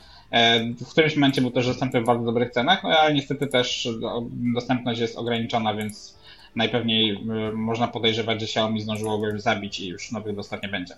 [0.86, 4.24] W którymś momencie był też dostępny w bardzo dobrych cenach, no ale niestety też do-
[4.32, 6.18] dostępność jest ograniczona, więc
[6.56, 7.20] najpewniej
[7.54, 10.94] można podejrzewać, że Xiaomi zdążyło go już zabić i już nowych dostaw nie będzie.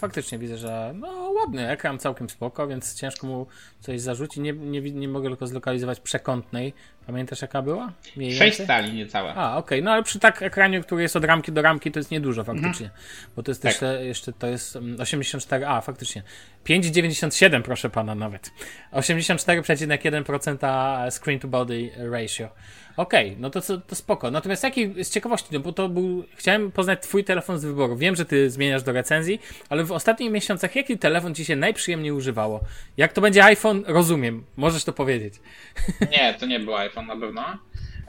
[0.00, 3.46] Faktycznie widzę, że no ładny ekran, całkiem spoko, więc ciężko mu
[3.80, 4.36] coś zarzucić.
[4.36, 6.74] Nie, nie, nie mogę tylko zlokalizować przekątnej.
[7.06, 7.92] Pamiętasz jaka była?
[8.16, 8.66] Mniej 6 więcej?
[8.66, 9.34] stali niecałe.
[9.34, 12.10] A, okej, no ale przy tak ekranie, który jest od ramki do ramki, to jest
[12.10, 12.90] niedużo faktycznie.
[13.36, 13.72] Bo to jest Tak.
[13.72, 16.22] jeszcze, jeszcze to jest mm, 84, a faktycznie.
[16.66, 18.50] 5,97 proszę pana nawet.
[18.92, 22.48] 84,1% screen to body ratio.
[22.96, 24.30] Okej, no to, to spoko.
[24.30, 27.96] Natomiast jaki z ciekawości, no bo to był, chciałem poznać twój telefon z wyboru.
[27.96, 32.12] Wiem, że ty zmieniasz do recenzji, ale w ostatnich miesiącach jaki telefon ci się najprzyjemniej
[32.12, 32.60] używało?
[32.96, 34.44] Jak to będzie iPhone, rozumiem.
[34.56, 35.34] Możesz to powiedzieć.
[36.12, 37.44] Nie, to nie był iPhone na pewno.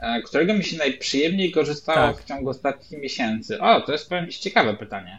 [0.00, 2.22] E, Którego mi się najprzyjemniej korzystało Tak.
[2.24, 3.60] w ciągu ostatnich miesięcy?
[3.60, 5.18] O, to jest powiem ci ciekawe pytanie.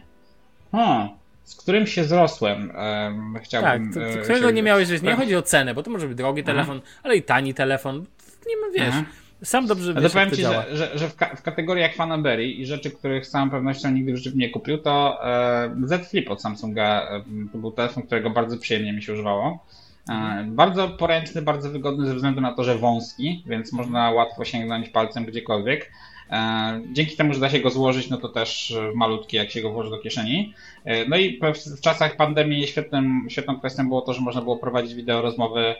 [0.72, 1.08] Hmm,
[1.44, 2.72] z którym się zrosłem?
[2.76, 3.92] Em, Tak, chciałbym.
[3.92, 6.08] to, e, to, którego chciałbym- nie miałeś, że nie chodzi o cenę, bo to może
[6.08, 8.04] być drogi telefon, ale i tani telefon.
[8.48, 9.04] Nie ma, wiesz, Mhm.
[9.42, 12.90] sam dobrze wiesz, powiem ci, że, że, że w, ka- w kategoriach Fanaberry i rzeczy,
[12.90, 17.02] których z całą pewnością nigdy w życiu nie kupił, to e, Z Flip od Samsunga
[17.10, 17.22] e,
[17.52, 19.64] to był telefon, którego bardzo przyjemnie mi się używało.
[20.10, 24.88] E, bardzo poręczny, bardzo wygodny ze względu na to, że wąski, więc można łatwo sięgnąć
[24.88, 25.90] palcem gdziekolwiek.
[26.30, 29.62] E, dzięki temu, że da się go złożyć, no to też e, malutki, jak się
[29.62, 30.54] go włoży do kieszeni.
[30.84, 31.40] E, no i
[31.76, 35.74] w, czasach pandemii świetnym, świetną kwestią było to, że można było prowadzić wideo rozmowy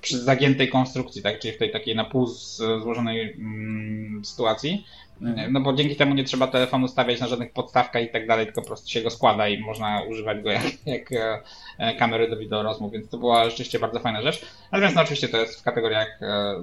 [0.00, 2.26] przy zagiętej konstrukcji, tak, czyli w tej takiej na pół
[2.80, 4.84] złożonej mm, sytuacji.
[5.50, 8.60] No bo dzięki temu nie trzeba telefonu stawiać na żadnych podstawkach i tak dalej, tylko
[8.60, 11.38] po prostu się go składa i można używać go jak, jak e,
[11.78, 14.46] e, kamery do wideo rozmów, więc to była rzeczywiście bardzo fajna rzecz.
[14.72, 16.54] Natomiast no, oczywiście to jest w kategoriach e,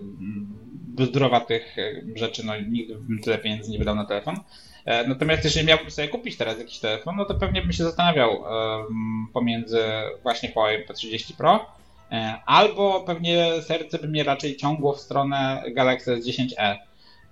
[0.88, 4.36] bzdurowatych e, rzeczy, no nigdy bym tyle pieniędzy nie wydał na telefon.
[5.08, 8.44] Natomiast jeżeli miałbym sobie kupić teraz jakiś telefon, no to pewnie bym się zastanawiał
[9.34, 9.80] pomiędzy
[10.24, 11.66] właśnie Huawei P30 Pro,
[12.46, 16.78] albo pewnie serce by mnie raczej ciągło w stronę Galaxy S10e.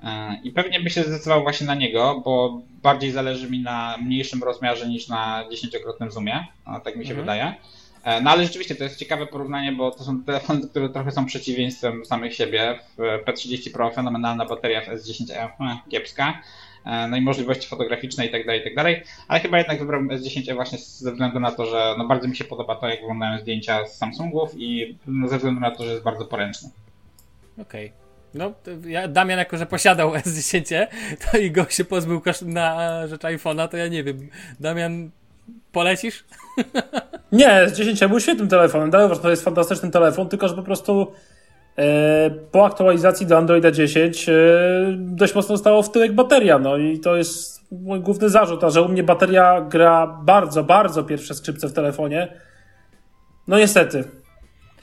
[0.04, 4.44] E, I pewnie by się zdecydował właśnie na niego, bo bardziej zależy mi na mniejszym
[4.44, 7.26] rozmiarze niż na dziesięciokrotnym zoomie, a tak mi się Mhm.
[7.26, 7.54] wydaje.
[8.04, 11.26] E, No ale rzeczywiście to jest ciekawe porównanie, bo to są telefony, które trochę są
[11.26, 12.80] przeciwieństwem samych siebie.
[12.98, 15.50] W P30 Pro fenomenalna bateria, w S10e e,
[15.90, 16.42] kiepska.
[16.88, 19.04] E, No i możliwości fotograficzne i tak dalej, i tak dalej.
[19.28, 22.44] Ale chyba jednak wybrałbym S10e właśnie ze względu na to, że no bardzo mi się
[22.44, 26.04] podoba to, jak wyglądają zdjęcia z Samsungów i no ze względu na to, że jest
[26.04, 26.70] bardzo poręczny.
[27.62, 27.92] Okej.
[28.34, 30.88] No, to ja, Damian jako, że posiadał S10,
[31.22, 34.30] to i go się pozbył na rzecz iPhone'a, to ja nie wiem.
[34.60, 35.10] Damian,
[35.72, 36.26] polecisz?
[37.32, 38.90] Nie, z 10 był świetnym telefonem.
[38.90, 41.37] Dalej to jest fantastyczny telefon, tylko że po prostu e,
[42.52, 44.34] po aktualizacji do Androida 10 e,
[44.98, 46.60] dość mocno stało w tyłek bateria.
[46.60, 51.04] No i to jest mój główny zarzut, a że u mnie bateria gra bardzo, bardzo
[51.04, 52.28] pierwsze skrzypce w telefonie.
[53.48, 54.04] No niestety.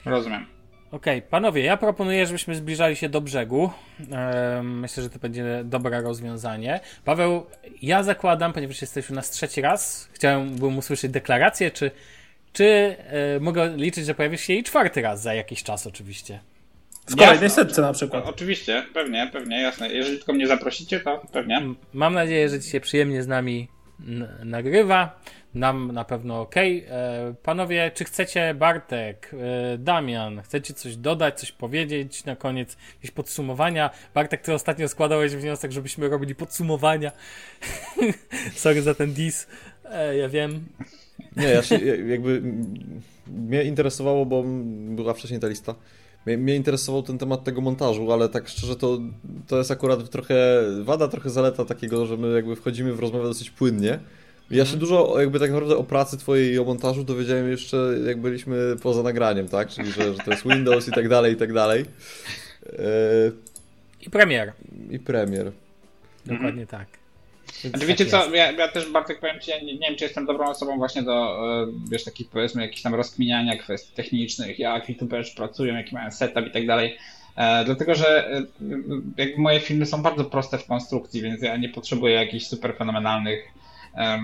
[0.06, 0.46] Rozumiem.
[0.90, 3.70] Okej, panowie, ja proponuję, żebyśmy zbliżali się do brzegu.
[4.00, 6.80] Ehm, myślę, że to będzie dobre rozwiązanie.
[7.04, 7.46] Paweł,
[7.82, 11.90] ja zakładam, ponieważ jesteś u nas trzeci raz, chciałbym usłyszeć deklarację, czy,
[12.52, 16.40] czy e, mogę liczyć, że pojawisz się i czwarty raz za jakiś czas oczywiście.
[17.06, 17.64] W kolejnej Jasne.
[17.64, 18.24] setce na przykład.
[18.26, 19.88] Oczywiście, pewnie, pewnie, jasne.
[19.88, 21.62] Jeżeli tylko mnie zaprosicie, to pewnie.
[21.92, 23.68] Mam nadzieję, że ci się przyjemnie z nami
[24.08, 25.20] n- nagrywa.
[25.54, 26.54] Nam na pewno ok.
[26.56, 29.30] E, panowie, czy chcecie, Bartek,
[29.74, 33.90] e, Damian, chcecie coś dodać, coś powiedzieć na koniec, jakieś podsumowania?
[34.14, 37.12] Bartek, ty ostatnio składałeś wniosek, żebyśmy robili podsumowania.
[38.54, 39.46] Sorry za ten dis.
[39.84, 40.64] E, ja wiem.
[41.36, 42.42] Nie, ja się ja- jakby
[43.26, 44.44] mnie interesowało, bo
[44.94, 45.74] była wcześniej ta lista.
[46.26, 48.98] Mnie, mnie interesował ten temat tego montażu, ale tak szczerze to,
[49.46, 53.50] to jest akurat trochę wada, trochę zaleta takiego, że my jakby wchodzimy w rozmowę dosyć
[53.50, 53.98] płynnie.
[54.50, 58.20] Ja się dużo jakby tak naprawdę o pracy twojej i o montażu dowiedziałem jeszcze jak
[58.20, 59.68] byliśmy poza nagraniem, tak?
[59.68, 61.84] Czyli że, że to jest Windows i tak dalej, i tak dalej.
[62.66, 63.32] Yy,
[64.06, 64.52] I premier.
[64.90, 65.52] I premier.
[66.26, 67.03] Dokładnie tak.
[67.60, 70.04] Znaczy, tak wiecie co, ja, ja też Bartek powiem Ci, ja nie, nie wiem czy
[70.04, 74.88] jestem dobrą osobą właśnie do, e, wiesz, takich powiedzmy jakichś tam rozkminiania kwestii technicznych, jak
[74.88, 76.98] youtuberzy pracują, jaki mają setup i tak dalej.
[77.36, 78.42] E, dlatego, że e,
[79.16, 83.44] jakby moje filmy są bardzo proste w konstrukcji, więc ja nie potrzebuję jakichś super fenomenalnych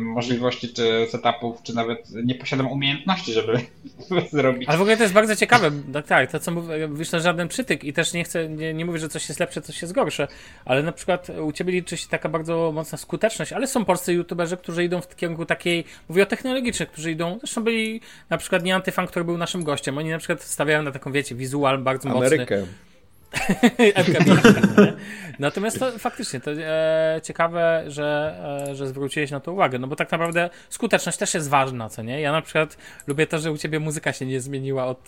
[0.00, 3.60] możliwości, czy setupów, czy nawet nie posiadam umiejętności, żeby
[4.32, 4.68] zrobić.
[4.68, 5.70] Ale w ogóle to jest bardzo ciekawe.
[5.92, 8.98] Tak, tak to co mówię, wyszło żaden przytyk i też nie chcę, nie, nie mówię,
[8.98, 10.28] że coś jest lepsze, coś jest gorsze,
[10.64, 14.56] ale na przykład u ciebie liczy się taka bardzo mocna skuteczność, ale są polscy youtuberzy,
[14.56, 18.00] którzy idą w kierunku takiej, mówię o technologicznych, którzy idą, zresztą byli
[18.30, 21.34] na przykład nie Antyfan, który był naszym gościem, oni na przykład stawiają na taką, wiecie,
[21.34, 22.26] wizual bardzo mocny.
[22.26, 22.56] Amerykę.
[22.56, 22.89] Nie?
[25.38, 28.38] Natomiast to faktycznie to e, ciekawe, że,
[28.70, 32.02] e, że zwróciłeś na to uwagę, no bo tak naprawdę skuteczność też jest ważna, co
[32.02, 32.20] nie?
[32.20, 32.76] Ja na przykład
[33.06, 34.98] lubię to, że u ciebie muzyka się nie zmieniła od,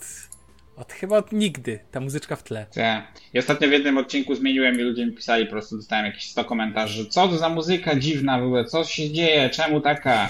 [0.75, 2.65] od chyba od nigdy, ta muzyczka w tle.
[2.75, 3.11] Tak.
[3.33, 6.45] I ostatnio w jednym odcinku zmieniłem i ludzie mi pisali, po prostu dostałem jakieś 100
[6.45, 10.29] komentarzy, co to za muzyka dziwna w ogóle, co się dzieje, czemu taka?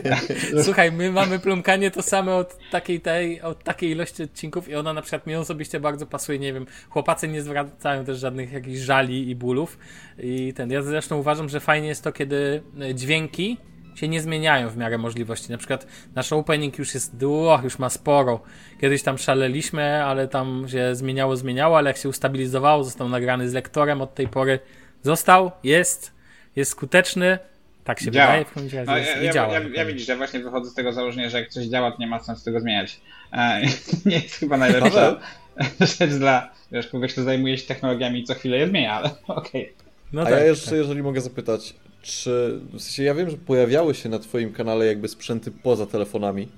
[0.64, 4.92] Słuchaj, my mamy plumkanie to same od takiej tej, od takiej ilości odcinków i ona
[4.92, 9.30] na przykład mi osobiście bardzo pasuje, nie wiem, chłopacy nie zwracają też żadnych jakichś żali
[9.30, 9.78] i bólów
[10.18, 12.62] i ten, ja zresztą uważam, że fajnie jest to, kiedy
[12.94, 13.56] dźwięki
[14.00, 15.52] się nie zmieniają w miarę możliwości.
[15.52, 18.40] Na przykład nasz opening już jest, o, już ma sporo.
[18.80, 23.52] Kiedyś tam szaleliśmy, ale tam się zmieniało, zmieniało, ale jak się ustabilizowało, został nagrany z
[23.52, 24.58] lektorem od tej pory.
[25.02, 26.12] Został, jest,
[26.56, 27.38] jest skuteczny.
[27.84, 28.26] Tak się Działa.
[28.26, 29.52] wydaje w końcu No, jest, ja, i ja, działa.
[29.52, 32.06] ja, ja widzisz, że właśnie wychodzę z tego założenia, że jak coś działa, to nie
[32.06, 33.00] ma sensu tego zmieniać.
[33.32, 33.60] E,
[34.06, 35.20] nie jest chyba najlepsza
[35.98, 39.10] rzecz dla wiesz, kogoś, kto zajmuje się technologiami i co chwilę je zmienia, ale
[39.40, 39.72] okej.
[40.12, 40.78] No A tak, ja jeszcze, tak.
[40.78, 45.08] jeżeli mogę zapytać, czy w sensie ja wiem, że pojawiały się na twoim kanale jakby
[45.08, 46.48] sprzęty poza telefonami,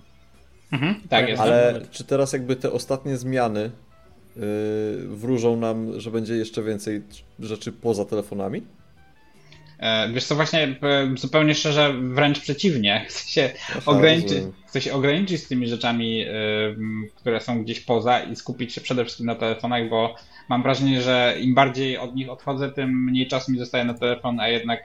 [1.09, 1.43] Tak jest.
[1.43, 3.71] ale czy teraz jakby te ostatnie zmiany
[4.37, 4.43] yy,
[5.09, 7.03] wróżą nam, że będzie jeszcze więcej
[7.39, 8.63] rzeczy poza telefonami?
[9.83, 13.05] E, Wiesz co, właśnie e, zupełnie szczerze, wręcz przeciwnie.
[13.09, 13.51] Chcę się,
[13.87, 16.33] ograniczyć, chcę się ograniczyć z tymi rzeczami, e,
[17.17, 20.15] które są gdzieś poza i skupić się przede wszystkim na telefonach, bo
[20.49, 24.41] mam wrażenie, że im bardziej od nich odchodzę, tym mniej czasu mi zostaje na telefon,
[24.41, 24.83] a jednak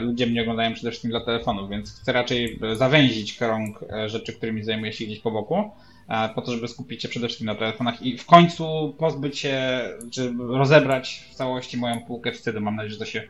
[0.00, 4.32] ludzie mnie oglądają przede wszystkim dla telefonów, więc chcę raczej e, zawęzić krąg e, rzeczy,
[4.32, 5.70] którymi zajmuję się gdzieś po boku,
[6.08, 9.82] e, po to, żeby skupić się przede wszystkim na telefonach i w końcu pozbyć się,
[10.10, 12.60] czy rozebrać w całości moją półkę wstydu.
[12.60, 13.28] Mam nadzieję, że to się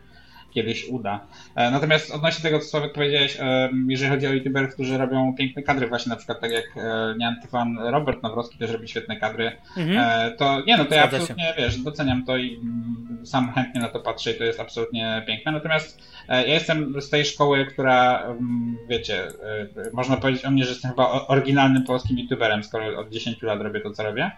[0.51, 1.21] kiedyś uda.
[1.55, 5.63] E, Natomiast odnośnie tego, co Sławek powiedziałeś, e, jeżeli chodzi o youtuberów, którzy robią piękne
[5.63, 9.99] kadry, właśnie na przykład tak jak e, nieantyfan Robert Nawrocki też robi świetne kadry, Mhm.
[9.99, 11.23] e, to nie no, to ja Zgadza się.
[11.33, 15.23] absolutnie, wiesz, doceniam to i mm, sam chętnie na to patrzę i to jest absolutnie
[15.27, 15.53] piękne.
[15.53, 19.31] Natomiast e, ja jestem z tej szkoły, która, mm, wiecie, e,
[19.93, 23.81] można powiedzieć o mnie, że jestem chyba oryginalnym polskim youtuberem, skoro od 10 lat robię
[23.81, 24.31] to, co robię.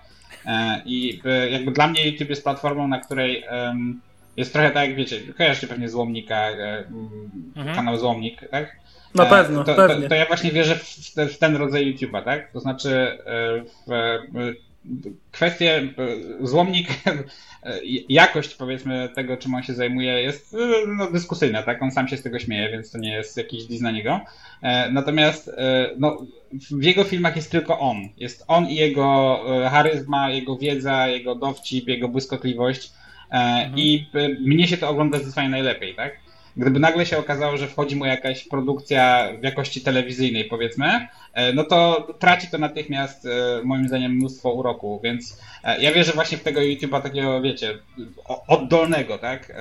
[0.47, 4.01] E, I e, jakby dla mnie YouTube jest platformą, na której em,
[4.37, 7.77] jest trochę tak, jak wiecie, kojarzycie pewnie Złomnika, e, mm, Mhm.
[7.77, 8.77] kanał Złomnik, tak?
[9.15, 10.03] Na E, pewno, to, pewnie.
[10.03, 12.53] To, to ja właśnie wierzę w, te, w ten rodzaj YouTube'a, tak?
[12.53, 14.19] To znaczy e, w
[15.31, 15.89] kwestie
[16.41, 16.89] złomnik,
[18.09, 20.57] jakość powiedzmy tego, czym on się zajmuje jest
[20.99, 21.83] no, dyskusyjna, tak?
[21.83, 24.21] On sam się z tego śmieje, więc to nie jest jakiś diss na niego.
[24.93, 25.51] Natomiast
[25.99, 26.27] no,
[26.71, 27.97] w jego filmach jest tylko on.
[28.17, 29.41] Jest on i jego
[29.71, 32.93] charyzma, jego wiedza, jego dowcip, jego błyskotliwość.
[33.33, 36.13] E, I e, mnie się to ogląda zdecydowanie najlepiej, tak?
[36.57, 41.65] Gdyby nagle się okazało, że wchodzi mu jakaś produkcja w jakości telewizyjnej, powiedzmy, e, no
[41.65, 43.29] to traci to natychmiast,
[43.65, 45.01] moim zdaniem, mnóstwo uroku.
[45.05, 45.41] Więc
[45.79, 47.79] ja wierzę właśnie w tego YouTube'a takiego, wiecie,
[48.47, 49.53] oddolnego, tak?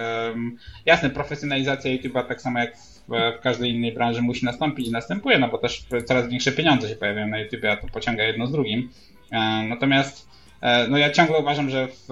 [0.85, 5.47] Jasne, profesjonalizacja YouTube'a, tak samo jak w, każdej innej branży, musi nastąpić i następuje, no
[5.47, 8.89] bo też coraz większe pieniądze się pojawiają na YouTube'ie, a to pociąga jedno z drugim.
[9.69, 10.29] Natomiast
[10.89, 12.07] no ja ciągle uważam, że w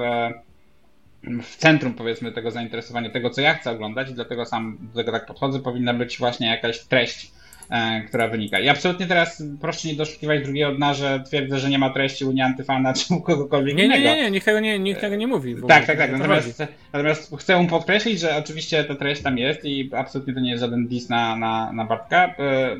[1.24, 5.12] w centrum powiedzmy tego zainteresowania, tego co ja chcę oglądać i dlatego sam do tego
[5.12, 7.32] tak podchodzę, powinna być właśnie jakaś treść,
[7.70, 8.60] e, która wynika.
[8.60, 12.32] I absolutnie teraz proszę nie doszukiwać drugiego dna, że twierdzę, że nie ma treści u
[12.32, 14.16] nieantyfana czy u kogokolwiek Nie, nie, innego.
[14.16, 15.56] nie, nie, nikt tego nie, nikt tego nie mówi.
[15.68, 16.12] Tak, tak, tak.
[16.12, 16.64] Natomiast,
[16.94, 20.62] natomiast chcę mu podkreślić, że oczywiście ta treść tam jest i absolutnie to nie jest
[20.62, 22.36] żaden diss na, na, na Bartka.
[22.40, 22.76] E,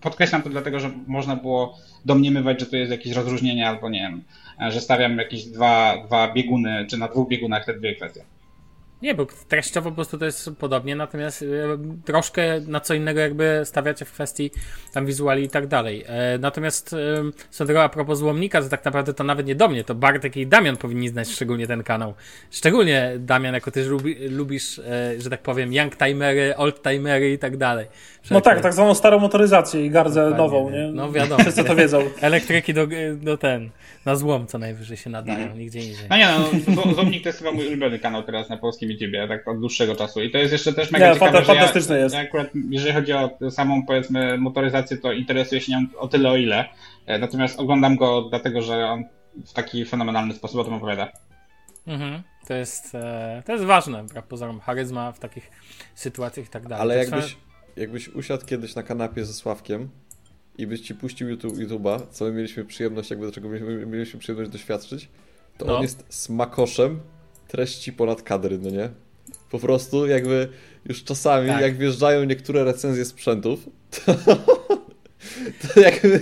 [0.00, 4.22] Podkreślam to dlatego, że można było domniemywać, że to jest jakieś rozróżnienie albo nie wiem,
[4.68, 8.24] że stawiam jakieś dwa, dwa bieguny, czy na dwóch biegunach te dwie kwestie.
[9.02, 11.46] Nie, bo treściowo po prostu to jest podobnie, natomiast e,
[12.04, 14.50] troszkę na co innego jakby stawiacie w kwestii
[14.92, 16.04] tam wizuali i tak dalej.
[16.06, 16.96] E, natomiast e,
[17.50, 20.46] Sandro, a propos złomnika, to tak naprawdę to nawet nie do mnie, to Bartek i
[20.46, 22.14] Damian powinni znać szczególnie ten kanał.
[22.50, 27.86] Szczególnie Damian, jako ty lubi, lubisz, e, że tak powiem, youngtimery, oldtimery i tak dalej.
[28.30, 30.92] No Wszelkie- tak, tak zwaną starą motoryzację i gardzę Dokładnie, nową, nie?
[30.92, 31.42] No wiadomo.
[31.42, 32.00] Wszyscy to wiedzą.
[32.20, 32.86] Elektryki do,
[33.16, 33.70] do ten,
[34.04, 36.06] na złom co najwyżej się nadają, nigdzie indziej.
[36.10, 36.28] No nie
[36.76, 38.89] no, Zomnik to jest chyba mój ulubiony kanał teraz na polskim
[39.28, 40.22] Tak od dłuższego czasu.
[40.22, 42.14] I to jest jeszcze też mega Nie, ciekawe, fanta- że ja, fantastyczne jest.
[42.14, 46.36] ja akurat, jeżeli chodzi o samą, powiedzmy, motoryzację, to interesuję się nią o tyle, o
[46.36, 46.64] ile.
[47.06, 49.04] E, Natomiast oglądam go dlatego, że on
[49.46, 51.08] w taki fenomenalny sposób o tym opowiada.
[51.86, 52.22] Mhm.
[52.48, 55.50] To jest, e, to jest ważne, wbrew pozorom, charyzma w takich
[55.94, 56.82] sytuacjach i tak dalej.
[56.82, 57.36] Ale jakbyś,
[57.76, 59.88] jakbyś usiadł kiedyś na kanapie ze Sławkiem
[60.58, 64.20] i byś ci puścił YouTube, YouTube'a, co my mieliśmy przyjemność, jakby do czego mieliśmy, mieliśmy
[64.20, 65.08] przyjemność doświadczyć,
[65.58, 65.76] to No.
[65.76, 67.00] on jest smakoszem
[67.50, 68.88] treści ponad kadry, no nie?
[69.50, 70.48] Po prostu jakby
[70.88, 71.60] już czasami, Tak.
[71.60, 73.60] jak wjeżdżają niektóre recenzje sprzętów,
[73.90, 74.14] to,
[75.74, 76.20] to jakby,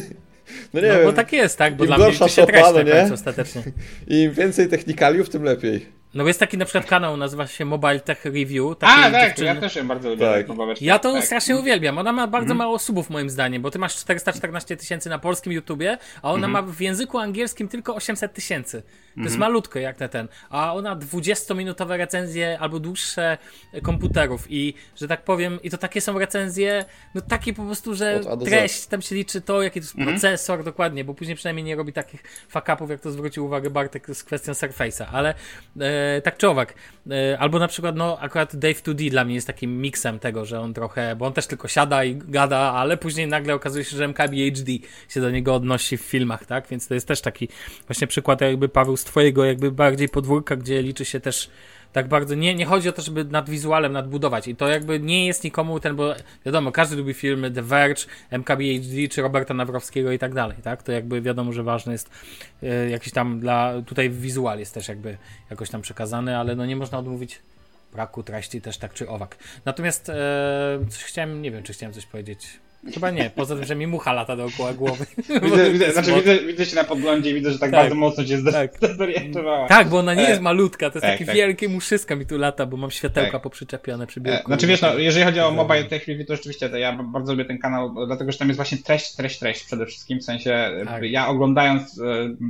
[0.75, 1.77] no nie No wiem, bo tak jest, tak?
[1.77, 3.11] Bo im dla mnie liczy się szopa, no nie?
[3.13, 3.63] ostatecznie.
[4.25, 5.87] im więcej technikaliów, tym lepiej.
[6.19, 8.77] No bo jest taki na przykład kanał, nazywa się Mobile Tech Review.
[8.81, 10.45] A, tak, dziewczyny- ja też ją bardzo lubię.
[10.47, 10.83] Tak.
[10.83, 11.25] Ja to tak.
[11.25, 11.99] strasznie uwielbiam.
[11.99, 15.99] Ona ma bardzo mało subów moim zdaniem, bo ty masz 414 tysięcy na polskim YouTubie,
[16.23, 18.83] a ona ma w języku angielskim tylko 800 tysięcy.
[19.17, 20.29] To jest malutko jak na ten.
[20.51, 23.39] A ona 20-minutowe recenzje albo dłuższe
[23.83, 26.85] komputerów i, że tak powiem, i to takie są recenzje,
[27.15, 31.05] no takie po prostu, że treść, tam się liczy to, jaki to jest procesor, dokładnie,
[31.05, 32.23] bo później przynajmniej nie robi takich
[32.53, 35.35] fuck-upów, jak to zwrócił uwagę Bartek z kwestią Surface'a, ale
[35.81, 36.75] e, tak czy owak.
[37.11, 40.61] E, albo na przykład, no akurat Dave 2D dla mnie jest takim miksem tego, że
[40.61, 44.05] on trochę, bo on też tylko siada i gada, ale później nagle okazuje się, że
[44.09, 44.73] MKB HD
[45.09, 46.69] się do niego odnosi w filmach, tak?
[46.69, 47.49] Więc to jest też taki
[47.87, 51.51] właśnie przykład jakby Paweł z twojego jakby bardziej podwórka, gdzie liczy się też
[51.93, 55.27] tak bardzo, nie, nie chodzi o to, żeby nad wizualem nadbudować i to jakby nie
[55.27, 56.15] jest nikomu ten, bo
[56.47, 60.83] wiadomo, każdy lubi filmy The Verge, MKB HD czy Roberta Nawrowskiego i tak dalej, tak?
[60.83, 62.11] To jakby wiadomo, że ważne jest
[62.63, 65.17] e, jakiś tam dla, tutaj wizual jest też jakby
[65.51, 67.41] jakoś tam przekazany, ale no nie można odmówić
[67.93, 69.37] braku treści też tak czy owak.
[69.65, 70.15] Natomiast e,
[70.91, 72.61] coś chciałem, nie wiem, czy chciałem coś powiedzieć.
[72.95, 75.07] Chyba nie, poza tym, że mi mucha lata dookoła głowy.
[75.43, 77.81] Widzę, widzę, znaczy widzę, widzę się na podglądzie i widzę, że tak, Tak.
[77.81, 78.77] bardzo mocno cię Tak.
[78.77, 79.69] zdezorientowała.
[79.69, 81.35] Tak, bo ona nie E, jest malutka, to jest tak, takie tak.
[81.35, 83.43] wielkie muszyska mi tu lata, bo mam światełka Tak.
[83.43, 84.47] poprzyczepione przy E, biurku.
[84.47, 87.45] Znaczy wiesz, no, jeżeli chodzi o Mobile Tech Review, to rzeczywiście to ja bardzo lubię
[87.45, 90.85] ten kanał, dlatego że tam jest właśnie treść, treść, treść przede wszystkim, w sensie e,
[90.87, 91.03] Tak.
[91.03, 92.05] ja oglądając e,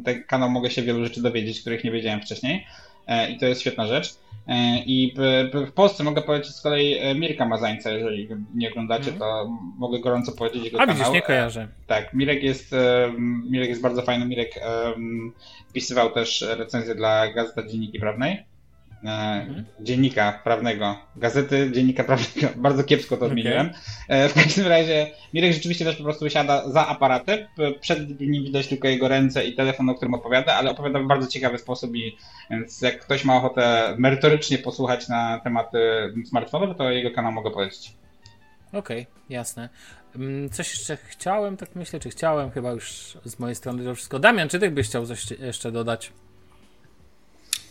[0.05, 2.88] ten kanał mogę się wielu rzeczy dowiedzieć, których nie wiedziałem wcześniej e,
[3.31, 4.15] i to jest świetna rzecz.
[4.49, 5.15] E, I
[5.67, 10.33] w, Polsce mogę polecić z kolei e, Mirka Mazańca, jeżeli nie oglądacie, to mogę gorąco
[10.33, 10.91] polecić jego Mhm.
[10.91, 11.13] A kanał.
[11.13, 11.69] widzisz, nie kojarzę.
[11.87, 13.13] Tak, Mirek jest, e,
[13.51, 14.27] Mirek jest bardzo fajny.
[14.27, 14.95] Mirek e,
[15.69, 18.45] wpisywał też recenzję dla Gazety Dzienniki Prawnej.
[19.05, 19.47] E,
[19.81, 22.49] Dziennika prawnego, gazety dziennika prawnego.
[22.63, 23.71] Bardzo kiepsko to zmieniłem.
[24.09, 27.39] E, w każdym razie Mirek rzeczywiście też po prostu siada za aparatem.
[27.81, 31.29] Przed nim widać tylko jego ręce i telefon, o którym opowiada, ale opowiada w bardzo
[31.29, 32.17] ciekawy sposób i
[32.51, 35.79] więc jak ktoś ma ochotę merytorycznie posłuchać na tematy
[36.29, 37.93] smartfonowe, to jego kanał mogę polecić.
[38.73, 39.69] Okej, jasne.
[40.17, 44.19] Mm, Coś jeszcze chciałem, tak myślę, czy chciałem, chyba już z mojej strony to wszystko.
[44.19, 46.13] Damian, czy ty byś chciał coś jeszcze dodać?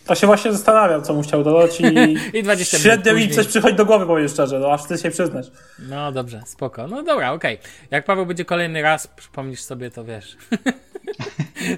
[0.07, 1.85] To się właśnie zastanawiam, co mu chciał dodać i,
[2.38, 5.11] I 20 minut średnio mi coś przychodzi do głowy, powiem szczerze, no aż chcę się
[5.11, 5.51] przyznać.
[5.79, 6.88] No dobrze, spoko.
[6.88, 7.57] No dobra, okej.
[7.91, 10.38] Jak Paweł będzie kolejny raz, przypomnisz sobie, to wiesz.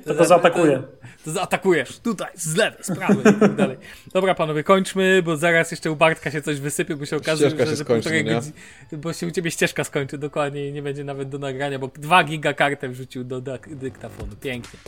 [0.06, 0.82] To, to zaatakuję.
[1.19, 3.78] To zaatakujesz tutaj, z lewej, z prawej i tak dalej.
[4.14, 7.66] Dobra, panowie, kończmy, bo zaraz jeszcze u Bartka się coś wysypie, bo się okaże, Ścieżka
[7.66, 8.54] że, się że skończy, półtorej no godziny,
[8.92, 12.24] bo się u ciebie ścieżka skończy dokładnie i nie będzie nawet do nagrania, bo 2
[12.24, 14.36] giga kartę wrzucił do dyktafonu.
[14.42, 14.80] Pięknie.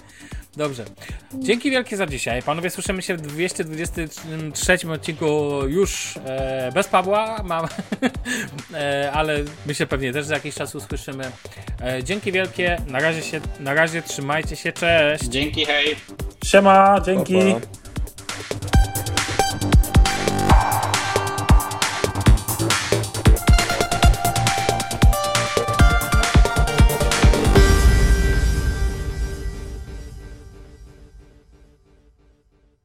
[0.57, 0.85] Dobrze.
[1.33, 2.41] Dzięki wielkie za dzisiaj.
[2.43, 5.25] Panowie, słyszymy się w 223 odcinku
[5.67, 7.67] już e, bez Pawła, mam,
[8.73, 11.31] e, ale my się pewnie też za jakiś czas usłyszymy.
[11.81, 12.77] E, dzięki wielkie.
[12.87, 14.71] Na razie się, na razie trzymajcie się.
[14.71, 15.23] Cześć.
[15.23, 15.95] Dzięki, hej!
[16.43, 17.33] Siema, dzięki.
[17.33, 17.59] Pa,
[18.69, 18.90] pa.